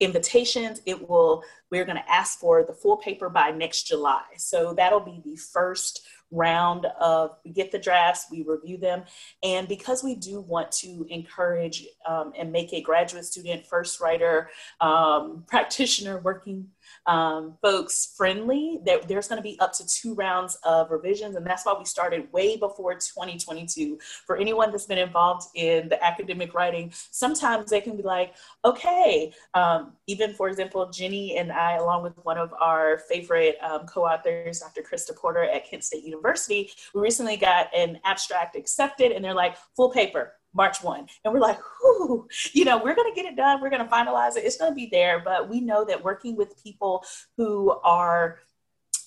invitations. 0.04 0.80
It 0.86 1.08
will 1.08 1.42
we're 1.70 1.84
going 1.84 1.96
to 1.96 2.10
ask 2.10 2.38
for 2.38 2.62
the 2.62 2.72
full 2.72 2.96
paper 2.96 3.28
by 3.28 3.50
next 3.50 3.84
july. 3.84 4.22
So 4.36 4.74
that'll 4.74 5.00
be 5.00 5.20
the 5.24 5.34
first 5.36 6.06
round 6.30 6.86
of 7.00 7.36
get 7.52 7.72
the 7.72 7.78
drafts 7.78 8.26
we 8.30 8.42
review 8.42 8.76
them. 8.76 9.04
And 9.42 9.66
because 9.68 10.02
we 10.04 10.14
do 10.14 10.40
want 10.40 10.70
to 10.72 11.06
encourage 11.08 11.86
um, 12.06 12.32
and 12.36 12.52
make 12.52 12.72
a 12.72 12.80
graduate 12.80 13.24
student 13.24 13.66
first 13.66 14.00
writer 14.00 14.50
um, 14.80 15.44
practitioner 15.48 16.20
working 16.20 16.68
um, 17.06 17.56
folks 17.62 18.14
friendly. 18.16 18.80
There's 18.84 19.28
going 19.28 19.38
to 19.38 19.42
be 19.42 19.58
up 19.60 19.72
to 19.74 19.86
two 19.86 20.14
rounds 20.14 20.56
of 20.64 20.90
revisions, 20.90 21.36
and 21.36 21.46
that's 21.46 21.64
why 21.64 21.74
we 21.78 21.84
started 21.84 22.32
way 22.32 22.56
before 22.56 22.94
2022. 22.94 23.98
For 24.26 24.36
anyone 24.36 24.70
that's 24.70 24.86
been 24.86 24.98
involved 24.98 25.48
in 25.54 25.88
the 25.88 26.02
academic 26.04 26.54
writing, 26.54 26.92
sometimes 27.10 27.70
they 27.70 27.80
can 27.80 27.96
be 27.96 28.02
like, 28.02 28.34
okay, 28.64 29.32
um, 29.54 29.92
even 30.06 30.34
for 30.34 30.48
example, 30.48 30.88
Ginny 30.90 31.36
and 31.38 31.52
I, 31.52 31.76
along 31.76 32.02
with 32.02 32.14
one 32.24 32.38
of 32.38 32.52
our 32.60 32.98
favorite 32.98 33.56
um, 33.62 33.86
co-authors, 33.86 34.60
Dr. 34.60 34.82
Christa 34.82 35.16
Porter 35.16 35.44
at 35.44 35.68
Kent 35.68 35.84
State 35.84 36.04
University, 36.04 36.70
we 36.94 37.00
recently 37.00 37.36
got 37.36 37.68
an 37.76 37.98
abstract 38.04 38.56
accepted, 38.56 39.12
and 39.12 39.24
they're 39.24 39.34
like, 39.34 39.56
full 39.76 39.90
paper 39.90 40.34
March 40.54 40.82
1. 40.82 41.06
And 41.24 41.34
we're 41.34 41.40
like, 41.40 41.58
whoo, 41.82 42.28
you 42.52 42.64
know, 42.64 42.78
we're 42.78 42.94
going 42.94 43.12
to 43.12 43.20
get 43.20 43.30
it 43.30 43.36
done. 43.36 43.60
We're 43.60 43.70
going 43.70 43.84
to 43.84 43.90
finalize 43.90 44.36
it. 44.36 44.44
It's 44.44 44.56
going 44.56 44.70
to 44.70 44.76
be 44.76 44.88
there. 44.90 45.20
But 45.24 45.48
we 45.48 45.60
know 45.60 45.84
that 45.84 46.02
working 46.02 46.36
with 46.36 46.62
people 46.62 47.04
who 47.36 47.70
are, 47.82 48.38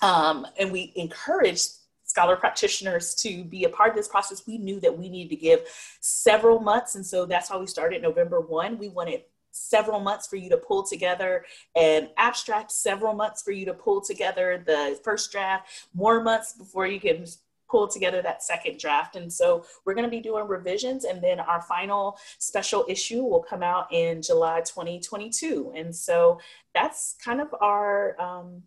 um, 0.01 0.45
and 0.59 0.71
we 0.71 0.93
encourage 0.95 1.61
scholar 2.03 2.35
practitioners 2.35 3.15
to 3.15 3.43
be 3.43 3.65
a 3.65 3.69
part 3.69 3.89
of 3.89 3.95
this 3.95 4.07
process, 4.07 4.43
we 4.47 4.57
knew 4.57 4.79
that 4.79 4.97
we 4.97 5.09
needed 5.09 5.29
to 5.29 5.35
give 5.35 5.61
several 6.01 6.59
months. 6.59 6.95
And 6.95 7.05
so 7.05 7.25
that's 7.25 7.49
why 7.49 7.57
we 7.57 7.67
started 7.67 8.01
November 8.01 8.39
1. 8.39 8.77
We 8.77 8.89
wanted 8.89 9.23
several 9.51 9.99
months 9.99 10.27
for 10.27 10.35
you 10.35 10.49
to 10.49 10.57
pull 10.57 10.83
together 10.83 11.45
an 11.75 12.09
abstract, 12.17 12.71
several 12.71 13.13
months 13.13 13.41
for 13.41 13.51
you 13.51 13.65
to 13.65 13.73
pull 13.73 14.01
together 14.01 14.63
the 14.65 14.99
first 15.03 15.31
draft, 15.31 15.69
more 15.93 16.23
months 16.23 16.53
before 16.53 16.87
you 16.87 16.99
can 16.99 17.25
pull 17.69 17.87
together 17.87 18.21
that 18.21 18.43
second 18.43 18.79
draft. 18.79 19.15
And 19.15 19.31
so 19.31 19.65
we're 19.85 19.93
going 19.93 20.05
to 20.05 20.11
be 20.11 20.19
doing 20.19 20.47
revisions, 20.47 21.05
and 21.05 21.21
then 21.21 21.39
our 21.39 21.61
final 21.61 22.17
special 22.39 22.85
issue 22.87 23.23
will 23.23 23.43
come 23.43 23.63
out 23.63 23.91
in 23.91 24.21
July 24.21 24.61
2022. 24.61 25.73
And 25.75 25.95
so 25.95 26.39
that's 26.73 27.15
kind 27.23 27.41
of 27.41 27.53
our 27.61 28.19
um, 28.21 28.63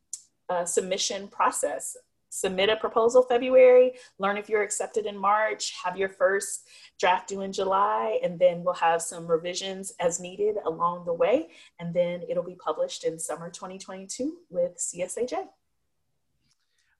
uh, 0.48 0.64
submission 0.64 1.28
process. 1.28 1.96
Submit 2.32 2.68
a 2.68 2.76
proposal 2.76 3.24
February, 3.24 3.94
learn 4.20 4.36
if 4.36 4.48
you're 4.48 4.62
accepted 4.62 5.04
in 5.04 5.18
March, 5.18 5.74
have 5.82 5.96
your 5.96 6.08
first 6.08 6.68
draft 7.00 7.28
due 7.28 7.40
in 7.40 7.52
July, 7.52 8.20
and 8.22 8.38
then 8.38 8.62
we'll 8.62 8.74
have 8.74 9.02
some 9.02 9.26
revisions 9.26 9.92
as 9.98 10.20
needed 10.20 10.54
along 10.64 11.04
the 11.04 11.12
way. 11.12 11.48
And 11.80 11.92
then 11.92 12.22
it'll 12.28 12.44
be 12.44 12.54
published 12.54 13.02
in 13.02 13.18
summer 13.18 13.50
2022 13.50 14.38
with 14.48 14.76
CSAJ. 14.76 15.48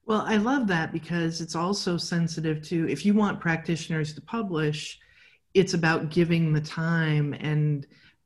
Well, 0.05 0.21
I 0.21 0.37
love 0.37 0.67
that 0.67 0.91
because 0.91 1.41
it's 1.41 1.55
also 1.55 1.97
sensitive 1.97 2.61
to 2.63 2.89
if 2.89 3.05
you 3.05 3.13
want 3.13 3.39
practitioners 3.39 4.13
to 4.15 4.21
publish, 4.21 4.99
it's 5.53 5.73
about 5.73 6.09
giving 6.09 6.53
the 6.53 6.61
time 6.61 7.33
and 7.33 7.85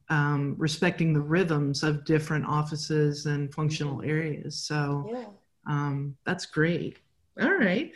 um, 0.09 0.55
respecting 0.57 1.13
the 1.13 1.21
rhythms 1.21 1.83
of 1.83 2.05
different 2.05 2.45
offices 2.45 3.25
and 3.25 3.53
functional 3.53 3.97
mm-hmm. 3.97 4.09
areas. 4.09 4.57
So 4.57 5.09
yeah. 5.11 5.25
um, 5.67 6.15
that's 6.25 6.45
great. 6.45 6.99
All 7.41 7.53
right. 7.53 7.91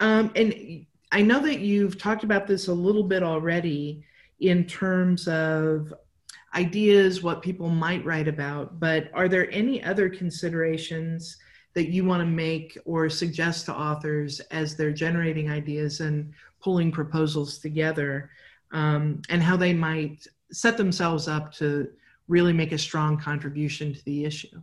Um, 0.00 0.30
and 0.34 0.86
I 1.12 1.22
know 1.22 1.40
that 1.40 1.60
you've 1.60 1.98
talked 1.98 2.24
about 2.24 2.46
this 2.46 2.68
a 2.68 2.74
little 2.74 3.04
bit 3.04 3.22
already 3.22 4.04
in 4.40 4.64
terms 4.66 5.28
of 5.28 5.92
ideas, 6.54 7.22
what 7.22 7.42
people 7.42 7.68
might 7.68 8.04
write 8.04 8.28
about, 8.28 8.78
but 8.78 9.10
are 9.12 9.28
there 9.28 9.50
any 9.50 9.82
other 9.82 10.08
considerations? 10.08 11.36
That 11.74 11.88
you 11.88 12.04
want 12.04 12.20
to 12.20 12.26
make 12.26 12.78
or 12.84 13.10
suggest 13.10 13.66
to 13.66 13.74
authors 13.74 14.40
as 14.50 14.76
they're 14.76 14.92
generating 14.92 15.50
ideas 15.50 16.00
and 16.00 16.32
pulling 16.62 16.90
proposals 16.92 17.58
together 17.58 18.30
um, 18.72 19.20
and 19.28 19.42
how 19.42 19.56
they 19.56 19.72
might 19.72 20.26
set 20.52 20.76
themselves 20.76 21.28
up 21.28 21.52
to 21.52 21.88
really 22.28 22.52
make 22.52 22.72
a 22.72 22.78
strong 22.78 23.18
contribution 23.18 23.92
to 23.92 24.04
the 24.04 24.24
issue. 24.24 24.62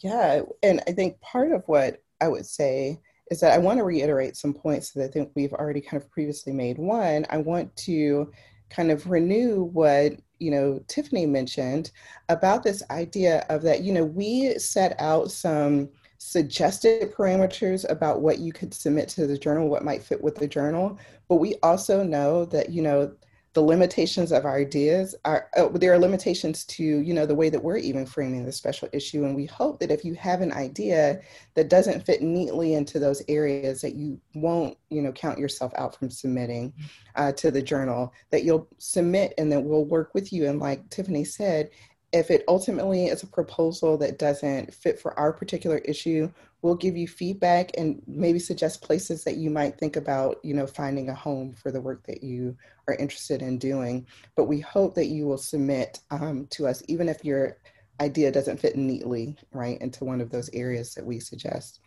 Yeah 0.00 0.42
and 0.62 0.82
i 0.86 0.92
think 0.92 1.18
part 1.20 1.52
of 1.52 1.62
what 1.66 2.02
i 2.20 2.28
would 2.28 2.44
say 2.44 3.00
is 3.30 3.40
that 3.40 3.52
i 3.52 3.58
want 3.58 3.78
to 3.78 3.84
reiterate 3.84 4.36
some 4.36 4.52
points 4.52 4.90
that 4.90 5.04
i 5.04 5.08
think 5.08 5.30
we've 5.34 5.54
already 5.54 5.80
kind 5.80 6.02
of 6.02 6.10
previously 6.10 6.52
made. 6.52 6.76
One 6.78 7.24
i 7.30 7.38
want 7.38 7.74
to 7.76 8.30
kind 8.68 8.90
of 8.90 9.08
renew 9.08 9.62
what 9.62 10.12
you 10.38 10.50
know 10.50 10.80
tiffany 10.88 11.26
mentioned 11.26 11.90
about 12.28 12.62
this 12.62 12.82
idea 12.90 13.44
of 13.48 13.62
that 13.62 13.82
you 13.82 13.92
know 13.92 14.04
we 14.04 14.58
set 14.58 14.94
out 15.00 15.30
some 15.30 15.88
suggested 16.18 17.14
parameters 17.14 17.88
about 17.90 18.20
what 18.20 18.38
you 18.38 18.52
could 18.52 18.72
submit 18.72 19.08
to 19.08 19.26
the 19.26 19.38
journal 19.38 19.68
what 19.68 19.84
might 19.84 20.02
fit 20.02 20.22
with 20.22 20.34
the 20.36 20.48
journal 20.48 20.98
but 21.28 21.36
we 21.36 21.56
also 21.62 22.02
know 22.02 22.44
that 22.44 22.70
you 22.70 22.82
know 22.82 23.12
the 23.56 23.62
limitations 23.62 24.32
of 24.32 24.44
our 24.44 24.58
ideas 24.58 25.14
are 25.24 25.48
uh, 25.56 25.66
there 25.68 25.90
are 25.90 25.98
limitations 25.98 26.62
to 26.66 26.84
you 26.84 27.14
know 27.14 27.24
the 27.24 27.34
way 27.34 27.48
that 27.48 27.64
we're 27.64 27.78
even 27.78 28.04
framing 28.04 28.44
the 28.44 28.52
special 28.52 28.86
issue. 28.92 29.24
And 29.24 29.34
we 29.34 29.46
hope 29.46 29.80
that 29.80 29.90
if 29.90 30.04
you 30.04 30.12
have 30.12 30.42
an 30.42 30.52
idea 30.52 31.22
that 31.54 31.70
doesn't 31.70 32.04
fit 32.04 32.20
neatly 32.20 32.74
into 32.74 32.98
those 32.98 33.22
areas 33.28 33.80
that 33.80 33.94
you 33.94 34.20
won't 34.34 34.76
you 34.90 35.00
know 35.00 35.10
count 35.10 35.38
yourself 35.38 35.72
out 35.78 35.96
from 35.96 36.10
submitting 36.10 36.74
uh, 37.14 37.32
to 37.32 37.50
the 37.50 37.62
journal 37.62 38.12
that 38.28 38.44
you'll 38.44 38.68
submit 38.76 39.32
and 39.38 39.50
then 39.50 39.64
we'll 39.64 39.86
work 39.86 40.12
with 40.12 40.34
you. 40.34 40.46
And 40.46 40.60
like 40.60 40.90
tiffany 40.90 41.24
said 41.24 41.70
if 42.12 42.30
it 42.30 42.44
ultimately 42.48 43.06
is 43.06 43.22
a 43.22 43.26
proposal 43.26 43.96
that 43.98 44.18
doesn't 44.18 44.72
fit 44.72 45.00
for 45.00 45.18
our 45.18 45.32
particular 45.32 45.78
issue 45.78 46.30
we'll 46.66 46.74
give 46.74 46.96
you 46.96 47.06
feedback 47.06 47.70
and 47.78 48.02
maybe 48.08 48.40
suggest 48.40 48.82
places 48.82 49.22
that 49.22 49.36
you 49.36 49.50
might 49.50 49.78
think 49.78 49.94
about 49.94 50.38
you 50.42 50.52
know 50.52 50.66
finding 50.66 51.08
a 51.08 51.14
home 51.14 51.52
for 51.52 51.70
the 51.70 51.80
work 51.80 52.04
that 52.06 52.24
you 52.24 52.56
are 52.88 52.96
interested 52.96 53.40
in 53.40 53.56
doing 53.56 54.04
but 54.34 54.44
we 54.44 54.58
hope 54.58 54.94
that 54.94 55.06
you 55.06 55.26
will 55.26 55.38
submit 55.38 56.00
um, 56.10 56.46
to 56.50 56.66
us 56.66 56.82
even 56.88 57.08
if 57.08 57.24
your 57.24 57.56
idea 58.00 58.32
doesn't 58.32 58.58
fit 58.58 58.76
neatly 58.76 59.36
right 59.52 59.80
into 59.80 60.04
one 60.04 60.20
of 60.20 60.30
those 60.30 60.50
areas 60.52 60.92
that 60.94 61.06
we 61.06 61.20
suggest 61.20 61.80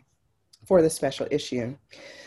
for 0.66 0.82
the 0.82 0.90
special 0.90 1.28
issue. 1.32 1.76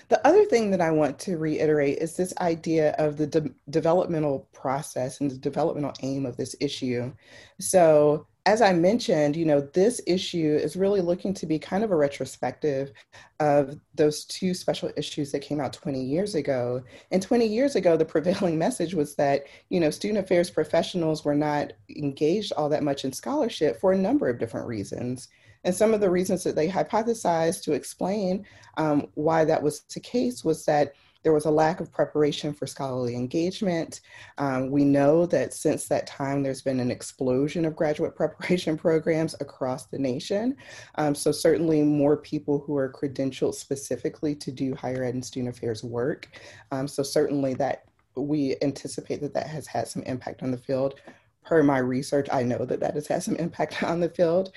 The 0.09 0.27
other 0.27 0.45
thing 0.47 0.71
that 0.71 0.81
I 0.81 0.91
want 0.91 1.19
to 1.21 1.37
reiterate 1.37 1.99
is 1.99 2.17
this 2.17 2.35
idea 2.41 2.93
of 2.93 3.17
the 3.17 3.27
de- 3.27 3.51
developmental 3.71 4.49
process 4.53 5.21
and 5.21 5.31
the 5.31 5.37
developmental 5.37 5.93
aim 6.03 6.27
of 6.27 6.37
this 6.37 6.57
issue. 6.61 7.13
So, 7.61 8.27
as 8.45 8.61
I 8.61 8.73
mentioned, 8.73 9.37
you 9.37 9.45
know, 9.45 9.61
this 9.61 10.01
issue 10.05 10.59
is 10.61 10.75
really 10.75 11.01
looking 11.01 11.33
to 11.35 11.47
be 11.47 11.61
kind 11.61 11.85
of 11.85 11.93
a 11.93 11.97
retrospective 11.97 12.93
of 13.39 13.79
those 13.95 14.25
two 14.25 14.53
special 14.53 14.91
issues 14.97 15.31
that 15.31 15.43
came 15.43 15.61
out 15.61 15.73
20 15.73 16.03
years 16.03 16.35
ago. 16.35 16.83
And 17.13 17.23
20 17.23 17.47
years 17.47 17.77
ago, 17.77 17.97
the 17.97 18.05
prevailing 18.05 18.59
message 18.59 18.95
was 18.95 19.15
that, 19.15 19.45
you 19.69 19.79
know, 19.79 19.91
student 19.91 20.25
affairs 20.25 20.51
professionals 20.51 21.25
were 21.25 21.37
not 21.37 21.73
engaged 21.97 22.53
all 22.55 22.69
that 22.71 22.83
much 22.83 23.05
in 23.05 23.13
scholarship 23.13 23.81
for 23.81 23.93
a 23.93 23.99
number 23.99 24.29
of 24.29 24.41
different 24.41 24.67
reasons. 24.67 25.29
And 25.63 25.73
some 25.73 25.95
of 25.95 26.01
the 26.01 26.11
reasons 26.11 26.43
that 26.43 26.57
they 26.57 26.69
hypothesized 26.69 27.63
to 27.63 27.73
explain 27.73 28.45
um, 28.77 29.07
why 29.15 29.45
that 29.45 29.63
was 29.63 29.83
the 29.95 30.01
case 30.01 30.45
was 30.45 30.65
that 30.65 30.95
there 31.23 31.33
was 31.33 31.45
a 31.45 31.51
lack 31.51 31.81
of 31.81 31.93
preparation 31.93 32.53
for 32.53 32.67
scholarly 32.67 33.15
engagement. 33.15 34.01
Um, 34.39 34.71
we 34.71 34.85
know 34.85 35.27
that 35.27 35.55
since 35.55 35.87
that 35.89 36.07
time, 36.07 36.43
there's 36.43 36.63
been 36.63 36.81
an 36.81 36.91
explosion 36.91 37.65
of 37.65 37.77
graduate 37.77 38.17
preparation 38.17 38.77
programs 38.77 39.35
across 39.41 39.87
the 39.87 39.99
nation. 39.99 40.57
Um, 40.97 41.15
so, 41.15 41.33
certainly, 41.33 41.83
more 41.83 42.17
people 42.17 42.59
who 42.59 42.77
are 42.77 42.93
credentialed 42.93 43.55
specifically 43.55 44.35
to 44.37 44.51
do 44.51 44.75
higher 44.75 45.05
ed 45.05 45.15
and 45.15 45.25
student 45.25 45.57
affairs 45.57 45.85
work. 45.85 46.29
Um, 46.71 46.89
so, 46.89 47.03
certainly, 47.03 47.55
that 47.55 47.85
we 48.17 48.57
anticipate 48.63 49.21
that 49.23 49.35
that 49.35 49.47
has 49.47 49.67
had 49.67 49.89
some 49.89 50.03
impact 50.03 50.43
on 50.43 50.51
the 50.51 50.59
field. 50.59 51.01
Per 51.45 51.63
my 51.63 51.79
research, 51.79 52.29
I 52.31 52.43
know 52.43 52.65
that 52.65 52.81
that 52.81 52.95
has 52.95 53.07
had 53.07 53.23
some 53.23 53.37
impact 53.47 53.83
on 53.83 54.01
the 54.01 54.09
field. 54.09 54.53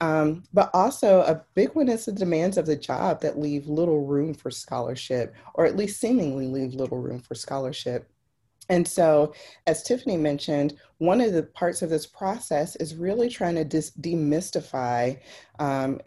Um, 0.00 0.44
but 0.52 0.70
also, 0.72 1.20
a 1.20 1.44
big 1.54 1.74
one 1.74 1.88
is 1.88 2.06
the 2.06 2.12
demands 2.12 2.56
of 2.56 2.66
the 2.66 2.76
job 2.76 3.20
that 3.20 3.38
leave 3.38 3.66
little 3.66 4.06
room 4.06 4.32
for 4.32 4.50
scholarship, 4.50 5.34
or 5.54 5.66
at 5.66 5.76
least 5.76 6.00
seemingly 6.00 6.46
leave 6.46 6.74
little 6.74 6.98
room 6.98 7.20
for 7.20 7.34
scholarship. 7.34 8.08
And 8.70 8.86
so, 8.86 9.34
as 9.66 9.82
Tiffany 9.82 10.16
mentioned, 10.16 10.78
one 10.98 11.20
of 11.20 11.32
the 11.32 11.42
parts 11.42 11.82
of 11.82 11.90
this 11.90 12.06
process 12.06 12.76
is 12.76 12.94
really 12.94 13.28
trying 13.28 13.56
to 13.56 13.64
dis- 13.64 13.90
demystify 14.00 15.18
um, 15.58 16.00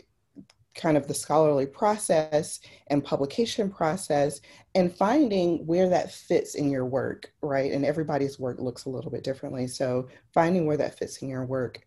kind 0.73 0.97
of 0.97 1.07
the 1.07 1.13
scholarly 1.13 1.65
process 1.65 2.61
and 2.87 3.03
publication 3.03 3.69
process 3.69 4.41
and 4.75 4.95
finding 4.95 5.65
where 5.67 5.89
that 5.89 6.11
fits 6.11 6.55
in 6.55 6.71
your 6.71 6.85
work, 6.85 7.31
right? 7.41 7.71
And 7.71 7.85
everybody's 7.85 8.39
work 8.39 8.59
looks 8.59 8.85
a 8.85 8.89
little 8.89 9.11
bit 9.11 9.23
differently. 9.23 9.67
So, 9.67 10.07
finding 10.33 10.65
where 10.65 10.77
that 10.77 10.97
fits 10.97 11.17
in 11.17 11.29
your 11.29 11.45
work. 11.45 11.85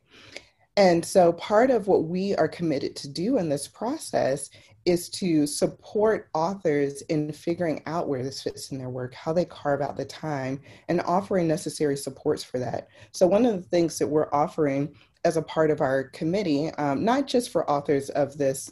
And 0.77 1.05
so, 1.05 1.33
part 1.33 1.71
of 1.71 1.87
what 1.87 2.05
we 2.05 2.35
are 2.37 2.49
committed 2.49 2.97
to 2.97 3.09
do 3.09 3.39
in 3.39 3.49
this 3.49 3.67
process 3.67 4.51
is 4.85 5.09
to 5.09 5.47
support 5.47 6.29
authors 6.35 7.03
in 7.03 7.33
figuring 7.33 7.83
out 7.87 8.09
where 8.09 8.23
this 8.23 8.43
fits 8.43 8.71
in 8.71 8.79
their 8.79 8.91
work, 8.91 9.15
how 9.15 9.33
they 9.33 9.45
carve 9.47 9.81
out 9.81 9.97
the 9.97 10.05
time, 10.05 10.61
and 10.89 11.01
offering 11.03 11.49
necessary 11.49 11.97
supports 11.97 12.45
for 12.45 12.59
that. 12.59 12.89
So, 13.13 13.27
one 13.27 13.47
of 13.47 13.57
the 13.57 13.69
things 13.69 13.99
that 13.99 14.07
we're 14.07 14.33
offering 14.33 14.95
as 15.25 15.37
a 15.37 15.43
part 15.43 15.71
of 15.71 15.81
our 15.81 16.05
committee, 16.05 16.71
um, 16.73 17.05
not 17.05 17.27
just 17.27 17.51
for 17.51 17.69
authors 17.71 18.11
of 18.11 18.37
this 18.37 18.71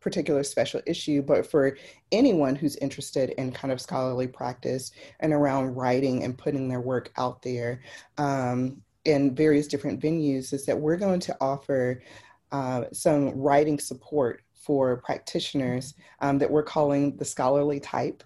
particular 0.00 0.42
special 0.42 0.80
issue, 0.86 1.22
but 1.22 1.48
for 1.48 1.76
anyone 2.10 2.56
who's 2.56 2.76
interested 2.76 3.30
in 3.38 3.52
kind 3.52 3.72
of 3.72 3.80
scholarly 3.80 4.26
practice 4.26 4.90
and 5.20 5.32
around 5.32 5.76
writing 5.76 6.24
and 6.24 6.36
putting 6.36 6.68
their 6.68 6.80
work 6.80 7.12
out 7.16 7.40
there. 7.42 7.80
Um, 8.18 8.82
in 9.04 9.34
various 9.34 9.66
different 9.66 10.00
venues 10.00 10.52
is 10.52 10.64
that 10.66 10.78
we're 10.78 10.96
going 10.96 11.20
to 11.20 11.36
offer 11.40 12.02
uh, 12.52 12.84
some 12.92 13.30
writing 13.30 13.78
support 13.78 14.42
for 14.54 14.98
practitioners 14.98 15.94
um, 16.20 16.38
that 16.38 16.50
we're 16.50 16.62
calling 16.62 17.16
the 17.16 17.24
scholarly 17.24 17.80
type. 17.80 18.22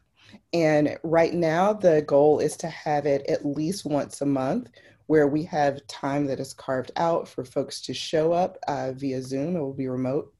And 0.53 0.99
right 1.03 1.33
now, 1.33 1.73
the 1.73 2.03
goal 2.03 2.41
is 2.41 2.57
to 2.59 2.69
have 2.69 3.07
it 3.07 3.25
at 3.29 3.47
least 3.47 3.85
once 3.87 4.21
a 4.21 4.27
month 4.27 4.69
where 5.07 5.29
we 5.29 5.45
have 5.45 5.87
time 5.87 6.27
that 6.27 6.41
is 6.41 6.53
carved 6.53 6.91
out 6.97 7.29
for 7.29 7.45
folks 7.45 7.81
to 7.83 7.95
show 7.95 8.33
up 8.33 8.59
uh, 8.67 8.93
via 8.93 9.23
Zoom. 9.23 9.57
It 9.57 9.61
will 9.61 9.73
be 9.73 9.89
remote 9.89 10.35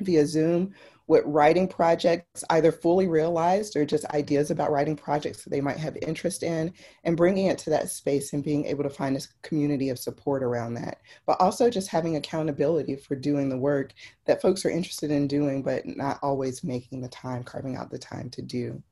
via 0.00 0.26
Zoom 0.26 0.74
with 1.08 1.22
writing 1.24 1.68
projects, 1.68 2.42
either 2.50 2.72
fully 2.72 3.06
realized 3.06 3.76
or 3.76 3.84
just 3.84 4.04
ideas 4.06 4.50
about 4.50 4.72
writing 4.72 4.96
projects 4.96 5.44
that 5.44 5.50
they 5.50 5.60
might 5.60 5.76
have 5.76 5.96
interest 6.02 6.42
in, 6.42 6.72
and 7.04 7.16
bringing 7.16 7.46
it 7.46 7.58
to 7.58 7.70
that 7.70 7.90
space 7.90 8.32
and 8.32 8.42
being 8.42 8.64
able 8.66 8.82
to 8.82 8.90
find 8.90 9.16
a 9.16 9.20
community 9.42 9.88
of 9.88 9.98
support 9.98 10.42
around 10.42 10.74
that. 10.74 11.00
But 11.24 11.40
also 11.40 11.70
just 11.70 11.88
having 11.88 12.16
accountability 12.16 12.96
for 12.96 13.14
doing 13.14 13.48
the 13.48 13.58
work 13.58 13.92
that 14.24 14.42
folks 14.42 14.64
are 14.64 14.70
interested 14.70 15.10
in 15.10 15.28
doing, 15.28 15.62
but 15.62 15.86
not 15.86 16.18
always 16.22 16.64
making 16.64 17.02
the 17.02 17.08
time, 17.08 17.44
carving 17.44 17.76
out 17.76 17.90
the 17.90 17.98
time 17.98 18.30
to 18.30 18.42
do. 18.42 18.82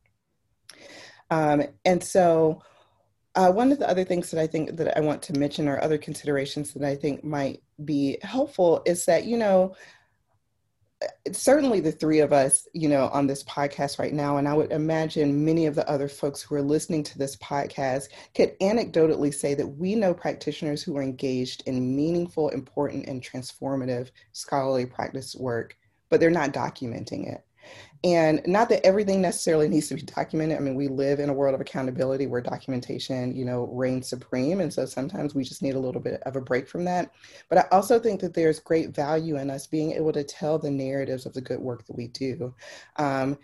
Um, 1.30 1.64
and 1.84 2.02
so, 2.02 2.62
uh, 3.34 3.50
one 3.50 3.72
of 3.72 3.80
the 3.80 3.88
other 3.88 4.04
things 4.04 4.30
that 4.30 4.40
I 4.40 4.46
think 4.46 4.76
that 4.76 4.96
I 4.96 5.00
want 5.00 5.22
to 5.22 5.32
mention, 5.32 5.66
or 5.66 5.82
other 5.82 5.98
considerations 5.98 6.72
that 6.74 6.84
I 6.84 6.94
think 6.94 7.24
might 7.24 7.62
be 7.84 8.18
helpful, 8.22 8.82
is 8.86 9.04
that 9.06 9.24
you 9.24 9.36
know 9.36 9.74
certainly 11.32 11.80
the 11.80 11.92
three 11.92 12.20
of 12.20 12.32
us, 12.32 12.66
you 12.72 12.88
know, 12.88 13.08
on 13.12 13.26
this 13.26 13.42
podcast 13.44 13.98
right 13.98 14.12
now, 14.12 14.36
and 14.36 14.48
I 14.48 14.54
would 14.54 14.72
imagine 14.72 15.44
many 15.44 15.66
of 15.66 15.74
the 15.74 15.88
other 15.88 16.08
folks 16.08 16.42
who 16.42 16.54
are 16.54 16.62
listening 16.62 17.02
to 17.04 17.18
this 17.18 17.36
podcast 17.36 18.08
could 18.34 18.58
anecdotally 18.60 19.32
say 19.32 19.54
that 19.54 19.66
we 19.66 19.94
know 19.94 20.14
practitioners 20.14 20.82
who 20.82 20.96
are 20.96 21.02
engaged 21.02 21.62
in 21.66 21.96
meaningful, 21.96 22.48
important, 22.50 23.06
and 23.06 23.22
transformative 23.22 24.10
scholarly 24.32 24.86
practice 24.86 25.34
work, 25.34 25.76
but 26.08 26.20
they're 26.20 26.30
not 26.30 26.52
documenting 26.52 27.32
it. 27.32 27.44
And 28.04 28.42
not 28.46 28.68
that 28.68 28.84
everything 28.84 29.22
necessarily 29.22 29.66
needs 29.66 29.88
to 29.88 29.94
be 29.94 30.02
documented. 30.02 30.58
I 30.58 30.60
mean, 30.60 30.74
we 30.74 30.88
live 30.88 31.20
in 31.20 31.30
a 31.30 31.32
world 31.32 31.54
of 31.54 31.62
accountability 31.62 32.26
where 32.26 32.42
documentation, 32.42 33.34
you 33.34 33.46
know, 33.46 33.64
reigns 33.72 34.08
supreme. 34.08 34.60
And 34.60 34.70
so 34.70 34.84
sometimes 34.84 35.34
we 35.34 35.42
just 35.42 35.62
need 35.62 35.74
a 35.74 35.80
little 35.80 36.02
bit 36.02 36.22
of 36.24 36.36
a 36.36 36.40
break 36.42 36.68
from 36.68 36.84
that. 36.84 37.12
But 37.48 37.58
I 37.58 37.64
also 37.72 37.98
think 37.98 38.20
that 38.20 38.34
there's 38.34 38.60
great 38.60 38.90
value 38.90 39.38
in 39.38 39.48
us 39.48 39.66
being 39.66 39.92
able 39.92 40.12
to 40.12 40.22
tell 40.22 40.58
the 40.58 40.70
narratives 40.70 41.24
of 41.24 41.32
the 41.32 41.40
good 41.40 41.60
work 41.60 41.86
that 41.86 41.96
we 41.96 42.08
do. 42.08 42.54
Um, 42.96 43.38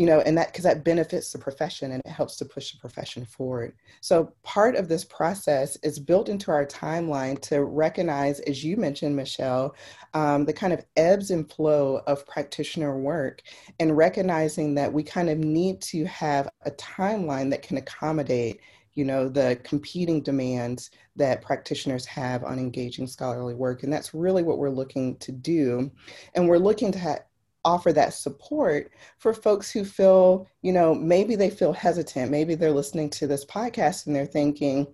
you 0.00 0.06
know, 0.06 0.20
and 0.20 0.38
that 0.38 0.46
because 0.46 0.64
that 0.64 0.82
benefits 0.82 1.30
the 1.30 1.38
profession 1.38 1.92
and 1.92 2.00
it 2.06 2.10
helps 2.10 2.36
to 2.36 2.46
push 2.46 2.72
the 2.72 2.78
profession 2.78 3.26
forward. 3.26 3.74
So 4.00 4.32
part 4.42 4.74
of 4.74 4.88
this 4.88 5.04
process 5.04 5.76
is 5.82 5.98
built 5.98 6.30
into 6.30 6.50
our 6.50 6.64
timeline 6.64 7.38
to 7.42 7.64
recognize, 7.64 8.40
as 8.40 8.64
you 8.64 8.78
mentioned, 8.78 9.14
Michelle, 9.14 9.74
um, 10.14 10.46
the 10.46 10.54
kind 10.54 10.72
of 10.72 10.86
ebbs 10.96 11.30
and 11.30 11.52
flow 11.52 12.00
of 12.06 12.26
practitioner 12.26 12.96
work 12.96 13.42
and 13.78 13.94
recognizing 13.94 14.74
that 14.76 14.90
we 14.90 15.02
kind 15.02 15.28
of 15.28 15.36
need 15.36 15.82
to 15.82 16.06
have 16.06 16.48
a 16.64 16.70
timeline 16.70 17.50
that 17.50 17.60
can 17.60 17.76
accommodate 17.76 18.62
you 18.94 19.04
know 19.04 19.28
the 19.28 19.58
competing 19.62 20.20
demands 20.20 20.90
that 21.14 21.42
practitioners 21.42 22.04
have 22.04 22.42
on 22.42 22.58
engaging 22.58 23.06
scholarly 23.06 23.54
work 23.54 23.84
and 23.84 23.92
that's 23.92 24.14
really 24.14 24.42
what 24.42 24.58
we're 24.58 24.68
looking 24.68 25.16
to 25.18 25.30
do 25.30 25.88
and 26.34 26.48
we're 26.48 26.58
looking 26.58 26.90
to 26.90 26.98
have 26.98 27.20
offer 27.64 27.92
that 27.92 28.14
support 28.14 28.92
for 29.18 29.34
folks 29.34 29.70
who 29.70 29.84
feel, 29.84 30.48
you 30.62 30.72
know, 30.72 30.94
maybe 30.94 31.36
they 31.36 31.50
feel 31.50 31.72
hesitant. 31.72 32.30
Maybe 32.30 32.54
they're 32.54 32.70
listening 32.70 33.10
to 33.10 33.26
this 33.26 33.44
podcast 33.44 34.06
and 34.06 34.16
they're 34.16 34.26
thinking, 34.26 34.86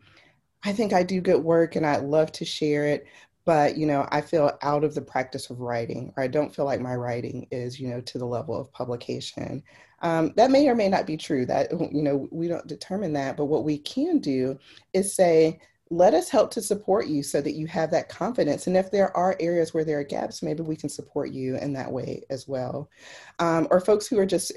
I 0.65 0.73
think 0.73 0.93
I 0.93 1.03
do 1.03 1.21
good 1.21 1.43
work 1.45 1.77
and 1.77 1.87
I'd 1.87 2.03
love 2.03 2.33
to 2.33 2.45
share 2.45 2.87
it, 2.87 3.07
but, 3.45 3.77
you 3.77 3.87
know, 3.87 4.09
I 4.11 4.21
feel 4.21 4.59
out 4.63 4.83
of 4.83 4.95
the 4.95 5.03
practice 5.03 5.51
of 5.51 5.61
writing, 5.61 6.13
or 6.17 6.25
I 6.25 6.27
don't 6.27 6.53
feel 6.53 6.65
like 6.65 6.81
my 6.81 6.97
writing 6.97 7.47
is, 7.53 7.79
you 7.79 7.89
know, 7.89 8.01
to 8.01 8.19
the 8.19 8.27
level 8.27 8.61
of 8.61 8.73
publication. 8.73 9.63
Um, 10.03 10.33
that 10.37 10.51
may 10.51 10.69
or 10.69 10.75
may 10.75 10.89
not 10.89 11.07
be 11.07 11.17
true. 11.17 11.47
That, 11.47 11.71
you 11.93 12.03
know, 12.03 12.27
we 12.33 12.49
don't 12.49 12.67
determine 12.67 13.13
that. 13.13 13.37
But 13.37 13.45
what 13.45 13.65
we 13.65 13.79
can 13.79 14.19
do 14.19 14.59
is 14.93 15.15
say, 15.15 15.61
let 15.91 16.15
us 16.15 16.29
help 16.29 16.51
to 16.51 16.61
support 16.61 17.07
you 17.07 17.23
so 17.23 17.41
that 17.41 17.55
you 17.55 17.67
have 17.69 17.91
that 17.93 18.09
confidence. 18.09 18.67
And 18.67 18.77
if 18.77 18.91
there 18.91 19.17
are 19.17 19.37
areas 19.39 19.73
where 19.73 19.85
there 19.85 20.01
are 20.01 20.05
gaps, 20.05 20.43
maybe 20.43 20.63
we 20.63 20.77
can 20.77 20.89
support 20.89 21.31
you 21.31 21.57
in 21.57 21.73
that 21.75 21.93
way 21.93 22.25
as 22.29 22.49
well. 22.49 22.91
Um, 23.39 23.69
or 23.71 23.81
folks 23.81 24.07
who 24.07 24.19
are 24.19 24.27
just 24.27 24.53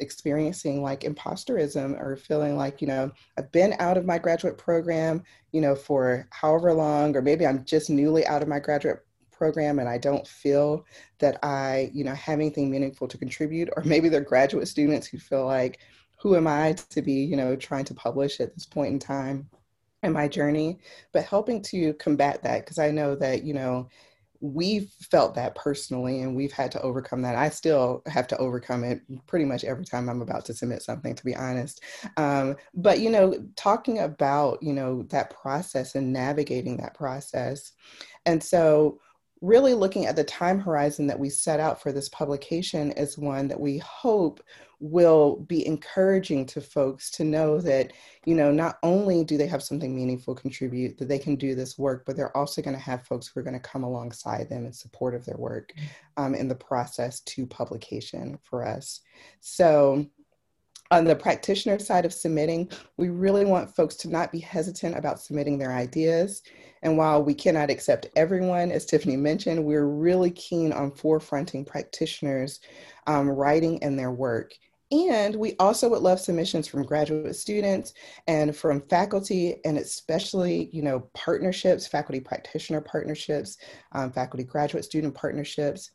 experiencing 0.00 0.82
like 0.82 1.02
imposterism 1.02 2.00
or 2.00 2.16
feeling 2.16 2.56
like, 2.56 2.80
you 2.80 2.88
know, 2.88 3.12
I've 3.38 3.52
been 3.52 3.76
out 3.78 3.96
of 3.96 4.04
my 4.04 4.18
graduate 4.18 4.58
program, 4.58 5.22
you 5.52 5.60
know, 5.60 5.76
for 5.76 6.26
however 6.30 6.72
long, 6.72 7.16
or 7.16 7.22
maybe 7.22 7.46
I'm 7.46 7.64
just 7.64 7.88
newly 7.88 8.26
out 8.26 8.42
of 8.42 8.48
my 8.48 8.58
graduate 8.58 8.98
program 9.30 9.78
and 9.78 9.88
I 9.88 9.98
don't 9.98 10.26
feel 10.26 10.84
that 11.20 11.38
I, 11.44 11.90
you 11.92 12.02
know, 12.02 12.14
have 12.14 12.40
anything 12.40 12.70
meaningful 12.70 13.06
to 13.08 13.18
contribute. 13.18 13.68
Or 13.76 13.84
maybe 13.84 14.08
they're 14.08 14.20
graduate 14.20 14.66
students 14.66 15.06
who 15.06 15.18
feel 15.18 15.46
like, 15.46 15.78
who 16.18 16.36
am 16.36 16.46
I 16.46 16.72
to 16.90 17.02
be, 17.02 17.22
you 17.24 17.36
know, 17.36 17.54
trying 17.54 17.84
to 17.84 17.94
publish 17.94 18.40
at 18.40 18.54
this 18.54 18.66
point 18.66 18.92
in 18.92 18.98
time? 18.98 19.48
In 20.04 20.12
my 20.12 20.28
journey, 20.28 20.78
but 21.12 21.24
helping 21.24 21.62
to 21.62 21.94
combat 21.94 22.42
that 22.42 22.60
because 22.60 22.78
I 22.78 22.90
know 22.90 23.14
that, 23.16 23.44
you 23.44 23.54
know, 23.54 23.88
we've 24.40 24.90
felt 25.10 25.34
that 25.34 25.54
personally 25.54 26.20
and 26.20 26.36
we've 26.36 26.52
had 26.52 26.70
to 26.72 26.82
overcome 26.82 27.22
that. 27.22 27.34
I 27.34 27.48
still 27.48 28.02
have 28.06 28.26
to 28.26 28.36
overcome 28.36 28.84
it 28.84 29.00
pretty 29.26 29.46
much 29.46 29.64
every 29.64 29.86
time 29.86 30.08
I'm 30.08 30.20
about 30.20 30.44
to 30.46 30.54
submit 30.54 30.82
something, 30.82 31.14
to 31.14 31.24
be 31.24 31.34
honest. 31.34 31.80
Um, 32.18 32.56
but, 32.74 33.00
you 33.00 33.08
know, 33.08 33.34
talking 33.56 34.00
about, 34.00 34.62
you 34.62 34.74
know, 34.74 35.04
that 35.04 35.30
process 35.30 35.94
and 35.94 36.12
navigating 36.12 36.76
that 36.76 36.94
process. 36.94 37.72
And 38.26 38.42
so, 38.42 39.00
really 39.44 39.74
looking 39.74 40.06
at 40.06 40.16
the 40.16 40.24
time 40.24 40.58
horizon 40.58 41.06
that 41.06 41.18
we 41.18 41.28
set 41.28 41.60
out 41.60 41.80
for 41.80 41.92
this 41.92 42.08
publication 42.08 42.92
is 42.92 43.18
one 43.18 43.46
that 43.48 43.60
we 43.60 43.78
hope 43.78 44.42
will 44.80 45.36
be 45.48 45.66
encouraging 45.66 46.44
to 46.44 46.60
folks 46.60 47.10
to 47.10 47.24
know 47.24 47.60
that 47.60 47.92
you 48.24 48.34
know 48.34 48.50
not 48.50 48.78
only 48.82 49.22
do 49.22 49.36
they 49.36 49.46
have 49.46 49.62
something 49.62 49.94
meaningful 49.94 50.34
contribute 50.34 50.98
that 50.98 51.08
they 51.08 51.18
can 51.18 51.36
do 51.36 51.54
this 51.54 51.78
work 51.78 52.04
but 52.04 52.16
they're 52.16 52.36
also 52.36 52.60
going 52.60 52.76
to 52.76 52.82
have 52.82 53.06
folks 53.06 53.26
who 53.26 53.38
are 53.38 53.42
going 53.42 53.54
to 53.54 53.60
come 53.60 53.84
alongside 53.84 54.48
them 54.48 54.66
in 54.66 54.72
support 54.72 55.14
of 55.14 55.24
their 55.24 55.36
work 55.36 55.72
um, 56.16 56.34
in 56.34 56.48
the 56.48 56.54
process 56.54 57.20
to 57.20 57.46
publication 57.46 58.38
for 58.42 58.66
us. 58.66 59.00
So 59.40 60.06
on 60.94 61.04
the 61.04 61.16
practitioner 61.16 61.78
side 61.80 62.04
of 62.04 62.14
submitting, 62.14 62.70
we 62.96 63.08
really 63.08 63.44
want 63.44 63.74
folks 63.74 63.96
to 63.96 64.08
not 64.08 64.30
be 64.30 64.38
hesitant 64.38 64.96
about 64.96 65.20
submitting 65.20 65.58
their 65.58 65.72
ideas. 65.72 66.42
And 66.82 66.96
while 66.96 67.20
we 67.20 67.34
cannot 67.34 67.68
accept 67.68 68.06
everyone, 68.14 68.70
as 68.70 68.86
Tiffany 68.86 69.16
mentioned, 69.16 69.64
we're 69.64 69.88
really 69.88 70.30
keen 70.30 70.72
on 70.72 70.92
forefronting 70.92 71.66
practitioners 71.66 72.60
um, 73.08 73.28
writing 73.28 73.78
in 73.78 73.96
their 73.96 74.12
work. 74.12 74.52
And 74.92 75.34
we 75.34 75.56
also 75.58 75.88
would 75.88 76.02
love 76.02 76.20
submissions 76.20 76.68
from 76.68 76.84
graduate 76.84 77.34
students 77.34 77.94
and 78.28 78.54
from 78.54 78.80
faculty, 78.82 79.56
and 79.64 79.76
especially, 79.76 80.68
you 80.72 80.82
know, 80.82 81.00
partnerships, 81.14 81.88
faculty 81.88 82.20
practitioner 82.20 82.80
partnerships, 82.80 83.58
um, 83.92 84.12
faculty 84.12 84.44
graduate 84.44 84.84
student 84.84 85.14
partnerships. 85.14 85.90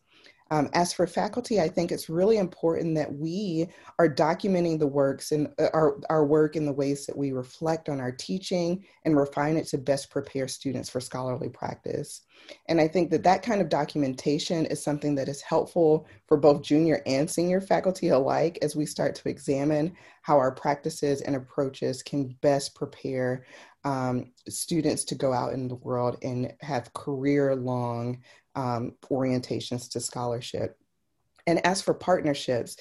Um, 0.51 0.69
as 0.73 0.93
for 0.93 1.05
faculty, 1.05 1.59
I 1.59 1.69
think 1.69 1.91
it's 1.91 2.09
really 2.09 2.37
important 2.37 2.95
that 2.95 3.13
we 3.13 3.67
are 3.99 4.09
documenting 4.09 4.79
the 4.79 4.87
works 4.87 5.31
and 5.31 5.53
uh, 5.59 5.67
our, 5.73 5.99
our 6.09 6.25
work 6.25 6.55
in 6.55 6.65
the 6.65 6.73
ways 6.73 7.05
that 7.05 7.17
we 7.17 7.31
reflect 7.31 7.87
on 7.87 7.99
our 7.99 8.11
teaching 8.11 8.83
and 9.05 9.15
refine 9.15 9.57
it 9.57 9.67
to 9.67 9.77
best 9.77 10.09
prepare 10.09 10.47
students 10.47 10.89
for 10.89 10.99
scholarly 10.99 11.49
practice. 11.49 12.21
And 12.67 12.81
I 12.81 12.87
think 12.87 13.11
that 13.11 13.23
that 13.23 13.43
kind 13.43 13.61
of 13.61 13.69
documentation 13.69 14.65
is 14.65 14.83
something 14.83 15.13
that 15.15 15.29
is 15.29 15.41
helpful 15.41 16.07
for 16.27 16.37
both 16.37 16.63
junior 16.63 17.01
and 17.05 17.29
senior 17.29 17.61
faculty 17.61 18.09
alike 18.09 18.57
as 18.61 18.75
we 18.75 18.85
start 18.85 19.13
to 19.15 19.29
examine 19.29 19.95
how 20.23 20.37
our 20.37 20.51
practices 20.51 21.21
and 21.21 21.35
approaches 21.35 22.01
can 22.01 22.35
best 22.41 22.73
prepare 22.75 23.45
um, 23.83 24.31
students 24.47 25.03
to 25.05 25.15
go 25.15 25.31
out 25.31 25.53
in 25.53 25.67
the 25.67 25.75
world 25.75 26.17
and 26.21 26.53
have 26.61 26.93
career 26.93 27.55
long 27.55 28.21
um, 28.59 28.93
orientations 29.09 29.89
to 29.91 29.99
scholarship. 29.99 30.77
And 31.47 31.65
as 31.65 31.81
for 31.81 31.93
partnerships, 31.93 32.75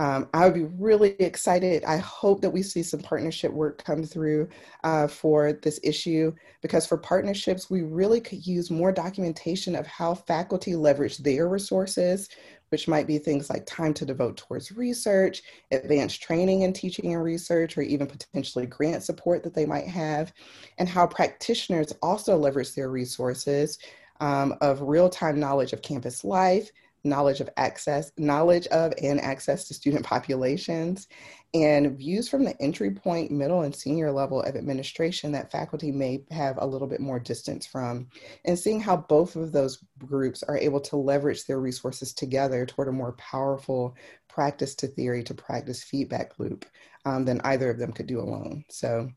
um, 0.00 0.28
I 0.32 0.44
would 0.44 0.54
be 0.54 0.64
really 0.78 1.10
excited. 1.18 1.84
I 1.84 1.96
hope 1.98 2.40
that 2.40 2.50
we 2.50 2.62
see 2.62 2.84
some 2.84 3.00
partnership 3.00 3.52
work 3.52 3.82
come 3.84 4.04
through 4.04 4.48
uh, 4.84 5.08
for 5.08 5.52
this 5.52 5.80
issue 5.82 6.32
because 6.62 6.86
for 6.86 6.96
partnerships, 6.96 7.68
we 7.68 7.82
really 7.82 8.20
could 8.20 8.46
use 8.46 8.70
more 8.70 8.92
documentation 8.92 9.74
of 9.74 9.86
how 9.86 10.14
faculty 10.14 10.76
leverage 10.76 11.18
their 11.18 11.48
resources, 11.48 12.28
which 12.68 12.86
might 12.86 13.08
be 13.08 13.18
things 13.18 13.50
like 13.50 13.66
time 13.66 13.92
to 13.94 14.06
devote 14.06 14.36
towards 14.36 14.70
research, 14.70 15.42
advanced 15.72 16.22
training 16.22 16.62
in 16.62 16.72
teaching 16.72 17.12
and 17.12 17.24
research, 17.24 17.76
or 17.76 17.82
even 17.82 18.06
potentially 18.06 18.66
grant 18.66 19.02
support 19.02 19.42
that 19.42 19.54
they 19.54 19.66
might 19.66 19.88
have, 19.88 20.32
and 20.78 20.88
how 20.88 21.06
practitioners 21.06 21.92
also 22.02 22.36
leverage 22.36 22.74
their 22.74 22.88
resources 22.88 23.78
um, 24.20 24.54
of 24.60 24.82
real-time 24.82 25.38
knowledge 25.38 25.72
of 25.72 25.82
campus 25.82 26.24
life, 26.24 26.70
knowledge 27.04 27.40
of 27.40 27.48
access, 27.56 28.12
knowledge 28.18 28.66
of 28.68 28.92
and 29.02 29.20
access 29.20 29.66
to 29.68 29.74
student 29.74 30.04
populations, 30.04 31.08
and 31.54 31.96
views 31.96 32.28
from 32.28 32.44
the 32.44 32.60
entry 32.60 32.90
point, 32.90 33.30
middle, 33.30 33.62
and 33.62 33.74
senior 33.74 34.12
level 34.12 34.42
of 34.42 34.54
administration 34.54 35.32
that 35.32 35.50
faculty 35.50 35.90
may 35.90 36.22
have 36.30 36.58
a 36.58 36.66
little 36.66 36.88
bit 36.88 37.00
more 37.00 37.18
distance 37.18 37.66
from, 37.66 38.08
and 38.44 38.58
seeing 38.58 38.80
how 38.80 38.96
both 38.96 39.34
of 39.36 39.52
those 39.52 39.82
groups 39.98 40.42
are 40.42 40.58
able 40.58 40.80
to 40.80 40.96
leverage 40.96 41.46
their 41.46 41.60
resources 41.60 42.12
together 42.12 42.66
toward 42.66 42.88
a 42.88 42.92
more 42.92 43.12
powerful 43.12 43.94
practice 44.28 44.74
to 44.76 44.86
theory 44.86 45.22
to 45.24 45.34
practice 45.34 45.82
feedback 45.82 46.38
loop 46.38 46.64
um, 47.04 47.24
than 47.24 47.40
either 47.42 47.70
of 47.70 47.78
them 47.78 47.92
could 47.92 48.06
do 48.06 48.20
alone. 48.20 48.64
So 48.68 49.08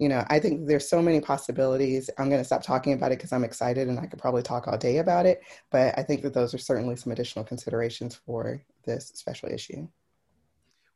you 0.00 0.08
know, 0.08 0.24
I 0.30 0.38
think 0.40 0.66
there's 0.66 0.88
so 0.88 1.02
many 1.02 1.20
possibilities. 1.20 2.08
I'm 2.16 2.30
going 2.30 2.40
to 2.40 2.44
stop 2.44 2.62
talking 2.62 2.94
about 2.94 3.12
it 3.12 3.18
because 3.18 3.34
I'm 3.34 3.44
excited 3.44 3.86
and 3.86 4.00
I 4.00 4.06
could 4.06 4.18
probably 4.18 4.42
talk 4.42 4.66
all 4.66 4.78
day 4.78 4.96
about 4.96 5.26
it. 5.26 5.42
But 5.70 5.96
I 5.98 6.02
think 6.02 6.22
that 6.22 6.32
those 6.32 6.54
are 6.54 6.58
certainly 6.58 6.96
some 6.96 7.12
additional 7.12 7.44
considerations 7.44 8.14
for 8.14 8.62
this 8.86 9.12
special 9.14 9.50
issue. 9.50 9.86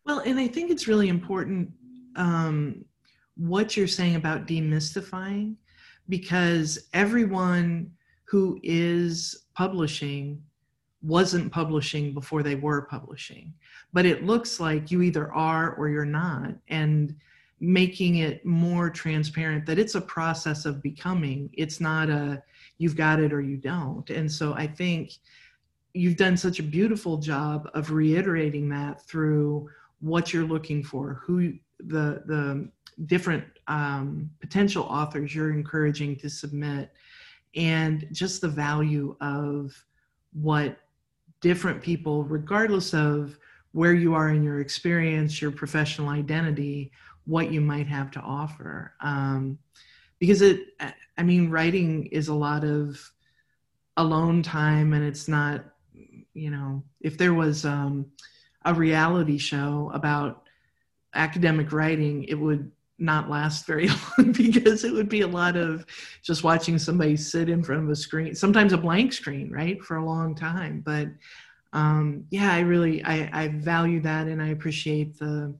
Well, 0.06 0.20
and 0.20 0.38
I 0.38 0.48
think 0.48 0.70
it's 0.70 0.88
really 0.88 1.10
important 1.10 1.70
um, 2.16 2.86
what 3.36 3.76
you're 3.76 3.86
saying 3.86 4.16
about 4.16 4.46
demystifying 4.46 5.56
because 6.08 6.88
everyone 6.94 7.90
who 8.24 8.58
is 8.62 9.44
publishing 9.54 10.42
wasn't 11.04 11.52
publishing 11.52 12.14
before 12.14 12.42
they 12.42 12.54
were 12.54 12.82
publishing. 12.82 13.52
But 13.92 14.06
it 14.06 14.24
looks 14.24 14.58
like 14.58 14.90
you 14.90 15.02
either 15.02 15.32
are 15.32 15.74
or 15.74 15.88
you're 15.88 16.04
not. 16.04 16.54
And 16.68 17.14
making 17.60 18.16
it 18.16 18.44
more 18.44 18.90
transparent 18.90 19.64
that 19.66 19.78
it's 19.78 19.94
a 19.94 20.00
process 20.00 20.66
of 20.66 20.82
becoming 20.82 21.48
it's 21.54 21.80
not 21.80 22.10
a 22.10 22.42
you've 22.78 22.96
got 22.96 23.20
it 23.20 23.32
or 23.32 23.40
you 23.40 23.56
don't 23.56 24.10
and 24.10 24.30
so 24.30 24.52
i 24.54 24.66
think 24.66 25.12
you've 25.94 26.16
done 26.16 26.36
such 26.36 26.58
a 26.58 26.62
beautiful 26.62 27.16
job 27.16 27.70
of 27.72 27.90
reiterating 27.90 28.68
that 28.68 29.00
through 29.06 29.68
what 30.00 30.32
you're 30.32 30.44
looking 30.44 30.82
for 30.82 31.14
who 31.24 31.54
the 31.78 32.22
the 32.26 32.68
different 33.06 33.44
um, 33.66 34.30
potential 34.40 34.84
authors 34.84 35.34
you're 35.34 35.52
encouraging 35.52 36.14
to 36.16 36.28
submit 36.28 36.92
and 37.56 38.06
just 38.12 38.40
the 38.40 38.48
value 38.48 39.16
of 39.20 39.72
what 40.32 40.80
different 41.44 41.82
people 41.82 42.24
regardless 42.24 42.94
of 42.94 43.38
where 43.72 43.92
you 43.92 44.14
are 44.14 44.30
in 44.30 44.42
your 44.42 44.60
experience 44.60 45.42
your 45.42 45.50
professional 45.50 46.08
identity 46.08 46.90
what 47.26 47.50
you 47.50 47.60
might 47.60 47.86
have 47.86 48.10
to 48.10 48.20
offer. 48.20 48.94
Um, 49.00 49.58
because 50.18 50.40
it 50.40 50.68
i 51.18 51.22
mean 51.22 51.50
writing 51.50 52.06
is 52.06 52.28
a 52.28 52.34
lot 52.34 52.64
of 52.64 52.98
alone 53.98 54.42
time 54.42 54.94
and 54.94 55.04
it's 55.04 55.28
not 55.28 55.64
you 56.32 56.50
know 56.50 56.82
if 57.00 57.18
there 57.18 57.34
was 57.34 57.64
um, 57.66 58.06
a 58.64 58.72
reality 58.72 59.36
show 59.36 59.90
about 59.92 60.44
academic 61.14 61.72
writing 61.72 62.24
it 62.24 62.34
would 62.34 62.70
not 63.04 63.30
last 63.30 63.66
very 63.66 63.88
long 64.18 64.32
because 64.32 64.84
it 64.84 64.92
would 64.92 65.08
be 65.08 65.20
a 65.20 65.26
lot 65.26 65.56
of 65.56 65.84
just 66.22 66.44
watching 66.44 66.78
somebody 66.78 67.16
sit 67.16 67.48
in 67.48 67.62
front 67.62 67.84
of 67.84 67.90
a 67.90 67.96
screen 67.96 68.34
sometimes 68.34 68.72
a 68.72 68.78
blank 68.78 69.12
screen 69.12 69.50
right 69.50 69.82
for 69.82 69.96
a 69.96 70.04
long 70.04 70.34
time. 70.34 70.80
But 70.80 71.08
um, 71.72 72.24
yeah 72.30 72.52
i 72.52 72.60
really 72.60 73.04
I, 73.04 73.28
I 73.32 73.48
value 73.48 74.00
that 74.02 74.28
and 74.28 74.40
i 74.40 74.50
appreciate 74.50 75.18
the 75.18 75.52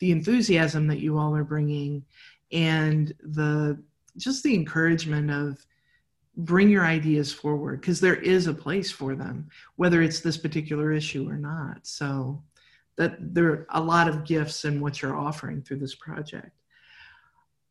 the 0.00 0.10
enthusiasm 0.10 0.88
that 0.88 0.98
you 0.98 1.16
all 1.16 1.36
are 1.36 1.44
bringing 1.44 2.04
and 2.50 3.12
the 3.22 3.80
just 4.16 4.42
the 4.42 4.54
encouragement 4.54 5.30
of 5.30 5.64
bring 6.36 6.70
your 6.70 6.84
ideas 6.84 7.32
forward 7.32 7.80
because 7.80 8.00
there 8.00 8.16
is 8.16 8.46
a 8.46 8.54
place 8.54 8.90
for 8.90 9.14
them 9.14 9.48
whether 9.76 10.02
it's 10.02 10.20
this 10.20 10.36
particular 10.36 10.92
issue 10.92 11.28
or 11.28 11.36
not. 11.36 11.86
So 11.86 12.42
that 12.96 13.16
there 13.34 13.46
are 13.46 13.66
a 13.70 13.80
lot 13.80 14.08
of 14.08 14.24
gifts 14.24 14.64
in 14.64 14.80
what 14.80 15.00
you're 15.00 15.16
offering 15.16 15.62
through 15.62 15.78
this 15.78 15.94
project 15.94 16.50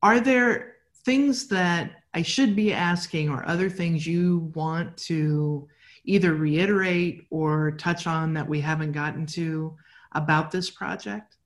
are 0.02 0.20
there 0.20 0.76
things 1.06 1.48
that 1.48 1.92
i 2.14 2.22
should 2.22 2.56
be 2.56 2.74
asking 2.74 3.30
or 3.30 3.48
other 3.48 3.70
things 3.70 4.06
you 4.06 4.52
want 4.56 4.96
to 4.98 5.68
either 6.06 6.34
reiterate 6.34 7.28
or 7.30 7.72
touch 7.72 8.08
on 8.08 8.34
that 8.34 8.48
we 8.48 8.60
haven't 8.60 8.92
gotten 8.92 9.26
to 9.26 9.76
about 10.14 10.52
this 10.52 10.70
project 10.70 11.38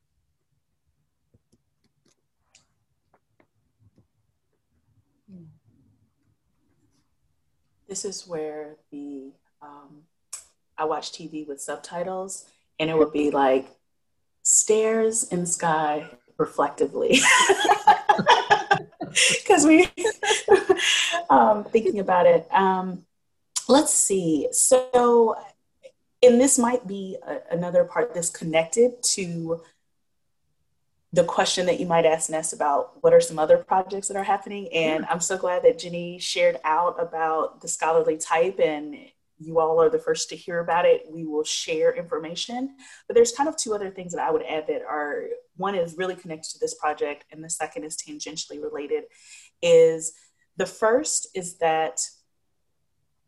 this 7.94 8.06
is 8.06 8.28
where 8.28 8.78
the 8.92 9.32
um, 9.62 10.02
I 10.78 10.86
watch 10.86 11.12
TV 11.12 11.48
with 11.48 11.62
subtitles, 11.62 12.46
and 12.80 12.90
it 12.90 12.98
would 12.98 13.14
be 13.14 13.30
like 13.30 13.68
stairs 14.42 15.32
in 15.32 15.46
sky 15.46 16.10
reflectively. 16.38 17.20
Because 19.44 19.66
we, 19.66 19.90
um, 21.30 21.64
thinking 21.66 22.00
about 22.00 22.26
it, 22.26 22.48
um, 22.52 23.06
let's 23.68 23.94
see. 23.94 24.48
So, 24.52 25.36
and 26.22 26.40
this 26.40 26.58
might 26.58 26.88
be 26.88 27.18
a, 27.26 27.40
another 27.52 27.84
part 27.84 28.14
that's 28.14 28.30
connected 28.30 29.04
to 29.04 29.62
the 31.14 31.24
question 31.24 31.68
that 31.68 31.80
you 31.80 31.86
might 31.86 32.06
ask 32.06 32.30
Ness 32.30 32.54
about 32.54 33.04
what 33.04 33.14
are 33.14 33.22
some 33.22 33.38
other 33.38 33.58
projects 33.58 34.08
that 34.08 34.18
are 34.18 34.24
happening. 34.24 34.68
And 34.74 35.06
I'm 35.06 35.20
so 35.20 35.38
glad 35.38 35.64
that 35.64 35.78
Ginny 35.78 36.18
shared 36.18 36.58
out 36.64 37.00
about 37.00 37.62
the 37.62 37.68
scholarly 37.68 38.18
type 38.18 38.60
and 38.60 38.98
you 39.40 39.60
all 39.60 39.80
are 39.80 39.90
the 39.90 40.00
first 40.00 40.30
to 40.30 40.36
hear 40.36 40.60
about 40.60 40.86
it. 40.86 41.06
We 41.08 41.26
will 41.26 41.44
share 41.44 41.96
information. 41.96 42.76
But 43.08 43.16
there's 43.16 43.32
kind 43.32 43.48
of 43.48 43.56
two 43.56 43.76
other 43.76 43.92
things 43.92 44.14
that 44.14 44.22
I 44.22 44.32
would 44.32 44.44
add 44.44 44.66
that 44.68 44.82
are 44.82 45.26
one 45.56 45.76
is 45.76 45.98
really 45.98 46.16
connected 46.16 46.52
to 46.52 46.60
this 46.60 46.76
project, 46.76 47.26
and 47.32 47.44
the 47.44 47.50
second 47.50 47.84
is 47.84 47.98
tangentially 47.98 48.62
related. 48.62 49.04
Is 49.62 50.14
the 50.58 50.66
first 50.66 51.28
is 51.34 51.58
that 51.58 52.02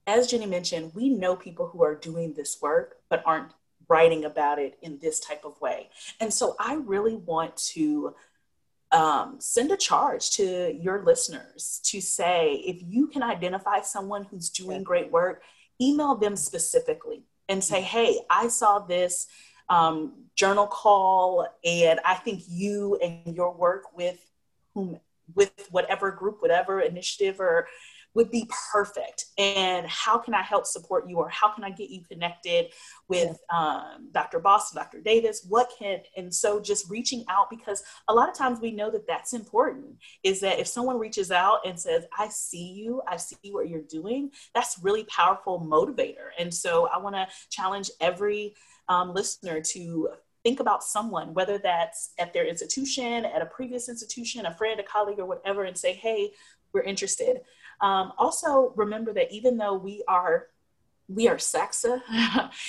as 0.08 0.28
Ginny 0.28 0.46
mentioned, 0.46 0.92
we 0.94 1.10
know 1.10 1.36
people 1.36 1.68
who 1.68 1.84
are 1.84 1.96
doing 1.96 2.34
this 2.34 2.60
work 2.62 2.98
but 3.10 3.24
aren't 3.26 3.54
writing 3.88 4.26
about 4.26 4.60
it 4.60 4.78
in 4.82 5.00
this 5.00 5.20
type 5.20 5.44
of 5.46 5.60
way. 5.62 5.90
And 6.20 6.34
so 6.34 6.56
I 6.60 6.76
really 6.76 7.16
want 7.16 7.56
to 7.74 8.16
um, 8.92 9.38
send 9.40 9.72
a 9.72 9.78
charge 9.78 10.32
to 10.32 10.74
your 10.80 11.04
listeners 11.04 11.82
to 11.86 12.02
say 12.02 12.64
if 12.66 12.82
you 12.88 13.08
can 13.08 13.24
identify 13.24 13.82
someone 13.82 14.26
who's 14.26 14.50
doing 14.50 14.84
great 14.84 15.12
work, 15.12 15.44
email 15.82 16.16
them 16.16 16.36
specifically 16.36 17.24
and 17.50 17.64
say, 17.64 17.82
hey, 17.82 18.20
I 18.30 18.48
saw 18.48 18.80
this 18.80 19.28
um, 19.70 20.14
journal 20.36 20.68
call, 20.68 21.48
and 21.64 22.00
I 22.06 22.16
think 22.16 22.44
you 22.48 22.98
and 23.02 23.36
your 23.36 23.54
work 23.54 23.96
with 23.96 24.20
whom 24.74 25.00
with 25.34 25.68
whatever 25.72 26.12
group, 26.12 26.42
whatever 26.42 26.82
initiative 26.82 27.40
or 27.40 27.68
would 28.16 28.32
be 28.32 28.50
perfect. 28.72 29.26
And 29.38 29.86
how 29.88 30.18
can 30.18 30.34
i 30.34 30.42
help 30.42 30.66
support 30.66 31.08
you 31.08 31.18
or 31.18 31.30
how 31.30 31.50
can 31.54 31.64
i 31.64 31.70
get 31.70 31.90
you 31.90 32.02
connected 32.02 32.68
with 33.08 33.38
um, 33.54 34.10
dr 34.14 34.40
boston 34.40 34.82
dr 34.82 35.02
davis? 35.02 35.46
What 35.48 35.72
can 35.78 36.00
and 36.16 36.34
so 36.34 36.60
just 36.60 36.90
reaching 36.90 37.26
out 37.30 37.50
because 37.50 37.84
a 38.08 38.14
lot 38.14 38.30
of 38.30 38.36
times 38.36 38.60
we 38.60 38.72
know 38.72 38.90
that 38.92 39.08
that's 39.08 39.34
important 39.34 39.98
is 40.24 40.40
that 40.40 40.60
if 40.60 40.68
someone 40.68 40.98
reaches 40.98 41.30
out 41.30 41.60
and 41.66 41.80
says 41.80 42.06
i 42.18 42.28
see 42.30 42.72
you 42.72 43.02
i 43.08 43.18
see 43.18 43.52
what 43.52 43.68
you're 43.68 43.82
doing 43.82 44.32
that's 44.54 44.80
really 44.82 45.04
powerful 45.06 45.60
motivator. 45.60 46.30
And 46.40 46.54
so 46.54 46.88
i 46.88 46.98
want 46.98 47.16
to 47.16 47.28
challenge 47.50 47.92
every 48.00 48.56
um, 48.90 49.14
listener 49.14 49.62
to 49.62 50.10
think 50.44 50.60
about 50.60 50.84
someone, 50.84 51.34
whether 51.34 51.58
that's 51.58 52.12
at 52.20 52.32
their 52.34 52.46
institution, 52.46 53.26
at 53.26 53.42
a 53.42 53.48
previous 53.48 53.90
institution, 53.90 54.46
a 54.46 54.54
friend, 54.54 54.80
a 54.80 54.84
colleague, 54.84 55.20
or 55.20 55.26
whatever, 55.26 55.64
and 55.64 55.78
say, 55.78 55.94
hey, 55.94 56.32
we're 56.72 56.82
interested. 56.82 57.42
Um, 57.82 58.14
also, 58.18 58.74
remember 58.76 59.12
that 59.14 59.32
even 59.32 59.58
though 59.58 59.74
we 59.74 60.04
are 60.08 60.48
we 61.08 61.28
are 61.28 61.36
SACSA 61.36 62.02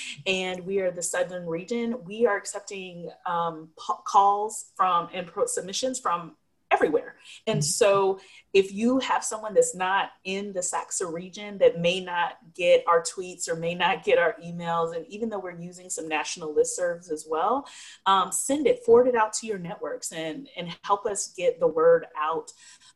and 0.27 0.65
we 0.65 0.79
are 0.79 0.91
the 0.91 1.01
Southern 1.01 1.47
region. 1.47 2.03
We 2.05 2.27
are 2.27 2.37
accepting 2.37 3.09
um, 3.25 3.69
calls 3.75 4.65
from 4.75 5.09
and 5.13 5.27
submissions 5.47 5.99
from 5.99 6.35
everywhere. 6.71 7.06
And 7.45 7.59
mm-hmm. 7.59 7.63
so 7.63 8.19
if 8.53 8.73
you 8.73 8.99
have 8.99 9.23
someone 9.23 9.53
that's 9.53 9.75
not 9.75 10.09
in 10.23 10.53
the 10.53 10.61
SACSA 10.61 11.11
region 11.11 11.57
that 11.59 11.79
may 11.79 11.99
not 11.99 12.37
get 12.55 12.83
our 12.87 13.03
tweets 13.03 13.47
or 13.47 13.55
may 13.55 13.75
not 13.75 14.03
get 14.03 14.17
our 14.17 14.35
emails, 14.43 14.95
and 14.95 15.05
even 15.07 15.29
though 15.29 15.39
we're 15.39 15.59
using 15.59 15.89
some 15.89 16.07
national 16.07 16.55
listservs 16.55 17.11
as 17.11 17.27
well, 17.29 17.67
um, 18.05 18.31
send 18.31 18.65
it, 18.65 18.83
forward 18.83 19.07
it 19.07 19.15
out 19.15 19.33
to 19.33 19.47
your 19.47 19.59
networks 19.59 20.11
and, 20.11 20.49
and 20.57 20.75
help 20.83 21.05
us 21.05 21.33
get 21.37 21.59
the 21.59 21.67
word 21.67 22.07
out 22.17 22.51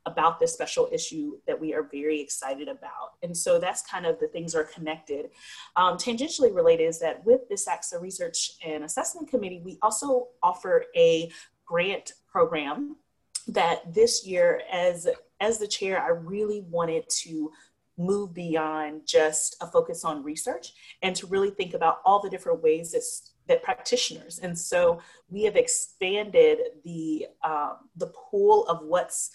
about 0.06 0.40
this 0.40 0.54
special 0.54 0.90
issue 0.92 1.34
that 1.46 1.60
we 1.60 1.74
are 1.74 1.88
very 1.92 2.20
excited 2.20 2.68
about. 2.68 3.12
And 3.22 3.36
so 3.38 3.60
that's 3.60 3.84
kind 3.84 4.06
of 4.06 4.20
the 4.20 4.28
things 4.28 4.56
are 4.56 4.64
connected. 4.64 5.28
Um, 5.76 5.98
tangentially 5.98 6.54
related 6.56 6.86
is 6.86 7.00
that 7.02 7.24
with 7.26 7.42
the 7.50 7.56
SACSA 7.56 8.02
Research 8.02 8.54
and 8.66 8.84
Assessment 8.84 9.30
Committee, 9.30 9.62
we 9.64 9.78
also 9.82 10.30
offer 10.42 10.86
a 10.96 11.32
grant 11.66 12.14
program 12.32 12.96
that 13.48 13.94
this 13.94 14.26
year 14.26 14.62
as 14.72 15.08
as 15.40 15.58
the 15.58 15.68
chair 15.68 16.02
i 16.02 16.10
really 16.10 16.62
wanted 16.70 17.08
to 17.10 17.52
move 17.98 18.34
beyond 18.34 19.02
just 19.06 19.56
a 19.62 19.68
focus 19.68 20.04
on 20.04 20.24
research 20.24 20.74
and 21.02 21.16
to 21.16 21.28
really 21.28 21.52
think 21.52 21.74
about 21.74 22.00
all 22.06 22.20
the 22.20 22.30
different 22.30 22.62
ways 22.64 22.92
that, 22.92 23.04
that 23.48 23.64
practitioners 23.64 24.40
and 24.40 24.58
so 24.58 25.00
we 25.30 25.44
have 25.44 25.56
expanded 25.56 26.58
the 26.84 27.28
um, 27.44 27.78
the 27.98 28.08
pool 28.08 28.66
of 28.68 28.82
what's 28.84 29.32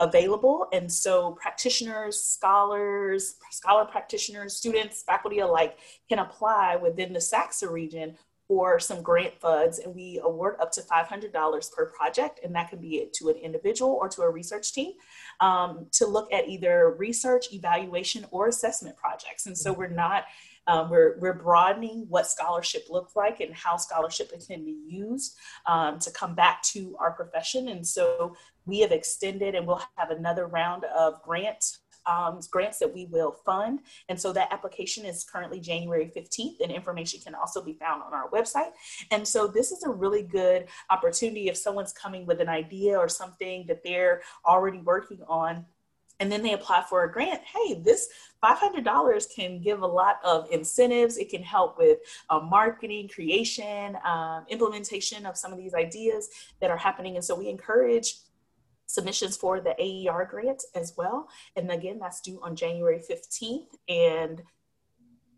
available. 0.00 0.66
And 0.72 0.90
so 0.90 1.32
practitioners 1.32 2.20
scholars 2.20 3.36
scholar 3.50 3.84
practitioners 3.84 4.56
students 4.56 5.02
faculty 5.02 5.38
alike 5.38 5.78
can 6.08 6.18
apply 6.18 6.76
within 6.76 7.12
the 7.12 7.20
SACSA 7.20 7.70
region 7.70 8.16
for 8.46 8.78
some 8.78 9.02
grant 9.02 9.34
funds 9.40 9.78
and 9.78 9.94
we 9.94 10.20
award 10.22 10.56
up 10.60 10.70
to 10.72 10.82
$500 10.82 11.72
per 11.72 11.86
project 11.86 12.40
and 12.44 12.54
that 12.54 12.68
can 12.68 12.80
be 12.80 13.08
to 13.14 13.28
an 13.30 13.36
individual 13.36 13.92
or 13.92 14.08
to 14.08 14.22
a 14.22 14.30
research 14.30 14.72
team 14.72 14.92
um, 15.40 15.86
to 15.92 16.06
look 16.06 16.32
at 16.32 16.48
either 16.48 16.94
research 16.98 17.52
evaluation 17.52 18.26
or 18.30 18.48
assessment 18.48 18.96
projects. 18.96 19.46
And 19.46 19.56
so 19.56 19.72
we're 19.72 19.88
not 19.88 20.24
um, 20.66 20.88
we're, 20.88 21.18
we're 21.18 21.34
broadening 21.34 22.06
what 22.08 22.26
scholarship 22.26 22.86
looks 22.88 23.14
like 23.14 23.40
and 23.40 23.54
how 23.54 23.76
scholarship 23.76 24.32
can 24.46 24.64
be 24.64 24.78
used 24.86 25.36
um, 25.66 25.98
to 25.98 26.10
come 26.10 26.34
back 26.34 26.62
to 26.62 26.96
our 26.98 27.12
profession. 27.12 27.68
And 27.68 27.86
so 27.86 28.34
we 28.64 28.80
have 28.80 28.92
extended 28.92 29.54
and 29.54 29.66
we'll 29.66 29.82
have 29.96 30.10
another 30.10 30.46
round 30.46 30.84
of 30.84 31.20
grant 31.22 31.62
um, 32.06 32.40
grants 32.50 32.78
that 32.78 32.92
we 32.92 33.06
will 33.06 33.32
fund. 33.32 33.80
And 34.08 34.20
so 34.20 34.32
that 34.32 34.52
application 34.52 35.04
is 35.04 35.24
currently 35.24 35.60
January 35.60 36.10
15th, 36.14 36.60
and 36.62 36.70
information 36.70 37.20
can 37.20 37.34
also 37.34 37.62
be 37.62 37.74
found 37.74 38.02
on 38.02 38.12
our 38.12 38.28
website. 38.30 38.72
And 39.10 39.26
so 39.26 39.46
this 39.46 39.72
is 39.72 39.82
a 39.84 39.90
really 39.90 40.22
good 40.22 40.66
opportunity 40.90 41.48
if 41.48 41.56
someone's 41.56 41.92
coming 41.92 42.26
with 42.26 42.40
an 42.40 42.48
idea 42.48 42.96
or 42.96 43.08
something 43.08 43.64
that 43.68 43.82
they're 43.82 44.22
already 44.46 44.80
working 44.80 45.20
on 45.28 45.64
and 46.20 46.30
then 46.30 46.42
they 46.42 46.52
apply 46.52 46.84
for 46.88 47.04
a 47.04 47.12
grant 47.12 47.40
hey 47.42 47.74
this 47.74 48.08
$500 48.42 49.34
can 49.34 49.60
give 49.60 49.82
a 49.82 49.86
lot 49.86 50.16
of 50.24 50.46
incentives 50.50 51.16
it 51.16 51.28
can 51.28 51.42
help 51.42 51.78
with 51.78 51.98
uh, 52.30 52.38
marketing 52.38 53.08
creation 53.08 53.96
um, 54.04 54.44
implementation 54.48 55.26
of 55.26 55.36
some 55.36 55.52
of 55.52 55.58
these 55.58 55.74
ideas 55.74 56.28
that 56.60 56.70
are 56.70 56.76
happening 56.76 57.16
and 57.16 57.24
so 57.24 57.34
we 57.34 57.48
encourage 57.48 58.16
submissions 58.86 59.36
for 59.36 59.60
the 59.60 59.74
AER 59.80 60.26
grant 60.30 60.62
as 60.74 60.94
well. 60.96 61.28
And 61.56 61.70
again, 61.70 61.98
that's 61.98 62.20
due 62.20 62.40
on 62.42 62.56
January 62.56 63.00
15th. 63.00 63.68
And 63.88 64.42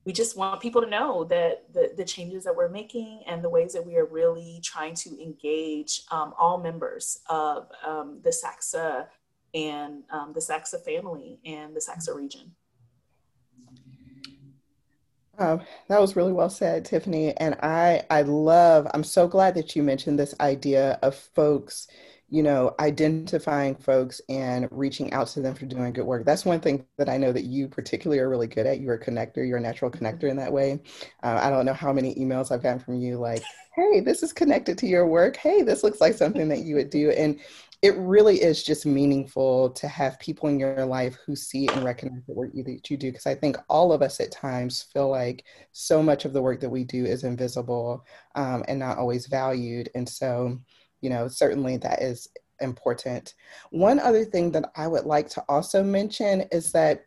we 0.05 0.13
just 0.13 0.37
want 0.37 0.61
people 0.61 0.81
to 0.81 0.89
know 0.89 1.25
that 1.25 1.73
the, 1.73 1.93
the 1.97 2.05
changes 2.05 2.45
that 2.45 2.55
we're 2.55 2.69
making 2.69 3.23
and 3.27 3.43
the 3.43 3.51
ways 3.51 3.73
that 3.73 3.85
we 3.85 3.97
are 3.97 4.07
really 4.07 4.61
trying 4.63 4.95
to 4.95 5.21
engage 5.21 6.03
um, 6.13 6.33
all 6.39 6.59
members 6.59 7.19
of 7.29 7.69
um, 7.85 8.21
the 8.23 8.31
SACSA 8.31 9.07
and 9.53 10.05
um, 10.11 10.33
the 10.33 10.41
SACSA 10.41 10.85
family 10.85 11.41
and 11.45 11.75
the 11.75 11.81
SACSA 11.81 12.15
region. 12.15 12.55
Um, 15.39 15.61
that 15.89 16.01
was 16.01 16.17
really 16.17 16.33
well 16.33 16.49
said, 16.49 16.85
Tiffany. 16.85 17.37
And 17.37 17.57
I, 17.63 18.05
I 18.09 18.23
love, 18.23 18.87
I'm 18.95 19.05
so 19.05 19.27
glad 19.27 19.55
that 19.57 19.77
you 19.77 19.83
mentioned 19.83 20.19
this 20.19 20.35
idea 20.41 20.99
of 21.03 21.15
folks 21.15 21.89
you 22.29 22.43
know, 22.43 22.75
identifying 22.81 23.77
folks 23.77 24.21
and 24.29 24.69
reaching 24.73 25.13
out 25.13 25.29
to 25.29 25.41
them 25.41 25.55
for 25.55 25.67
doing 25.67 25.93
good 25.93 26.05
work. 26.07 26.25
That's 26.25 26.45
one 26.45 26.61
thing 26.61 26.85
that 26.99 27.09
I 27.09 27.17
know 27.17 27.31
that 27.31 27.45
you 27.45 27.69
particularly 27.69 28.21
are 28.21 28.29
really 28.29 28.49
good 28.49 28.67
at. 28.67 28.81
You're 28.81 28.95
a 28.95 29.05
connector, 29.05 29.47
you're 29.47 29.59
a 29.59 29.61
natural 29.61 29.91
mm-hmm. 29.91 30.05
connector 30.05 30.29
in 30.29 30.37
that 30.37 30.53
way. 30.53 30.81
Uh, 31.23 31.39
I 31.41 31.51
don't 31.51 31.67
know 31.67 31.75
how 31.75 31.93
many 31.93 32.15
emails 32.17 32.51
I've 32.51 32.63
gotten 32.63 32.81
from 32.81 32.97
you 32.97 33.17
like, 33.19 33.43
hey, 33.77 34.01
this 34.01 34.23
is 34.23 34.33
connected 34.33 34.77
to 34.79 34.87
your 34.87 35.07
work. 35.07 35.37
Hey, 35.37 35.63
this 35.63 35.85
looks 35.85 36.01
like 36.01 36.15
something 36.15 36.49
that 36.49 36.65
you 36.65 36.77
would 36.77 36.91
do. 36.91 37.11
And 37.11 37.39
it 37.83 37.95
really 37.99 38.43
is 38.43 38.65
just 38.65 38.87
meaningful 38.87 39.71
to 39.71 39.87
have 39.87 40.19
people 40.19 40.49
in 40.49 40.59
your 40.59 40.85
life 40.87 41.17
who 41.25 41.37
see 41.37 41.69
and 41.69 41.85
recognize 41.85 42.25
the 42.27 42.33
work 42.33 42.53
that 42.55 42.91
you 42.91 42.97
do. 42.97 43.13
Because 43.13 43.27
I 43.27 43.35
think 43.35 43.59
all 43.69 43.93
of 43.93 44.03
us 44.03 44.19
at 44.19 44.33
times 44.33 44.87
feel 44.93 45.11
like 45.11 45.45
so 45.73 46.03
much 46.03 46.25
of 46.25 46.33
the 46.33 46.43
work 46.43 46.61
that 46.61 46.71
we 46.71 46.85
do 46.85 47.05
is 47.05 47.23
invisible 47.23 48.05
um, 48.35 48.65
and 48.67 48.79
not 48.79 48.99
always 48.99 49.27
valued. 49.27 49.91
And 49.95 50.09
so, 50.09 50.59
you 51.01 51.11
know, 51.11 51.29
certainly 51.29 51.77
that 51.79 52.03
is 52.03 52.29
important. 52.61 53.35
One 53.71 53.99
other 53.99 54.25
thing 54.25 54.51
that 54.53 54.71
I 54.77 54.87
would 54.89 55.05
like 55.05 55.29
to 55.31 55.45
also 55.49 55.83
mention 55.83 56.43
is 56.53 56.73
that 56.73 57.05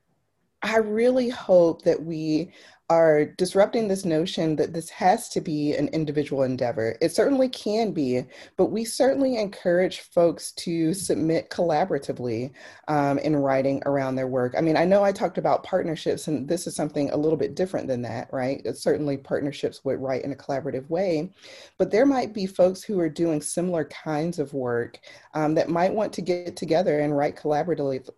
I 0.62 0.78
really 0.78 1.30
hope 1.30 1.84
that 1.84 2.02
we 2.02 2.52
are 2.90 3.26
disrupting 3.26 3.88
this 3.88 4.04
notion 4.04 4.56
that 4.56 4.74
this 4.74 4.90
has 4.90 5.30
to 5.30 5.42
be 5.42 5.76
an 5.76 5.90
individual 5.90 6.42
endeavor. 6.42 6.98
It 7.02 7.14
certainly 7.14 7.48
can 7.48 7.92
be, 7.92 8.26
but 8.58 8.72
we 8.72 8.84
certainly 8.84 9.38
encourage 9.38 10.00
folks 10.00 10.52
to 10.54 10.94
submit 10.96 11.52
collaboratively 11.52 12.52
um, 12.88 13.20
in 13.20 13.36
writing 13.36 13.84
around 13.86 14.16
their 14.16 14.28
work. 14.28 14.56
I 14.58 14.62
mean, 14.62 14.76
I 14.76 14.86
know 14.86 15.04
I 15.04 15.12
talked 15.12 15.38
about 15.38 15.64
partnerships, 15.64 16.28
and 16.28 16.48
this 16.48 16.66
is 16.66 16.76
something 16.76 17.12
a 17.12 17.18
little 17.18 17.38
bit 17.38 17.56
different 17.56 17.88
than 17.88 18.02
that, 18.02 18.28
right? 18.34 18.62
It's 18.66 18.82
certainly 18.82 19.18
partnerships 19.18 19.86
would 19.86 20.02
write 20.02 20.24
in 20.24 20.32
a 20.32 20.36
collaborative 20.36 20.90
way, 20.90 21.32
but 21.78 21.92
there 21.92 22.08
might 22.08 22.34
be 22.34 22.48
folks 22.48 22.82
who 22.82 23.00
are 23.00 23.10
doing 23.10 23.42
similar 23.42 23.86
kinds 23.86 24.40
of 24.40 24.54
work 24.54 25.00
um, 25.36 25.54
that 25.54 25.70
might 25.70 25.94
want 25.94 26.12
to 26.14 26.22
get 26.22 26.56
together 26.56 27.00
and 27.00 27.16
write 27.16 27.36
collaboratively, 27.36 28.10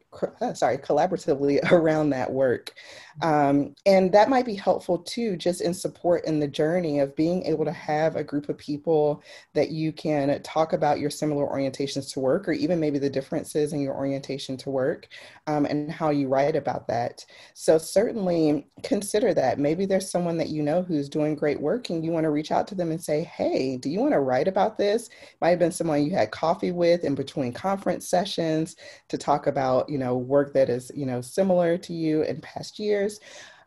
sorry, 0.53 0.78
collaboratively 0.78 1.59
around 1.72 2.09
that 2.09 2.32
work. 2.32 2.74
Um, 3.22 3.76
and 3.86 4.12
that 4.14 4.30
might 4.30 4.45
be 4.45 4.55
helpful 4.55 4.97
too, 4.97 5.36
just 5.36 5.62
in 5.62 5.74
support 5.74 6.26
in 6.26 6.39
the 6.39 6.47
journey 6.47 6.99
of 6.99 7.16
being 7.16 7.43
able 7.43 7.66
to 7.66 7.72
have 7.72 8.16
a 8.16 8.24
group 8.24 8.49
of 8.49 8.57
people 8.57 9.22
that 9.53 9.70
you 9.70 9.91
can 9.91 10.41
talk 10.43 10.74
about 10.74 10.99
your 10.99 11.09
similar 11.09 11.45
orientations 11.45 12.12
to 12.14 12.20
work, 12.20 12.47
or 12.47 12.53
even 12.53 12.80
maybe 12.80 12.99
the 12.99 13.09
differences 13.09 13.74
in 13.74 13.82
your 13.82 13.95
orientation 13.95 14.57
to 14.57 14.70
work 14.70 15.07
um, 15.47 15.66
and 15.66 15.91
how 15.91 16.09
you 16.09 16.28
write 16.28 16.55
about 16.55 16.88
that. 16.88 17.26
So, 17.53 17.78
certainly 17.78 18.68
consider 18.84 19.34
that. 19.34 19.59
Maybe 19.59 19.86
there's 19.86 20.09
someone 20.09 20.38
that 20.38 20.49
you 20.49 20.64
know 20.64 20.82
who's 20.82 21.09
doing 21.09 21.36
great 21.36 21.59
work 21.59 21.89
and 21.89 22.03
you 22.03 22.12
want 22.12 22.24
to 22.24 22.32
reach 22.32 22.51
out 22.51 22.68
to 22.68 22.76
them 22.76 22.91
and 22.91 23.01
say, 23.01 23.24
hey, 23.24 23.78
do 23.78 23.89
you 23.89 23.99
want 23.99 24.14
to 24.14 24.20
write 24.20 24.47
about 24.47 24.78
this? 24.78 25.09
Might 25.41 25.49
have 25.49 25.59
been 25.59 25.72
someone 25.72 26.03
you 26.03 26.12
had 26.12 26.32
coffee 26.32 26.72
with 26.72 27.03
in 27.03 27.16
between 27.16 27.53
conference 27.53 28.07
sessions 28.07 28.76
to 29.09 29.18
talk 29.18 29.47
about, 29.47 29.89
you 29.89 29.97
know, 30.02 30.18
work 30.18 30.54
that 30.54 30.70
is, 30.70 30.91
you 30.95 31.06
know, 31.06 31.22
similar 31.22 31.78
to 31.78 31.93
you 31.93 32.24
in 32.24 32.41
past 32.41 32.80
years 32.80 33.20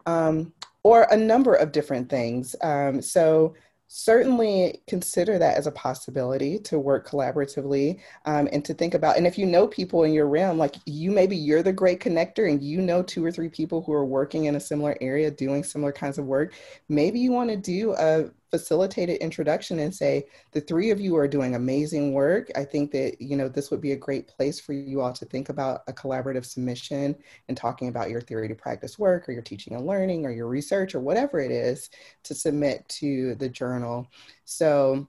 um, 0.06 0.52
or 0.82 1.06
a 1.10 1.16
number 1.16 1.54
of 1.54 1.72
different 1.72 2.08
things. 2.08 2.54
Um, 2.62 3.00
so 3.00 3.54
certainly 3.96 4.82
consider 4.88 5.38
that 5.38 5.56
as 5.56 5.66
a 5.66 5.72
possibility 5.72 6.58
to 6.58 6.78
work 6.78 7.08
collaboratively 7.08 8.00
um, 8.24 8.48
and 8.50 8.64
to 8.64 8.74
think 8.74 8.94
about 8.94 9.16
and 9.16 9.26
if 9.26 9.38
you 9.38 9.46
know 9.46 9.68
people 9.68 10.02
in 10.02 10.12
your 10.12 10.26
realm 10.26 10.58
like 10.58 10.74
you 10.86 11.12
maybe 11.12 11.36
you're 11.36 11.62
the 11.62 11.72
great 11.72 12.00
connector 12.00 12.50
and 12.50 12.60
you 12.62 12.80
know 12.80 13.02
two 13.04 13.24
or 13.24 13.30
three 13.30 13.48
people 13.48 13.82
who 13.82 13.92
are 13.92 14.04
working 14.04 14.46
in 14.46 14.56
a 14.56 14.60
similar 14.60 14.96
area 15.00 15.30
doing 15.30 15.62
similar 15.62 15.92
kinds 15.92 16.18
of 16.18 16.24
work 16.24 16.54
maybe 16.88 17.20
you 17.20 17.30
want 17.30 17.50
to 17.50 17.56
do 17.56 17.94
a 17.94 18.28
facilitated 18.54 19.16
introduction 19.16 19.80
and 19.80 19.92
say 19.92 20.24
the 20.52 20.60
three 20.60 20.92
of 20.92 21.00
you 21.00 21.16
are 21.16 21.26
doing 21.26 21.56
amazing 21.56 22.12
work. 22.12 22.52
I 22.54 22.64
think 22.64 22.92
that 22.92 23.20
you 23.20 23.36
know 23.36 23.48
this 23.48 23.68
would 23.72 23.80
be 23.80 23.90
a 23.90 23.96
great 23.96 24.28
place 24.28 24.60
for 24.60 24.72
you 24.72 25.00
all 25.00 25.12
to 25.12 25.24
think 25.24 25.48
about 25.48 25.82
a 25.88 25.92
collaborative 25.92 26.44
submission 26.44 27.16
and 27.48 27.56
talking 27.56 27.88
about 27.88 28.10
your 28.10 28.20
theory 28.20 28.46
to 28.46 28.54
practice 28.54 28.96
work 28.96 29.28
or 29.28 29.32
your 29.32 29.42
teaching 29.42 29.74
and 29.74 29.84
learning 29.84 30.24
or 30.24 30.30
your 30.30 30.46
research 30.46 30.94
or 30.94 31.00
whatever 31.00 31.40
it 31.40 31.50
is 31.50 31.90
to 32.22 32.32
submit 32.32 32.88
to 32.90 33.34
the 33.40 33.48
journal. 33.48 34.06
So 34.44 35.08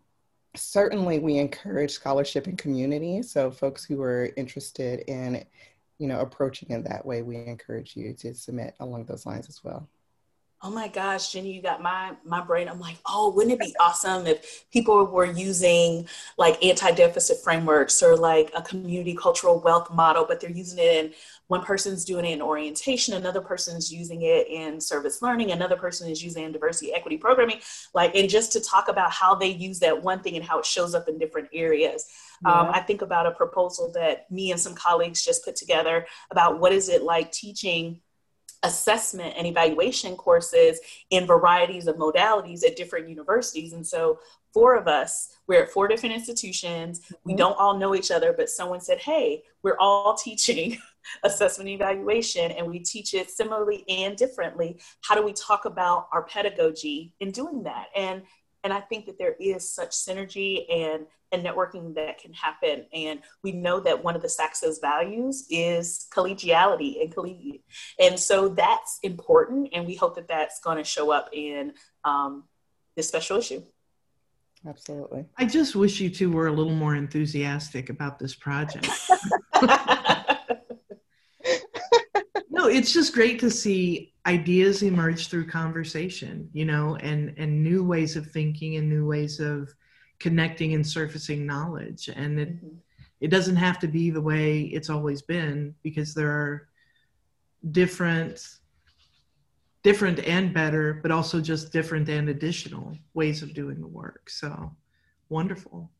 certainly 0.56 1.20
we 1.20 1.38
encourage 1.38 1.92
scholarship 1.92 2.48
and 2.48 2.58
community. 2.58 3.22
So 3.22 3.52
folks 3.52 3.86
who 3.86 4.02
are 4.02 4.32
interested 4.38 5.02
in 5.02 5.46
you 6.00 6.08
know 6.08 6.20
approaching 6.20 6.70
in 6.72 6.84
that 6.86 7.06
way 7.06 7.22
we 7.22 7.36
encourage 7.36 7.96
you 7.96 8.14
to 8.14 8.34
submit 8.34 8.74
along 8.80 9.06
those 9.06 9.28
lines 9.28 9.48
as 9.48 9.64
well 9.64 9.88
oh 10.66 10.72
my 10.72 10.88
gosh, 10.88 11.32
Ginny, 11.32 11.54
you 11.54 11.62
got 11.62 11.80
my 11.80 12.14
my 12.26 12.42
brain. 12.42 12.68
I'm 12.68 12.80
like, 12.80 12.98
oh, 13.06 13.30
wouldn't 13.30 13.54
it 13.54 13.60
be 13.60 13.76
awesome 13.80 14.26
if 14.26 14.66
people 14.72 15.06
were 15.06 15.26
using 15.26 16.08
like 16.40 16.64
anti-deficit 16.66 17.38
frameworks 17.44 18.02
or 18.02 18.16
like 18.18 18.52
a 18.56 18.64
community 18.64 19.16
cultural 19.16 19.60
wealth 19.60 19.94
model, 19.94 20.26
but 20.28 20.40
they're 20.40 20.50
using 20.50 20.80
it 20.80 21.06
in 21.06 21.14
one 21.48 21.62
person's 21.62 22.04
doing 22.04 22.26
it 22.26 22.34
in 22.34 22.42
orientation, 22.42 23.14
another 23.14 23.42
person's 23.42 23.94
using 23.94 24.24
it 24.24 24.48
in 24.48 24.82
service 24.82 25.22
learning, 25.22 25.52
another 25.52 25.76
person 25.76 26.10
is 26.10 26.24
using 26.24 26.42
it 26.42 26.48
in 26.48 26.52
diversity 26.52 26.92
equity 26.92 27.18
programming, 27.18 27.60
like, 27.94 28.16
and 28.16 28.28
just 28.28 28.52
to 28.54 28.60
talk 28.60 28.88
about 28.88 29.12
how 29.12 29.36
they 29.36 29.50
use 29.50 29.78
that 29.78 30.02
one 30.02 30.20
thing 30.22 30.36
and 30.36 30.44
how 30.44 30.58
it 30.58 30.66
shows 30.66 30.96
up 30.96 31.08
in 31.08 31.20
different 31.20 31.48
areas. 31.54 32.08
Um, 32.44 32.52
yeah. 32.52 32.60
Um, 32.62 32.70
I 32.74 32.80
think 32.80 33.04
about 33.04 33.28
a 33.28 33.32
proposal 33.32 33.92
that 33.92 34.30
me 34.32 34.50
and 34.50 34.60
some 34.60 34.74
colleagues 34.74 35.24
just 35.24 35.46
put 35.46 35.56
together 35.56 36.08
about 36.32 36.60
what 36.60 36.72
is 36.72 36.90
it 36.90 37.04
like 37.04 37.32
teaching 37.32 38.02
assessment 38.66 39.36
and 39.38 39.48
evaluation 39.48 40.16
courses 40.18 40.80
in 41.12 41.26
varieties 41.26 41.88
of 41.88 41.96
modalities 41.96 42.66
at 42.66 42.76
different 42.76 43.08
universities. 43.08 43.74
And 43.74 43.86
so, 43.86 44.20
four 44.54 44.76
of 44.76 44.88
us, 44.88 45.38
we're 45.48 45.64
at 45.64 45.72
four 45.72 45.88
different 45.88 46.16
institutions. 46.16 47.00
Mm-hmm. 47.00 47.16
We 47.24 47.36
don't 47.36 47.58
all 47.58 47.78
know 47.78 47.96
each 47.96 48.12
other, 48.12 48.34
but 48.34 48.50
someone 48.50 48.82
said, 48.82 49.00
Hey, 49.00 49.44
we're 49.64 49.78
all 49.80 50.16
teaching 50.24 50.78
assessment 51.24 51.70
and 51.70 51.76
evaluation 51.76 52.52
and 52.52 52.68
we 52.68 52.80
teach 52.80 53.14
it 53.14 53.30
similarly 53.30 53.86
and 53.88 54.18
differently. 54.18 54.80
How 55.02 55.16
do 55.16 55.24
we 55.24 55.34
talk 55.34 55.66
about 55.66 56.08
our 56.12 56.24
pedagogy 56.24 57.14
in 57.20 57.32
doing 57.32 57.64
that? 57.64 57.88
And 57.96 58.24
and 58.64 58.74
I 58.74 58.80
think 58.80 59.06
that 59.06 59.20
there 59.20 59.36
is 59.40 59.70
such 59.70 59.92
synergy 59.92 60.66
and 60.74 61.06
and 61.36 61.46
networking 61.46 61.94
that 61.96 62.18
can 62.18 62.34
happen. 62.34 62.86
And 62.94 63.20
we 63.44 63.52
know 63.52 63.80
that 63.82 64.04
one 64.04 64.16
of 64.16 64.22
the 64.22 64.28
SACSA's 64.28 64.80
values 64.80 65.46
is 65.50 66.08
collegiality 66.12 67.02
and 67.02 67.14
collegiate. 67.14 67.64
And 68.00 68.20
so 68.20 68.50
that's 68.50 69.00
important. 69.04 69.70
And 69.74 69.86
we 69.86 69.96
hope 69.96 70.16
that 70.16 70.28
that's 70.28 70.60
going 70.62 70.78
to 70.78 70.84
show 70.84 71.12
up 71.12 71.30
in 71.34 71.74
um, 72.04 72.46
this 72.96 73.08
special 73.08 73.38
issue. 73.38 73.62
Absolutely. 74.68 75.26
I 75.38 75.46
just 75.46 75.76
wish 75.76 76.00
you 76.00 76.10
two 76.10 76.32
were 76.32 76.48
a 76.48 76.52
little 76.52 76.74
more 76.74 76.96
enthusiastic 76.96 77.90
about 77.90 78.18
this 78.18 78.34
project. 78.34 78.90
no, 82.50 82.68
it's 82.68 82.92
just 82.92 83.14
great 83.14 83.40
to 83.42 83.52
see 83.52 84.14
ideas 84.26 84.82
emerge 84.82 85.28
through 85.28 85.46
conversation, 85.48 86.50
you 86.52 86.66
know, 86.66 86.96
and 86.96 87.36
and 87.38 87.64
new 87.64 87.84
ways 87.84 88.16
of 88.16 88.26
thinking 88.32 88.78
and 88.78 88.90
new 88.90 89.06
ways 89.06 89.40
of 89.40 89.72
connecting 90.26 90.74
and 90.74 90.86
surfacing 90.86 91.46
knowledge. 91.46 92.10
And 92.10 92.40
it 92.40 92.56
mm-hmm. 92.56 92.78
it 93.22 93.30
doesn't 93.30 93.58
have 93.68 93.78
to 93.84 93.88
be 93.88 94.10
the 94.10 94.26
way 94.32 94.62
it's 94.62 94.90
always 94.90 95.22
been 95.22 95.76
because 95.84 96.16
there 96.16 96.32
are 96.32 96.68
different 97.72 98.40
different 99.84 100.18
and 100.28 100.52
better 100.52 101.00
but 101.04 101.12
also 101.12 101.40
just 101.40 101.72
different 101.72 102.10
and 102.10 102.30
additional 102.30 102.98
ways 103.14 103.44
of 103.44 103.54
doing 103.54 103.80
the 103.80 103.94
work. 104.02 104.32
So 104.32 104.50
wonderful. 105.30 105.92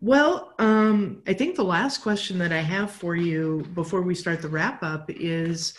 Well 0.00 0.54
um, 0.58 1.22
i 1.26 1.34
think 1.34 1.56
the 1.56 1.70
last 1.76 1.96
question 2.02 2.38
that 2.38 2.52
i 2.52 2.62
have 2.74 2.90
for 2.90 3.14
you 3.16 3.66
before 3.74 4.02
we 4.02 4.14
start 4.14 4.40
the 4.40 4.54
wrap 4.56 4.82
up 4.82 5.04
is 5.10 5.74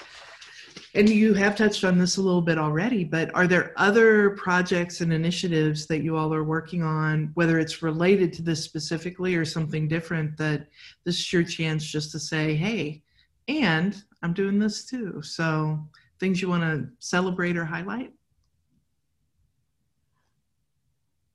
and 0.95 1.09
you 1.09 1.33
have 1.33 1.55
touched 1.55 1.83
on 1.83 1.97
this 1.97 2.17
a 2.17 2.21
little 2.21 2.41
bit 2.41 2.57
already, 2.57 3.03
but 3.03 3.33
are 3.35 3.47
there 3.47 3.73
other 3.75 4.31
projects 4.31 5.01
and 5.01 5.11
initiatives 5.11 5.85
that 5.88 6.01
you 6.01 6.15
all 6.15 6.33
are 6.33 6.43
working 6.43 6.83
on, 6.83 7.31
whether 7.33 7.59
it's 7.59 7.83
related 7.83 8.33
to 8.33 8.41
this 8.41 8.63
specifically 8.63 9.35
or 9.35 9.45
something 9.45 9.88
different, 9.88 10.38
that 10.38 10.67
this 11.03 11.19
is 11.19 11.33
your 11.33 11.43
chance 11.43 11.85
just 11.85 12.11
to 12.11 12.19
say, 12.19 12.55
hey, 12.55 13.01
and 13.47 14.01
I'm 14.23 14.33
doing 14.33 14.59
this 14.59 14.85
too. 14.85 15.21
So 15.21 15.88
things 16.19 16.41
you 16.41 16.49
want 16.49 16.63
to 16.63 16.89
celebrate 16.99 17.57
or 17.57 17.65
highlight? 17.65 18.13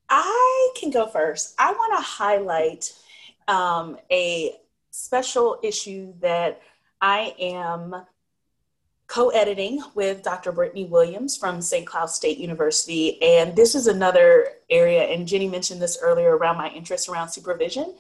I 0.09 0.71
can 0.77 0.91
go 0.91 1.07
first. 1.07 1.55
I 1.59 1.73
want 1.73 1.97
to 1.97 2.03
highlight 2.03 2.93
um, 3.49 3.97
a 4.11 4.57
special 4.91 5.59
issue 5.63 6.13
that 6.21 6.61
I 7.01 7.35
am 7.39 8.05
co-editing 9.13 9.79
with 9.95 10.23
Dr. 10.23 10.53
Brittany 10.53 10.87
Williams 10.87 11.37
from 11.37 11.61
St. 11.61 11.87
Cloud 11.87 12.09
State 12.09 12.39
University. 12.39 13.23
And 13.23 13.55
this 13.55 13.75
is 13.75 13.87
another 13.87 14.47
area, 14.71 15.03
and 15.03 15.29
Ginny 15.29 15.49
mentioned 15.49 15.83
this 15.83 15.99
earlier 16.01 16.39
around 16.39 16.57
my 16.57 16.71
interest 16.71 17.11
around 17.11 17.29
supervision. 17.29 17.95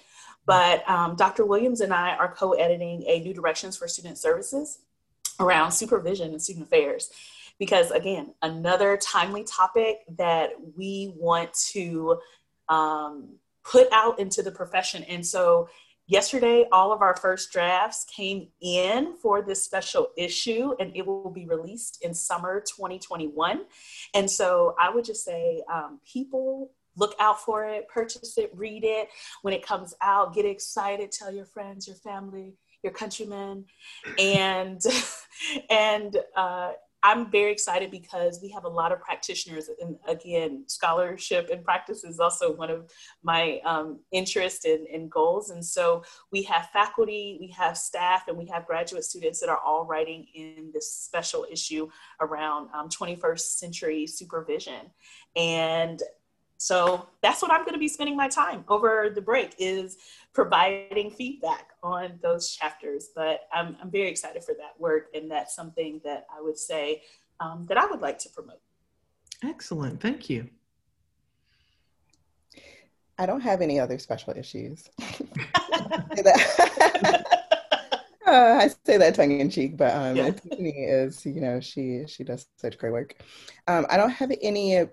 But 0.46 0.88
um, 0.88 1.14
Dr. 1.16 1.44
Williams 1.44 1.82
and 1.82 1.92
I 1.92 2.16
are 2.16 2.34
co-editing 2.34 3.04
a 3.06 3.20
New 3.20 3.34
Directions 3.34 3.76
for 3.76 3.86
Student 3.86 4.16
Services 4.16 4.78
around 5.38 5.72
supervision 5.72 6.30
and 6.30 6.40
student 6.40 6.64
affairs. 6.64 7.10
Because 7.58 7.90
again, 7.90 8.32
another 8.40 8.96
timely 8.96 9.44
topic 9.44 9.98
that 10.16 10.52
we 10.78 11.12
want 11.18 11.52
to 11.72 12.18
um, 12.70 13.34
put 13.64 13.86
out 13.92 14.18
into 14.18 14.42
the 14.42 14.50
profession. 14.50 15.04
And 15.04 15.26
so 15.26 15.68
Yesterday, 16.06 16.66
all 16.72 16.92
of 16.92 17.00
our 17.00 17.16
first 17.16 17.52
drafts 17.52 18.04
came 18.04 18.48
in 18.60 19.14
for 19.16 19.40
this 19.40 19.62
special 19.62 20.08
issue, 20.16 20.74
and 20.80 20.94
it 20.96 21.06
will 21.06 21.30
be 21.30 21.46
released 21.46 21.98
in 22.02 22.12
summer 22.12 22.60
2021. 22.60 23.62
And 24.12 24.30
so 24.30 24.74
I 24.80 24.90
would 24.90 25.04
just 25.04 25.24
say, 25.24 25.62
um, 25.72 26.00
people 26.04 26.72
look 26.96 27.14
out 27.20 27.40
for 27.40 27.64
it, 27.64 27.88
purchase 27.88 28.36
it, 28.36 28.50
read 28.54 28.84
it. 28.84 29.08
When 29.42 29.54
it 29.54 29.64
comes 29.64 29.94
out, 30.02 30.34
get 30.34 30.44
excited, 30.44 31.12
tell 31.12 31.32
your 31.32 31.46
friends, 31.46 31.86
your 31.86 31.96
family, 31.96 32.54
your 32.82 32.92
countrymen, 32.92 33.66
and 34.18 34.82
and 35.70 36.16
uh, 36.36 36.72
I'm 37.04 37.30
very 37.30 37.50
excited 37.50 37.90
because 37.90 38.40
we 38.40 38.48
have 38.50 38.64
a 38.64 38.68
lot 38.68 38.92
of 38.92 39.00
practitioners, 39.00 39.68
and 39.80 39.96
again, 40.06 40.64
scholarship 40.68 41.48
and 41.50 41.64
practice 41.64 42.04
is 42.04 42.20
also 42.20 42.54
one 42.54 42.70
of 42.70 42.90
my 43.22 43.60
um, 43.64 44.00
interests 44.12 44.64
and, 44.64 44.86
and, 44.86 45.10
goals. 45.10 45.50
And 45.50 45.64
so 45.64 46.04
we 46.30 46.42
have 46.44 46.68
faculty, 46.72 47.38
we 47.40 47.48
have 47.48 47.76
staff, 47.76 48.28
and 48.28 48.38
we 48.38 48.46
have 48.46 48.66
graduate 48.66 49.04
students 49.04 49.40
that 49.40 49.48
are 49.48 49.58
all 49.58 49.84
writing 49.84 50.26
in 50.34 50.70
this 50.72 50.92
special 50.92 51.44
issue 51.50 51.88
around 52.20 52.68
um, 52.72 52.88
21st 52.88 53.40
century 53.40 54.06
supervision. 54.06 54.90
And 55.34 56.00
so 56.62 57.08
that's 57.22 57.42
what 57.42 57.50
I'm 57.50 57.62
going 57.62 57.72
to 57.72 57.80
be 57.80 57.88
spending 57.88 58.16
my 58.16 58.28
time 58.28 58.64
over 58.68 59.10
the 59.12 59.20
break 59.20 59.56
is 59.58 59.96
providing 60.32 61.10
feedback 61.10 61.70
on 61.82 62.20
those 62.22 62.52
chapters. 62.52 63.08
But 63.16 63.48
I'm, 63.52 63.76
I'm 63.82 63.90
very 63.90 64.08
excited 64.08 64.44
for 64.44 64.54
that 64.54 64.78
work, 64.78 65.08
and 65.12 65.28
that's 65.28 65.56
something 65.56 66.00
that 66.04 66.24
I 66.32 66.40
would 66.40 66.56
say 66.56 67.02
um, 67.40 67.66
that 67.68 67.78
I 67.78 67.86
would 67.86 68.00
like 68.00 68.16
to 68.20 68.28
promote. 68.28 68.60
Excellent. 69.42 70.00
Thank 70.00 70.30
you. 70.30 70.48
I 73.18 73.26
don't 73.26 73.40
have 73.40 73.60
any 73.60 73.80
other 73.80 73.98
special 73.98 74.32
issues. 74.36 74.88
Uh, 78.24 78.60
I 78.62 78.68
say 78.86 78.96
that 78.96 79.16
tongue 79.16 79.40
in 79.40 79.50
cheek, 79.50 79.76
but 79.76 79.94
um, 79.94 80.16
yeah. 80.16 80.30
Tiffany 80.30 80.70
is, 80.70 81.26
you 81.26 81.40
know, 81.40 81.60
she 81.60 82.04
she 82.06 82.24
does 82.24 82.46
such 82.56 82.78
great 82.78 82.92
work. 82.92 83.16
Um, 83.66 83.84
I 83.90 83.98
don't 83.98 84.10
have 84.10 84.32
any 84.40 84.86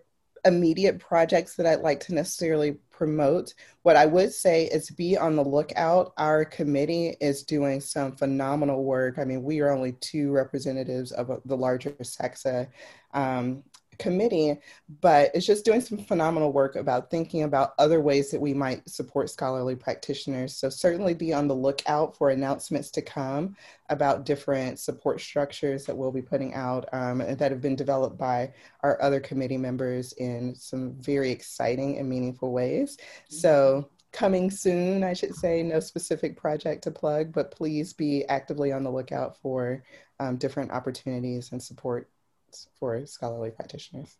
immediate 0.45 0.99
projects 0.99 1.55
that 1.55 1.65
I'd 1.65 1.81
like 1.81 1.99
to 2.01 2.13
necessarily 2.13 2.77
promote. 2.91 3.53
What 3.83 3.95
I 3.95 4.05
would 4.05 4.33
say 4.33 4.65
is 4.65 4.89
be 4.89 5.17
on 5.17 5.35
the 5.35 5.43
lookout. 5.43 6.13
Our 6.17 6.43
committee 6.45 7.15
is 7.21 7.43
doing 7.43 7.79
some 7.81 8.15
phenomenal 8.15 8.83
work. 8.83 9.17
I 9.17 9.25
mean, 9.25 9.43
we 9.43 9.61
are 9.61 9.71
only 9.71 9.93
two 9.93 10.31
representatives 10.31 11.11
of 11.11 11.41
the 11.45 11.57
larger 11.57 11.91
SACSA 11.91 12.67
um, 13.13 13.63
committee, 13.99 14.57
but 15.01 15.29
it's 15.33 15.45
just 15.45 15.65
doing 15.65 15.81
some 15.81 15.97
phenomenal 15.97 16.51
work 16.51 16.75
about 16.75 17.11
thinking 17.11 17.43
about 17.43 17.73
other 17.77 18.01
ways 18.01 18.31
that 18.31 18.41
we 18.41 18.53
might 18.53 18.89
support 18.89 19.29
scholarly 19.29 19.75
practitioners. 19.75 20.55
So 20.55 20.69
certainly 20.69 21.13
be 21.13 21.33
on 21.33 21.47
the 21.47 21.55
lookout 21.55 22.17
for 22.17 22.29
announcements 22.29 22.89
to 22.91 23.01
come 23.01 23.55
about 23.89 24.25
different 24.25 24.79
support 24.79 25.21
structures 25.21 25.85
that 25.85 25.97
we'll 25.97 26.11
be 26.11 26.21
putting 26.21 26.53
out 26.55 26.87
um, 26.93 27.19
that 27.19 27.51
have 27.51 27.61
been 27.61 27.75
developed 27.75 28.17
by 28.17 28.53
our 28.81 29.01
other 29.01 29.19
committee 29.19 29.57
members 29.57 30.13
in 30.13 30.55
some 30.55 30.93
very 30.93 31.29
exciting 31.29 31.97
and 31.97 32.09
meaningful 32.09 32.51
ways. 32.51 32.97
So 33.29 33.89
coming 34.11 34.49
soon, 34.49 35.03
I 35.03 35.13
should 35.13 35.35
say, 35.35 35.61
no 35.61 35.79
specific 35.79 36.35
project 36.35 36.83
to 36.83 36.91
plug, 36.91 37.31
but 37.31 37.51
please 37.51 37.93
be 37.93 38.25
actively 38.25 38.71
on 38.71 38.83
the 38.83 38.91
lookout 38.91 39.37
for 39.37 39.83
um, 40.19 40.37
different 40.37 40.71
opportunities 40.71 41.51
and 41.51 41.61
support 41.61 42.09
for 42.79 43.05
scholarly 43.05 43.51
practitioners. 43.51 44.17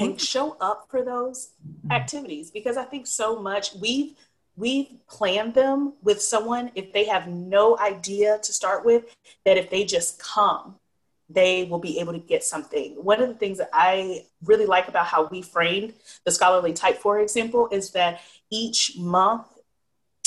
And 0.00 0.20
show 0.20 0.56
up 0.60 0.88
for 0.90 1.04
those 1.04 1.50
activities 1.90 2.50
because 2.50 2.76
I 2.76 2.84
think 2.84 3.06
so 3.06 3.40
much 3.40 3.74
we've 3.76 4.14
we've 4.56 4.88
planned 5.08 5.54
them 5.54 5.94
with 6.02 6.20
someone 6.20 6.70
if 6.74 6.92
they 6.92 7.04
have 7.04 7.28
no 7.28 7.78
idea 7.78 8.38
to 8.42 8.52
start 8.52 8.84
with 8.84 9.16
that 9.44 9.56
if 9.56 9.70
they 9.70 9.84
just 9.84 10.20
come 10.20 10.76
they 11.28 11.64
will 11.64 11.78
be 11.78 11.98
able 11.98 12.12
to 12.12 12.18
get 12.18 12.44
something. 12.44 12.92
One 13.02 13.22
of 13.22 13.28
the 13.28 13.34
things 13.34 13.58
that 13.58 13.70
I 13.72 14.24
really 14.44 14.66
like 14.66 14.88
about 14.88 15.06
how 15.06 15.26
we 15.26 15.42
framed 15.42 15.94
the 16.24 16.30
scholarly 16.30 16.72
type, 16.72 16.98
for 16.98 17.20
example, 17.20 17.68
is 17.72 17.90
that 17.92 18.20
each 18.50 18.96
month 18.98 19.46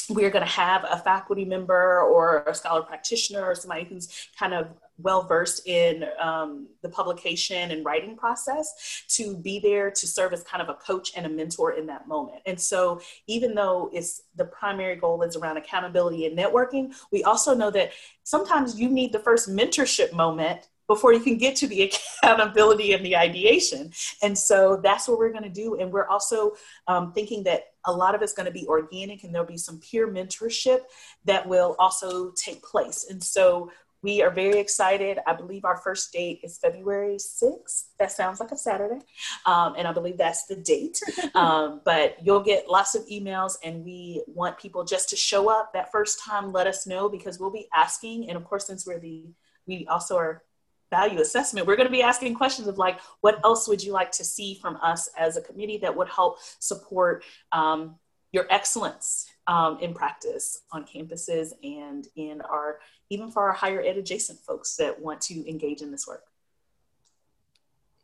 we're 0.10 0.30
going 0.30 0.46
to 0.46 0.52
have 0.52 0.86
a 0.90 0.98
faculty 0.98 1.46
member 1.46 2.02
or 2.02 2.44
a 2.48 2.56
scholar 2.56 2.82
practitioner 2.82 3.44
or 3.44 3.56
somebody 3.56 3.84
who's 3.84 4.30
kind 4.38 4.54
of 4.54 4.68
well 4.98 5.24
versed 5.24 5.68
in 5.68 6.06
um, 6.20 6.68
the 6.82 6.90
publication 6.90 7.72
and 7.72 7.86
writing 7.86 8.16
process 8.16 9.06
to 9.10 9.38
be 9.38 9.60
there 9.60 9.92
to 9.92 10.08
serve 10.08 10.34
as 10.34 10.44
kind 10.44 10.62
of 10.62 10.70
a 10.70 10.74
coach 10.76 11.12
and 11.16 11.26
a 11.26 11.30
mentor 11.30 11.74
in 11.74 11.86
that 11.88 12.08
moment. 12.08 12.42
And 12.46 12.60
so, 12.60 13.02
even 13.28 13.54
though 13.54 13.90
it's 13.94 14.24
the 14.36 14.46
primary 14.46 14.96
goal 14.96 15.22
is 15.24 15.36
around 15.36 15.58
accountability 15.58 16.26
and 16.26 16.38
networking, 16.38 16.94
we 17.12 17.24
also 17.24 17.54
know 17.54 17.72
that 17.72 17.92
sometimes 18.24 18.80
you 18.80 18.90
need 18.90 19.12
the 19.12 19.20
first 19.20 19.50
mentorship 19.50 20.14
moment 20.14 20.68
before 20.88 21.14
you 21.14 21.20
can 21.20 21.38
get 21.38 21.56
to 21.58 21.68
the 21.68 21.92
accountability 22.24 22.94
and 22.94 23.06
the 23.06 23.16
ideation. 23.16 23.92
And 24.24 24.38
so 24.38 24.80
that's 24.82 25.08
what 25.08 25.20
we're 25.20 25.32
going 25.32 25.44
to 25.44 25.50
do. 25.50 25.80
And 25.80 25.92
we're 25.92 26.08
also 26.08 26.54
um, 26.88 27.12
thinking 27.14 27.44
that 27.44 27.66
a 27.86 27.92
lot 27.92 28.16
of 28.16 28.22
it's 28.22 28.34
going 28.34 28.46
to 28.46 28.52
be 28.52 28.66
organic 28.68 29.24
and 29.24 29.34
there'll 29.34 29.48
be 29.48 29.58
some 29.58 29.80
peer 29.80 30.08
mentorship 30.08 30.82
that 31.26 31.48
will 31.48 31.76
also 31.78 32.32
take 32.32 32.64
place. 32.64 33.06
And 33.10 33.22
so 33.24 33.70
we 34.04 34.22
are 34.22 34.30
very 34.30 34.60
excited. 34.60 35.20
I 35.26 35.34
believe 35.34 35.66
our 35.66 35.78
first 35.78 36.14
date 36.14 36.42
is 36.44 36.58
February 36.60 37.18
6th. 37.18 37.86
That 38.00 38.12
sounds 38.12 38.40
like 38.40 38.52
a 38.52 38.58
Saturday. 38.58 39.00
Um, 39.46 39.74
and 39.78 39.88
I 39.88 39.92
believe 39.92 40.18
that's 40.18 40.46
the 40.46 40.56
date. 40.56 41.00
Um, 41.36 41.82
but 41.86 42.18
you'll 42.24 42.42
get 42.42 42.68
lots 42.68 42.96
of 42.96 43.06
emails, 43.06 43.58
and 43.64 43.84
we 43.86 44.24
want 44.28 44.58
people 44.58 44.84
just 44.84 45.10
to 45.10 45.16
show 45.16 45.52
up 45.52 45.72
that 45.74 45.92
first 45.92 46.20
time. 46.24 46.52
Let 46.52 46.66
us 46.66 46.88
know 46.88 47.10
because 47.10 47.40
we'll 47.40 47.52
be 47.52 47.68
asking. 47.76 48.28
And 48.28 48.38
of 48.38 48.44
course, 48.44 48.66
since 48.66 48.88
we're 48.88 48.98
the, 48.98 49.26
we 49.68 49.86
also 49.88 50.18
are 50.18 50.42
value 50.90 51.20
assessment, 51.20 51.68
we're 51.68 51.76
going 51.76 51.88
to 51.88 51.92
be 51.92 52.02
asking 52.02 52.34
questions 52.34 52.68
of 52.68 52.78
like, 52.78 53.00
what 53.22 53.40
else 53.44 53.68
would 53.68 53.84
you 53.84 53.92
like 53.92 54.12
to 54.14 54.24
see 54.24 54.56
from 54.56 54.78
us 54.78 55.10
as 55.18 55.38
a 55.38 55.42
committee 55.42 55.78
that 55.78 55.96
would 55.96 56.10
help 56.10 56.38
support 56.60 57.24
um, 57.52 57.96
your 58.32 58.46
excellence 58.50 59.28
um, 59.48 59.80
in 59.80 59.94
practice 59.94 60.62
on 60.72 60.86
campuses 60.86 61.52
and 61.64 62.08
in 62.16 62.42
our, 62.42 62.80
even 63.10 63.32
for 63.32 63.44
our 63.44 63.54
higher 63.54 63.82
ed 63.82 63.98
adjacent 63.98 64.40
folks 64.40 64.76
that 64.76 65.00
want 65.00 65.22
to 65.22 65.50
engage 65.50 65.82
in 65.82 65.92
this 65.92 66.08
work. 66.08 66.24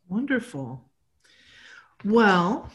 Wonderful. 0.09 0.83
Well, 2.03 2.69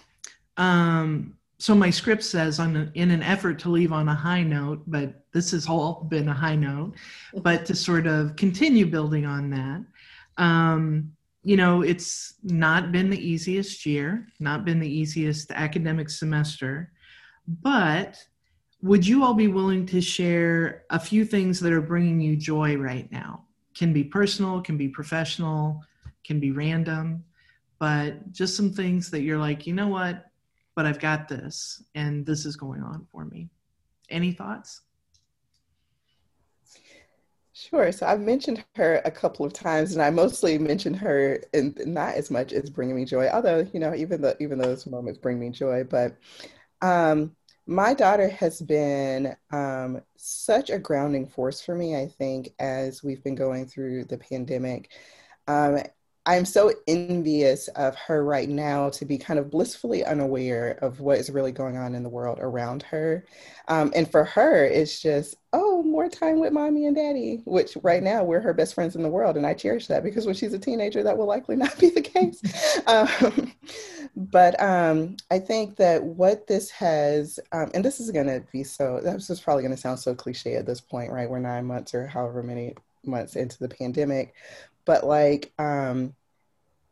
um, 0.57 1.35
so 1.59 1.75
my 1.75 1.91
script 1.91 2.23
says 2.23 2.61
on 2.61 2.77
a, 2.77 2.91
in 2.95 3.11
an 3.11 3.23
effort 3.23 3.59
to 3.61 3.69
leave 3.69 3.93
on 3.93 4.09
a 4.09 4.15
high 4.15 4.43
note, 4.43 4.83
but 4.87 5.25
this 5.33 5.51
has 5.51 5.69
all 5.69 6.07
been 6.09 6.29
a 6.29 6.35
high 6.35 6.55
note, 6.55 6.95
but 7.43 7.67
to 7.67 7.75
sort 7.75 8.07
of 8.07 8.37
continue 8.37 8.87
building 8.87 9.27
on 9.27 9.51
that. 9.51 9.85
Um, 10.43 11.13
you 11.43 11.57
know, 11.57 11.83
it's 11.83 12.35
not 12.43 12.93
been 12.93 13.11
the 13.11 13.19
easiest 13.19 13.87
year, 13.87 14.27
not 14.39 14.65
been 14.65 14.79
the 14.79 14.89
easiest 14.89 15.51
academic 15.51 16.11
semester, 16.11 16.93
but 17.47 18.23
would 18.83 19.07
you 19.07 19.25
all 19.25 19.35
be 19.35 19.49
willing 19.49 19.87
to 19.87 20.01
share 20.01 20.85
a 20.91 20.99
few 20.99 21.25
things 21.25 21.59
that 21.61 21.73
are 21.73 21.81
bringing 21.81 22.21
you 22.21 22.37
joy 22.37 22.77
right 22.77 23.11
now? 23.11 23.45
Can 23.75 23.93
be 23.93 24.05
personal, 24.05 24.61
can 24.61 24.77
be 24.77 24.89
professional, 24.89 25.83
can 26.25 26.41
be 26.41 26.53
random, 26.53 27.25
but 27.79 28.33
just 28.33 28.57
some 28.57 28.73
things 28.73 29.11
that 29.11 29.23
you're 29.23 29.39
like, 29.39 29.67
you 29.67 29.73
know 29.73 29.89
what, 29.89 30.27
but 30.75 30.87
I've 30.87 31.01
got 31.01 31.29
this 31.29 31.83
and 31.95 32.25
this 32.25 32.45
is 32.47 32.57
going 32.57 32.83
on 32.83 33.07
for 33.11 33.25
me. 33.25 33.49
Any 34.11 34.33
thoughts? 34.33 34.83
Sure. 37.53 37.91
So 37.91 38.07
I've 38.07 38.21
mentioned 38.21 38.65
her 38.77 39.03
a 39.05 39.11
couple 39.11 39.45
of 39.45 39.53
times, 39.53 39.93
and 39.93 40.01
I 40.01 40.11
mostly 40.11 40.59
mentioned 40.59 40.95
her 40.97 41.43
and 41.53 41.77
not 41.87 42.15
as 42.15 42.31
much 42.31 42.53
as 42.53 42.71
bringing 42.71 42.95
me 42.95 43.05
joy, 43.05 43.29
although 43.29 43.67
you 43.73 43.81
know 43.81 43.97
even 43.97 44.23
though 44.23 44.35
even 44.39 44.59
those 44.59 44.87
moments 44.87 45.19
bring 45.19 45.41
me 45.41 45.51
joy. 45.51 45.83
But 45.83 46.17
um, 46.83 47.35
my 47.69 47.93
daughter 47.93 48.29
has 48.29 48.63
been 48.63 49.37
um, 49.53 50.01
such 50.17 50.71
a 50.71 50.79
grounding 50.79 51.27
force 51.29 51.61
for 51.61 51.75
me. 51.75 51.95
I 51.95 52.07
think 52.07 52.55
as 52.59 53.05
we've 53.05 53.23
been 53.23 53.35
going 53.35 53.67
through 53.67 54.07
the 54.07 54.17
pandemic, 54.17 54.91
um, 55.47 55.81
I'm 56.29 56.45
so 56.45 56.71
envious 56.87 57.69
of 57.69 57.97
her 57.97 58.23
right 58.23 58.51
now 58.51 58.91
to 58.91 59.07
be 59.07 59.17
kind 59.17 59.39
of 59.39 59.51
blissfully 59.51 60.05
unaware 60.05 60.79
of 60.83 61.01
what 61.01 61.17
is 61.17 61.31
really 61.31 61.53
going 61.53 61.79
on 61.79 61.95
in 61.95 62.03
the 62.03 62.11
world 62.11 62.39
around 62.39 62.83
her. 62.83 63.25
Um, 63.69 63.95
and 63.97 64.11
for 64.11 64.25
her, 64.25 64.63
it's 64.63 65.01
just, 65.01 65.37
oh, 65.55 65.83
more 65.83 66.07
time 66.11 66.39
with 66.39 66.53
mommy 66.53 66.85
and 66.85 66.95
daddy, 66.95 67.41
which 67.47 67.79
right 67.83 68.03
now 68.03 68.25
we're 68.25 68.43
her 68.43 68.53
best 68.53 68.75
friends 68.75 68.95
in 68.95 69.03
the 69.03 69.09
world. 69.09 69.39
And 69.39 69.47
I 69.47 69.55
cherish 69.55 69.87
that 69.87 70.05
because 70.05 70.27
when 70.27 70.35
she's 70.35 70.53
a 70.53 70.59
teenager, 70.59 71.03
that 71.03 71.17
will 71.17 71.25
likely 71.25 71.57
not 71.57 71.79
be 71.79 71.89
the 71.89 72.03
case. 72.03 72.43
um, 72.87 73.55
but 74.15 74.61
um, 74.63 75.17
I 75.31 75.39
think 75.39 75.77
that 75.77 76.05
what 76.05 76.47
this 76.47 76.69
has, 76.73 77.41
um, 77.53 77.71
and 77.73 77.83
this 77.83 78.01
is 78.01 78.11
going 78.11 78.27
to 78.27 78.45
be 78.53 78.65
so, 78.65 79.01
this 79.03 79.31
is 79.31 79.41
probably 79.41 79.63
going 79.63 79.75
to 79.75 79.81
sound 79.81 79.99
so 79.99 80.15
cliche 80.15 80.57
at 80.57 80.67
this 80.67 80.83
point, 80.83 81.11
right? 81.11 81.31
We're 81.31 81.39
nine 81.39 81.65
months 81.65 81.95
or 81.95 82.07
however 82.07 82.43
many 82.43 82.75
months 83.03 83.35
into 83.35 83.59
the 83.59 83.69
pandemic 83.71 84.35
but 84.89 85.05
like 85.05 85.53
um 85.59 86.15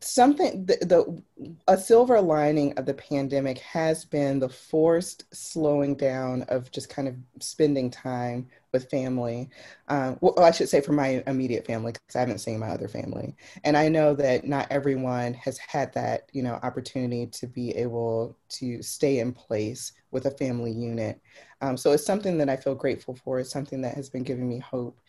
something 0.01 0.67
the, 0.67 0.77
the, 0.83 1.55
a 1.69 1.79
silver 1.79 2.21
lining 2.21 2.77
of 2.79 2.85
the 2.85 2.95
pandemic 2.95 3.59
has 3.59 4.05
been 4.05 4.39
the 4.39 4.49
forced 4.49 5.25
slowing 5.35 5.95
down 5.95 6.43
of 6.49 6.71
just 6.71 6.91
kind 6.91 7.09
of 7.09 7.15
spending 7.41 7.91
time 7.91 8.47
with 8.73 8.91
family. 8.91 9.49
Um, 9.89 10.19
well 10.21 10.39
i 10.41 10.51
should 10.51 10.69
say 10.69 10.81
for 10.81 10.93
my 10.93 11.23
immediate 11.27 11.67
family 11.67 11.93
because 11.93 12.15
i 12.15 12.21
haven't 12.21 12.41
seen 12.41 12.59
my 12.59 12.69
other 12.69 12.89
family. 12.89 13.35
And 13.65 13.77
i 13.77 13.89
know 13.89 14.15
that 14.15 14.47
not 14.47 14.67
everyone 14.71 15.33
has 15.35 15.57
had 15.59 15.95
that 15.95 16.29
you 16.33 16.43
know 16.43 16.59
opportunity 16.63 17.27
to 17.29 17.47
be 17.47 17.71
able 17.77 18.37
to 18.51 18.83
stay 18.83 19.19
in 19.21 19.33
place 19.33 19.93
with 20.11 20.27
a 20.27 20.31
family 20.31 20.73
unit. 20.73 21.21
Um, 21.63 21.77
so 21.77 21.93
it's 21.93 22.05
something 22.05 22.37
that 22.39 22.51
i 22.51 22.57
feel 22.57 22.75
grateful 22.75 23.15
for. 23.15 23.41
It's 23.41 23.51
something 23.51 23.81
that 23.81 23.95
has 23.95 24.11
been 24.11 24.25
giving 24.25 24.49
me 24.49 24.59
hope. 24.59 25.01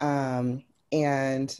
Um, 0.00 0.64
and 0.90 1.56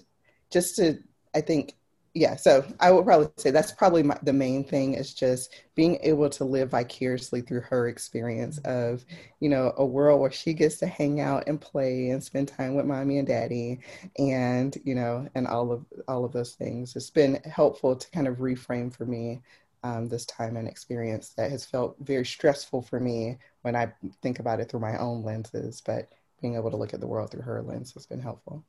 just 0.51 0.77
to 0.77 0.99
i 1.35 1.41
think 1.41 1.77
yeah 2.15 2.37
so 2.37 2.65
i 2.81 2.91
would 2.91 3.05
probably 3.05 3.29
say 3.37 3.51
that's 3.51 3.73
probably 3.73 4.03
my, 4.03 4.19
the 4.23 4.33
main 4.33 4.63
thing 4.63 4.95
is 4.95 5.15
just 5.15 5.55
being 5.75 5.99
able 6.03 6.29
to 6.29 6.45
live 6.45 6.71
vicariously 6.71 7.41
through 7.41 7.61
her 7.61 7.89
experience 7.89 8.59
of 8.59 9.05
you 9.41 9.49
know 9.49 9.73
a 9.79 9.85
world 9.85 10.21
where 10.21 10.31
she 10.31 10.53
gets 10.53 10.77
to 10.77 10.87
hang 10.87 11.21
out 11.21 11.45
and 11.47 11.61
play 11.61 12.11
and 12.11 12.23
spend 12.23 12.49
time 12.49 12.75
with 12.75 12.85
mommy 12.85 13.19
and 13.19 13.29
daddy 13.29 13.81
and 14.19 14.77
you 14.85 14.95
know 14.95 15.27
and 15.35 15.47
all 15.47 15.73
of 15.73 15.85
all 16.09 16.25
of 16.25 16.33
those 16.33 16.53
things. 16.53 16.95
It's 16.97 17.11
been 17.11 17.41
helpful 17.45 17.97
to 17.97 18.11
kind 18.11 18.29
of 18.29 18.37
reframe 18.37 18.95
for 18.95 19.07
me 19.07 19.41
um, 19.85 20.09
this 20.09 20.27
time 20.27 20.57
and 20.57 20.69
experience 20.69 21.31
that 21.31 21.51
has 21.51 21.65
felt 21.65 21.97
very 22.01 22.25
stressful 22.25 22.83
for 22.83 23.01
me 23.01 23.39
when 23.63 23.75
i 23.75 23.93
think 24.23 24.39
about 24.39 24.61
it 24.61 24.71
through 24.71 24.81
my 24.81 24.97
own 24.99 25.25
lenses 25.25 25.81
but 25.81 26.13
being 26.41 26.55
able 26.55 26.71
to 26.71 26.77
look 26.77 26.95
at 26.95 27.01
the 27.01 27.07
world 27.07 27.31
through 27.31 27.43
her 27.43 27.63
lens 27.63 27.93
has 27.95 28.07
been 28.07 28.21
helpful. 28.21 28.65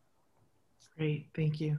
Great 0.97 1.27
thank 1.35 1.59
you 1.59 1.77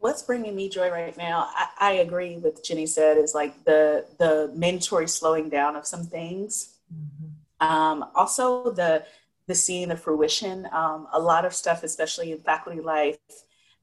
what's 0.00 0.22
bringing 0.22 0.54
me 0.54 0.68
joy 0.68 0.90
right 0.90 1.16
now 1.16 1.48
I, 1.54 1.68
I, 1.78 1.92
agree 1.94 2.36
with 2.36 2.64
Ginny 2.64 2.86
said 2.86 3.18
is 3.18 3.34
like 3.34 3.64
the 3.64 4.06
the 4.18 4.50
mandatory 4.54 5.08
slowing 5.08 5.48
down 5.48 5.76
of 5.76 5.86
some 5.86 6.04
things 6.04 6.76
mm-hmm. 6.92 7.66
um, 7.66 8.04
also 8.14 8.70
the 8.70 9.04
the 9.46 9.54
seeing 9.54 9.88
the 9.88 9.96
fruition 9.96 10.68
um, 10.72 11.08
a 11.12 11.20
lot 11.20 11.44
of 11.44 11.54
stuff 11.54 11.82
especially 11.82 12.32
in 12.32 12.38
faculty 12.38 12.80
life 12.80 13.18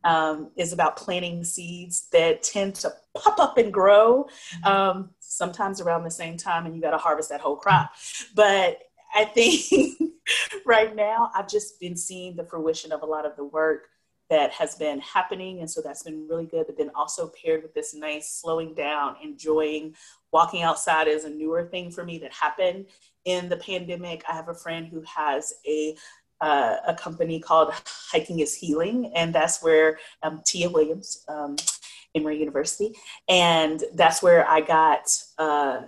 um, 0.03 0.51
is 0.55 0.72
about 0.72 0.97
planting 0.97 1.43
seeds 1.43 2.07
that 2.11 2.43
tend 2.43 2.76
to 2.76 2.93
pop 3.16 3.39
up 3.39 3.57
and 3.57 3.74
grow 3.74 4.28
mm-hmm. 4.63 4.68
um, 4.68 5.09
sometimes 5.20 5.82
around 5.82 6.03
the 6.03 6.11
same 6.11 6.38
time 6.38 6.66
and 6.66 6.76
you 6.76 6.82
got 6.82 6.91
to 6.91 6.97
harvest 6.97 7.30
that 7.30 7.41
whole 7.41 7.57
crop 7.57 7.91
but 8.36 8.80
i 9.13 9.26
think 9.26 9.61
right 10.66 10.95
now 10.95 11.30
i've 11.36 11.47
just 11.47 11.80
been 11.80 11.95
seeing 11.97 12.36
the 12.36 12.43
fruition 12.43 12.91
of 12.91 13.01
a 13.01 13.05
lot 13.05 13.26
of 13.26 13.36
the 13.36 13.43
work 13.43 13.89
that 14.30 14.51
has 14.51 14.76
been 14.76 14.99
happening. 14.99 15.59
And 15.59 15.69
so 15.69 15.82
that's 15.82 16.03
been 16.03 16.28
really 16.28 16.45
good. 16.45 16.65
But 16.65 16.78
then 16.78 16.91
also 16.95 17.32
paired 17.41 17.61
with 17.63 17.73
this 17.73 17.93
nice 17.93 18.30
slowing 18.30 18.73
down, 18.73 19.17
enjoying 19.23 19.95
walking 20.32 20.63
outside 20.63 21.07
is 21.07 21.26
a 21.26 21.30
newer 21.30 21.65
thing 21.65 21.91
for 21.91 22.03
me 22.03 22.17
that 22.19 22.34
happened 22.34 22.88
in 23.26 23.49
the 23.49 23.57
pandemic. 23.57 24.23
I 24.28 24.34
have 24.34 24.49
a 24.49 24.53
friend 24.53 24.88
who 24.88 25.01
has 25.01 25.53
a 25.67 25.95
uh, 26.41 26.78
a 26.88 26.93
company 26.93 27.39
called 27.39 27.73
Hiking 28.11 28.39
is 28.39 28.53
Healing, 28.53 29.11
and 29.15 29.34
that's 29.34 29.63
where 29.63 29.99
um, 30.21 30.41
Tia 30.45 30.69
Williams, 30.69 31.23
um, 31.30 31.55
Emory 32.13 32.38
University, 32.39 32.93
and 33.30 33.82
that's 33.93 34.21
where 34.21 34.45
I 34.47 34.59
got 34.59 35.07
uh, 35.38 35.84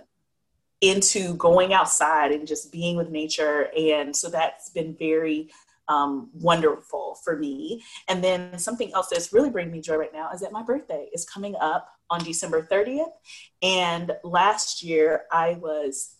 into 0.80 1.34
going 1.34 1.74
outside 1.74 2.32
and 2.32 2.46
just 2.46 2.72
being 2.72 2.96
with 2.96 3.10
nature, 3.10 3.68
and 3.76 4.16
so 4.16 4.30
that's 4.30 4.70
been 4.70 4.94
very 4.94 5.50
um, 5.88 6.30
wonderful 6.34 7.18
for 7.24 7.36
me. 7.36 7.82
And 8.08 8.22
then 8.22 8.58
something 8.58 8.92
else 8.94 9.08
that's 9.08 9.32
really 9.32 9.50
bringing 9.50 9.72
me 9.72 9.80
joy 9.80 9.96
right 9.96 10.12
now 10.12 10.30
is 10.32 10.40
that 10.40 10.52
my 10.52 10.62
birthday 10.62 11.08
is 11.12 11.24
coming 11.24 11.54
up 11.60 11.88
on 12.10 12.22
December 12.22 12.62
30th. 12.62 13.10
And 13.62 14.12
last 14.24 14.82
year 14.82 15.22
I 15.32 15.54
was 15.54 16.16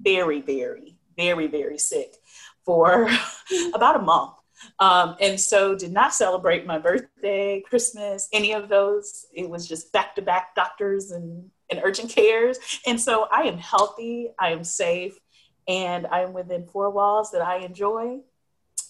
very, 0.00 0.40
very, 0.40 0.96
very, 1.16 1.46
very 1.46 1.78
sick 1.78 2.16
for 2.64 3.08
about 3.74 3.96
a 3.96 4.02
month. 4.02 4.32
Um, 4.78 5.16
and 5.20 5.40
so 5.40 5.74
did 5.74 5.92
not 5.92 6.14
celebrate 6.14 6.66
my 6.66 6.78
birthday, 6.78 7.62
Christmas, 7.66 8.28
any 8.32 8.52
of 8.52 8.68
those. 8.68 9.26
It 9.32 9.48
was 9.48 9.66
just 9.66 9.92
back 9.92 10.14
to 10.16 10.22
back 10.22 10.54
doctors 10.54 11.10
and, 11.10 11.50
and 11.70 11.80
urgent 11.82 12.10
cares. 12.10 12.58
And 12.86 13.00
so 13.00 13.26
I 13.32 13.42
am 13.42 13.56
healthy, 13.56 14.28
I 14.38 14.50
am 14.50 14.64
safe, 14.64 15.18
and 15.66 16.06
I 16.06 16.20
am 16.20 16.32
within 16.32 16.66
four 16.66 16.90
walls 16.90 17.30
that 17.30 17.42
I 17.42 17.58
enjoy. 17.58 18.20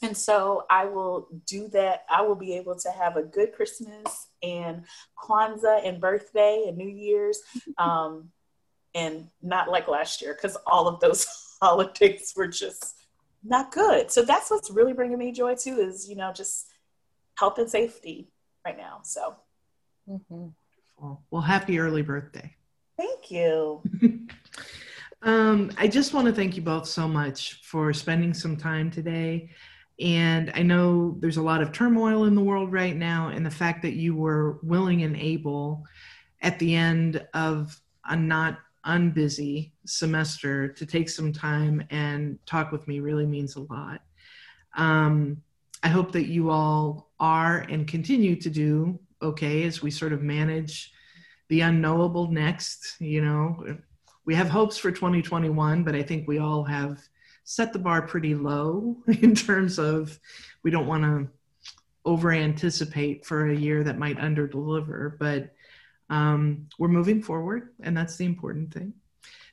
And 0.02 0.16
so 0.16 0.64
I 0.70 0.86
will 0.86 1.28
do 1.46 1.68
that. 1.68 2.04
I 2.10 2.22
will 2.22 2.34
be 2.34 2.54
able 2.54 2.74
to 2.76 2.90
have 2.90 3.16
a 3.16 3.22
good 3.22 3.52
Christmas 3.52 4.28
and 4.42 4.84
Kwanzaa 5.22 5.86
and 5.86 6.00
birthday 6.00 6.64
and 6.68 6.78
New 6.78 6.88
Year's. 6.88 7.40
Um, 7.76 8.30
and 8.94 9.28
not 9.42 9.70
like 9.70 9.88
last 9.88 10.20
year 10.20 10.34
because 10.34 10.56
all 10.66 10.88
of 10.88 11.00
those 11.00 11.26
holidays 11.62 12.32
were 12.36 12.48
just 12.48 12.96
not 13.44 13.72
good. 13.72 14.10
So 14.10 14.22
that's 14.22 14.50
what's 14.50 14.70
really 14.70 14.92
bringing 14.92 15.18
me 15.18 15.32
joy 15.32 15.54
too 15.54 15.78
is, 15.78 16.08
you 16.08 16.16
know, 16.16 16.32
just 16.32 16.66
health 17.36 17.58
and 17.58 17.70
safety 17.70 18.28
right 18.64 18.76
now. 18.76 19.00
So. 19.02 19.36
Mm-hmm. 20.08 20.48
Well, 21.30 21.42
happy 21.42 21.78
early 21.78 22.02
birthday. 22.02 22.54
Thank 22.98 23.30
you. 23.30 23.82
um, 25.22 25.70
I 25.78 25.88
just 25.88 26.12
want 26.12 26.26
to 26.26 26.32
thank 26.32 26.56
you 26.56 26.62
both 26.62 26.86
so 26.86 27.08
much 27.08 27.62
for 27.64 27.94
spending 27.94 28.34
some 28.34 28.56
time 28.56 28.90
today. 28.90 29.50
And 30.00 30.50
I 30.54 30.62
know 30.62 31.16
there's 31.20 31.36
a 31.36 31.42
lot 31.42 31.60
of 31.60 31.72
turmoil 31.72 32.24
in 32.24 32.34
the 32.34 32.40
world 32.40 32.72
right 32.72 32.96
now, 32.96 33.28
and 33.28 33.44
the 33.44 33.50
fact 33.50 33.82
that 33.82 33.94
you 33.94 34.16
were 34.16 34.58
willing 34.62 35.02
and 35.02 35.16
able 35.16 35.84
at 36.42 36.58
the 36.58 36.74
end 36.74 37.26
of 37.34 37.78
a 38.06 38.16
not 38.16 38.58
unbusy 38.86 39.72
semester 39.84 40.68
to 40.68 40.86
take 40.86 41.08
some 41.08 41.32
time 41.32 41.86
and 41.90 42.38
talk 42.46 42.72
with 42.72 42.88
me 42.88 43.00
really 43.00 43.26
means 43.26 43.56
a 43.56 43.60
lot. 43.60 44.00
Um, 44.76 45.42
I 45.82 45.88
hope 45.88 46.12
that 46.12 46.26
you 46.26 46.50
all 46.50 47.10
are 47.20 47.58
and 47.68 47.86
continue 47.86 48.36
to 48.36 48.50
do 48.50 48.98
okay 49.22 49.64
as 49.64 49.82
we 49.82 49.90
sort 49.90 50.12
of 50.12 50.22
manage 50.22 50.92
the 51.48 51.60
unknowable 51.60 52.30
next. 52.30 52.96
You 53.00 53.22
know, 53.22 53.78
we 54.24 54.34
have 54.34 54.48
hopes 54.48 54.78
for 54.78 54.90
2021, 54.90 55.84
but 55.84 55.94
I 55.94 56.02
think 56.02 56.26
we 56.26 56.38
all 56.38 56.64
have 56.64 57.00
set 57.44 57.72
the 57.72 57.78
bar 57.78 58.02
pretty 58.02 58.34
low 58.34 58.96
in 59.06 59.34
terms 59.34 59.78
of 59.78 60.18
we 60.62 60.70
don't 60.70 60.86
want 60.86 61.02
to 61.02 61.28
over 62.04 62.32
anticipate 62.32 63.26
for 63.26 63.50
a 63.50 63.56
year 63.56 63.84
that 63.84 63.98
might 63.98 64.18
under 64.18 64.46
deliver. 64.46 65.16
But 65.18 65.54
um, 66.08 66.68
we're 66.78 66.88
moving 66.88 67.22
forward, 67.22 67.70
and 67.82 67.96
that's 67.96 68.16
the 68.16 68.24
important 68.24 68.72
thing. 68.72 68.94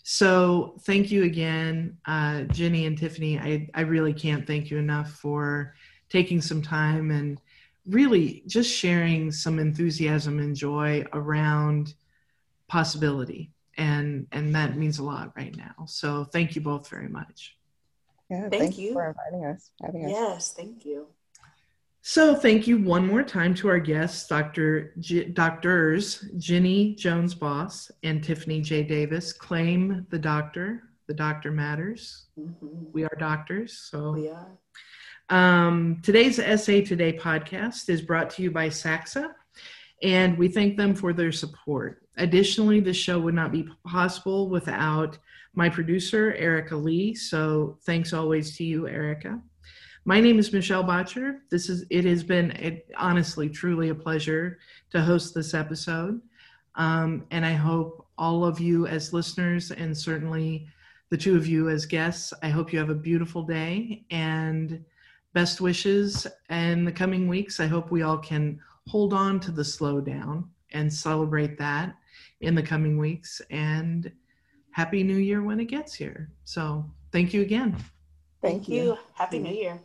So, 0.04 0.78
thank 0.84 1.12
you 1.12 1.24
again, 1.24 1.98
uh, 2.06 2.44
Ginny 2.44 2.86
and 2.86 2.98
Tiffany. 2.98 3.38
I, 3.38 3.70
I 3.74 3.82
really 3.82 4.14
can't 4.14 4.48
thank 4.48 4.72
you 4.72 4.78
enough 4.78 5.12
for 5.12 5.76
taking 6.10 6.40
some 6.40 6.62
time 6.62 7.12
and 7.12 7.42
really 7.86 8.44
just 8.48 8.74
sharing 8.74 9.34
some 9.34 9.60
enthusiasm 9.60 10.40
and 10.40 10.56
joy 10.56 11.04
around 11.12 11.94
possibility. 12.70 13.52
And, 13.78 14.28
and 14.32 14.56
that 14.56 14.78
means 14.78 15.00
a 15.00 15.04
lot 15.04 15.34
right 15.36 15.56
now. 15.56 15.86
So, 15.88 16.24
thank 16.24 16.56
you 16.56 16.62
both 16.62 16.88
very 16.88 17.10
much. 17.10 17.57
Yeah, 18.30 18.50
thank, 18.50 18.54
thank 18.54 18.78
you 18.78 18.94
for 18.94 19.08
inviting 19.08 19.46
us, 19.46 19.72
having 19.82 20.06
us. 20.06 20.12
Yes, 20.12 20.54
thank 20.54 20.86
you. 20.86 21.08
So 22.02 22.36
thank 22.36 22.68
you 22.68 22.78
one 22.78 23.06
more 23.06 23.24
time 23.24 23.54
to 23.56 23.68
our 23.68 23.80
guests, 23.80 24.28
Dr. 24.28 24.94
G- 25.00 25.26
Doctors 25.26 26.24
Ginny 26.38 26.96
Jones 26.96 27.34
Boss 27.36 27.92
and 28.04 28.24
Tiffany 28.24 28.62
J. 28.62 28.84
Davis. 28.84 29.34
Claim 29.34 30.08
the 30.10 30.20
doctor. 30.20 30.84
The 31.08 31.14
doctor 31.14 31.52
matters. 31.52 32.28
Mm-hmm. 32.40 32.92
We 32.94 33.04
are 33.04 33.16
doctors. 33.20 33.78
So 33.92 34.12
we 34.12 34.30
are. 34.30 34.58
Um, 35.30 36.00
today's 36.02 36.38
SA 36.38 36.82
Today 36.86 37.18
podcast 37.18 37.90
is 37.90 38.02
brought 38.02 38.30
to 38.32 38.42
you 38.42 38.52
by 38.52 38.70
SACSA, 38.70 39.32
and 40.02 40.38
we 40.38 40.48
thank 40.48 40.78
them 40.78 40.96
for 40.96 41.12
their 41.12 41.34
support. 41.34 42.08
Additionally, 42.16 42.80
the 42.80 42.94
show 42.94 43.20
would 43.20 43.36
not 43.36 43.52
be 43.52 43.68
possible 43.86 44.50
without 44.50 45.18
my 45.58 45.68
producer, 45.68 46.36
Erica 46.36 46.76
Lee. 46.76 47.16
So 47.16 47.80
thanks 47.82 48.14
always 48.14 48.56
to 48.58 48.64
you, 48.64 48.88
Erica. 48.88 49.42
My 50.06 50.22
name 50.22 50.38
is 50.38 50.54
Michelle 50.54 50.84
Boettcher. 50.84 51.40
This 51.50 51.68
is 51.68 51.84
it 51.90 52.06
has 52.06 52.24
been 52.24 52.52
it, 52.52 52.88
honestly, 52.96 53.50
truly 53.50 53.90
a 53.90 53.96
pleasure 53.96 54.60
to 54.92 55.02
host 55.02 55.34
this 55.34 55.56
episode. 55.56 56.22
Um, 56.76 57.26
and 57.32 57.44
I 57.44 57.54
hope 57.54 58.06
all 58.20 58.46
of 58.46 58.60
you 58.60 58.86
as 58.86 59.14
listeners 59.14 59.72
and 59.72 59.98
certainly 59.98 60.68
the 61.10 61.18
two 61.18 61.36
of 61.36 61.48
you 61.48 61.70
as 61.70 61.88
guests, 61.88 62.34
I 62.44 62.50
hope 62.50 62.72
you 62.72 62.78
have 62.78 62.92
a 62.92 62.96
beautiful 62.96 63.42
day 63.42 64.06
and 64.12 64.86
best 65.34 65.60
wishes 65.60 66.28
in 66.52 66.86
the 66.86 66.92
coming 66.92 67.28
weeks. 67.28 67.60
I 67.60 67.66
hope 67.66 67.90
we 67.90 68.04
all 68.04 68.20
can 68.20 68.60
hold 68.86 69.12
on 69.12 69.40
to 69.40 69.52
the 69.52 69.64
slowdown 69.64 70.44
and 70.74 70.94
celebrate 70.94 71.58
that 71.58 71.96
in 72.42 72.54
the 72.54 72.62
coming 72.62 73.00
weeks. 73.00 73.42
And 73.50 74.12
happy 74.78 75.02
new 75.02 75.18
year 75.18 75.42
when 75.42 75.60
it 75.60 75.66
gets 75.66 75.96
here. 75.96 76.30
So 76.44 76.86
thank 77.12 77.34
you 77.34 77.42
again. 77.42 77.72
Thank, 77.72 78.58
thank 78.66 78.70
you. 78.70 78.84
you. 78.84 78.98
Happy 79.16 79.40
New 79.40 79.52
Year. 79.52 79.80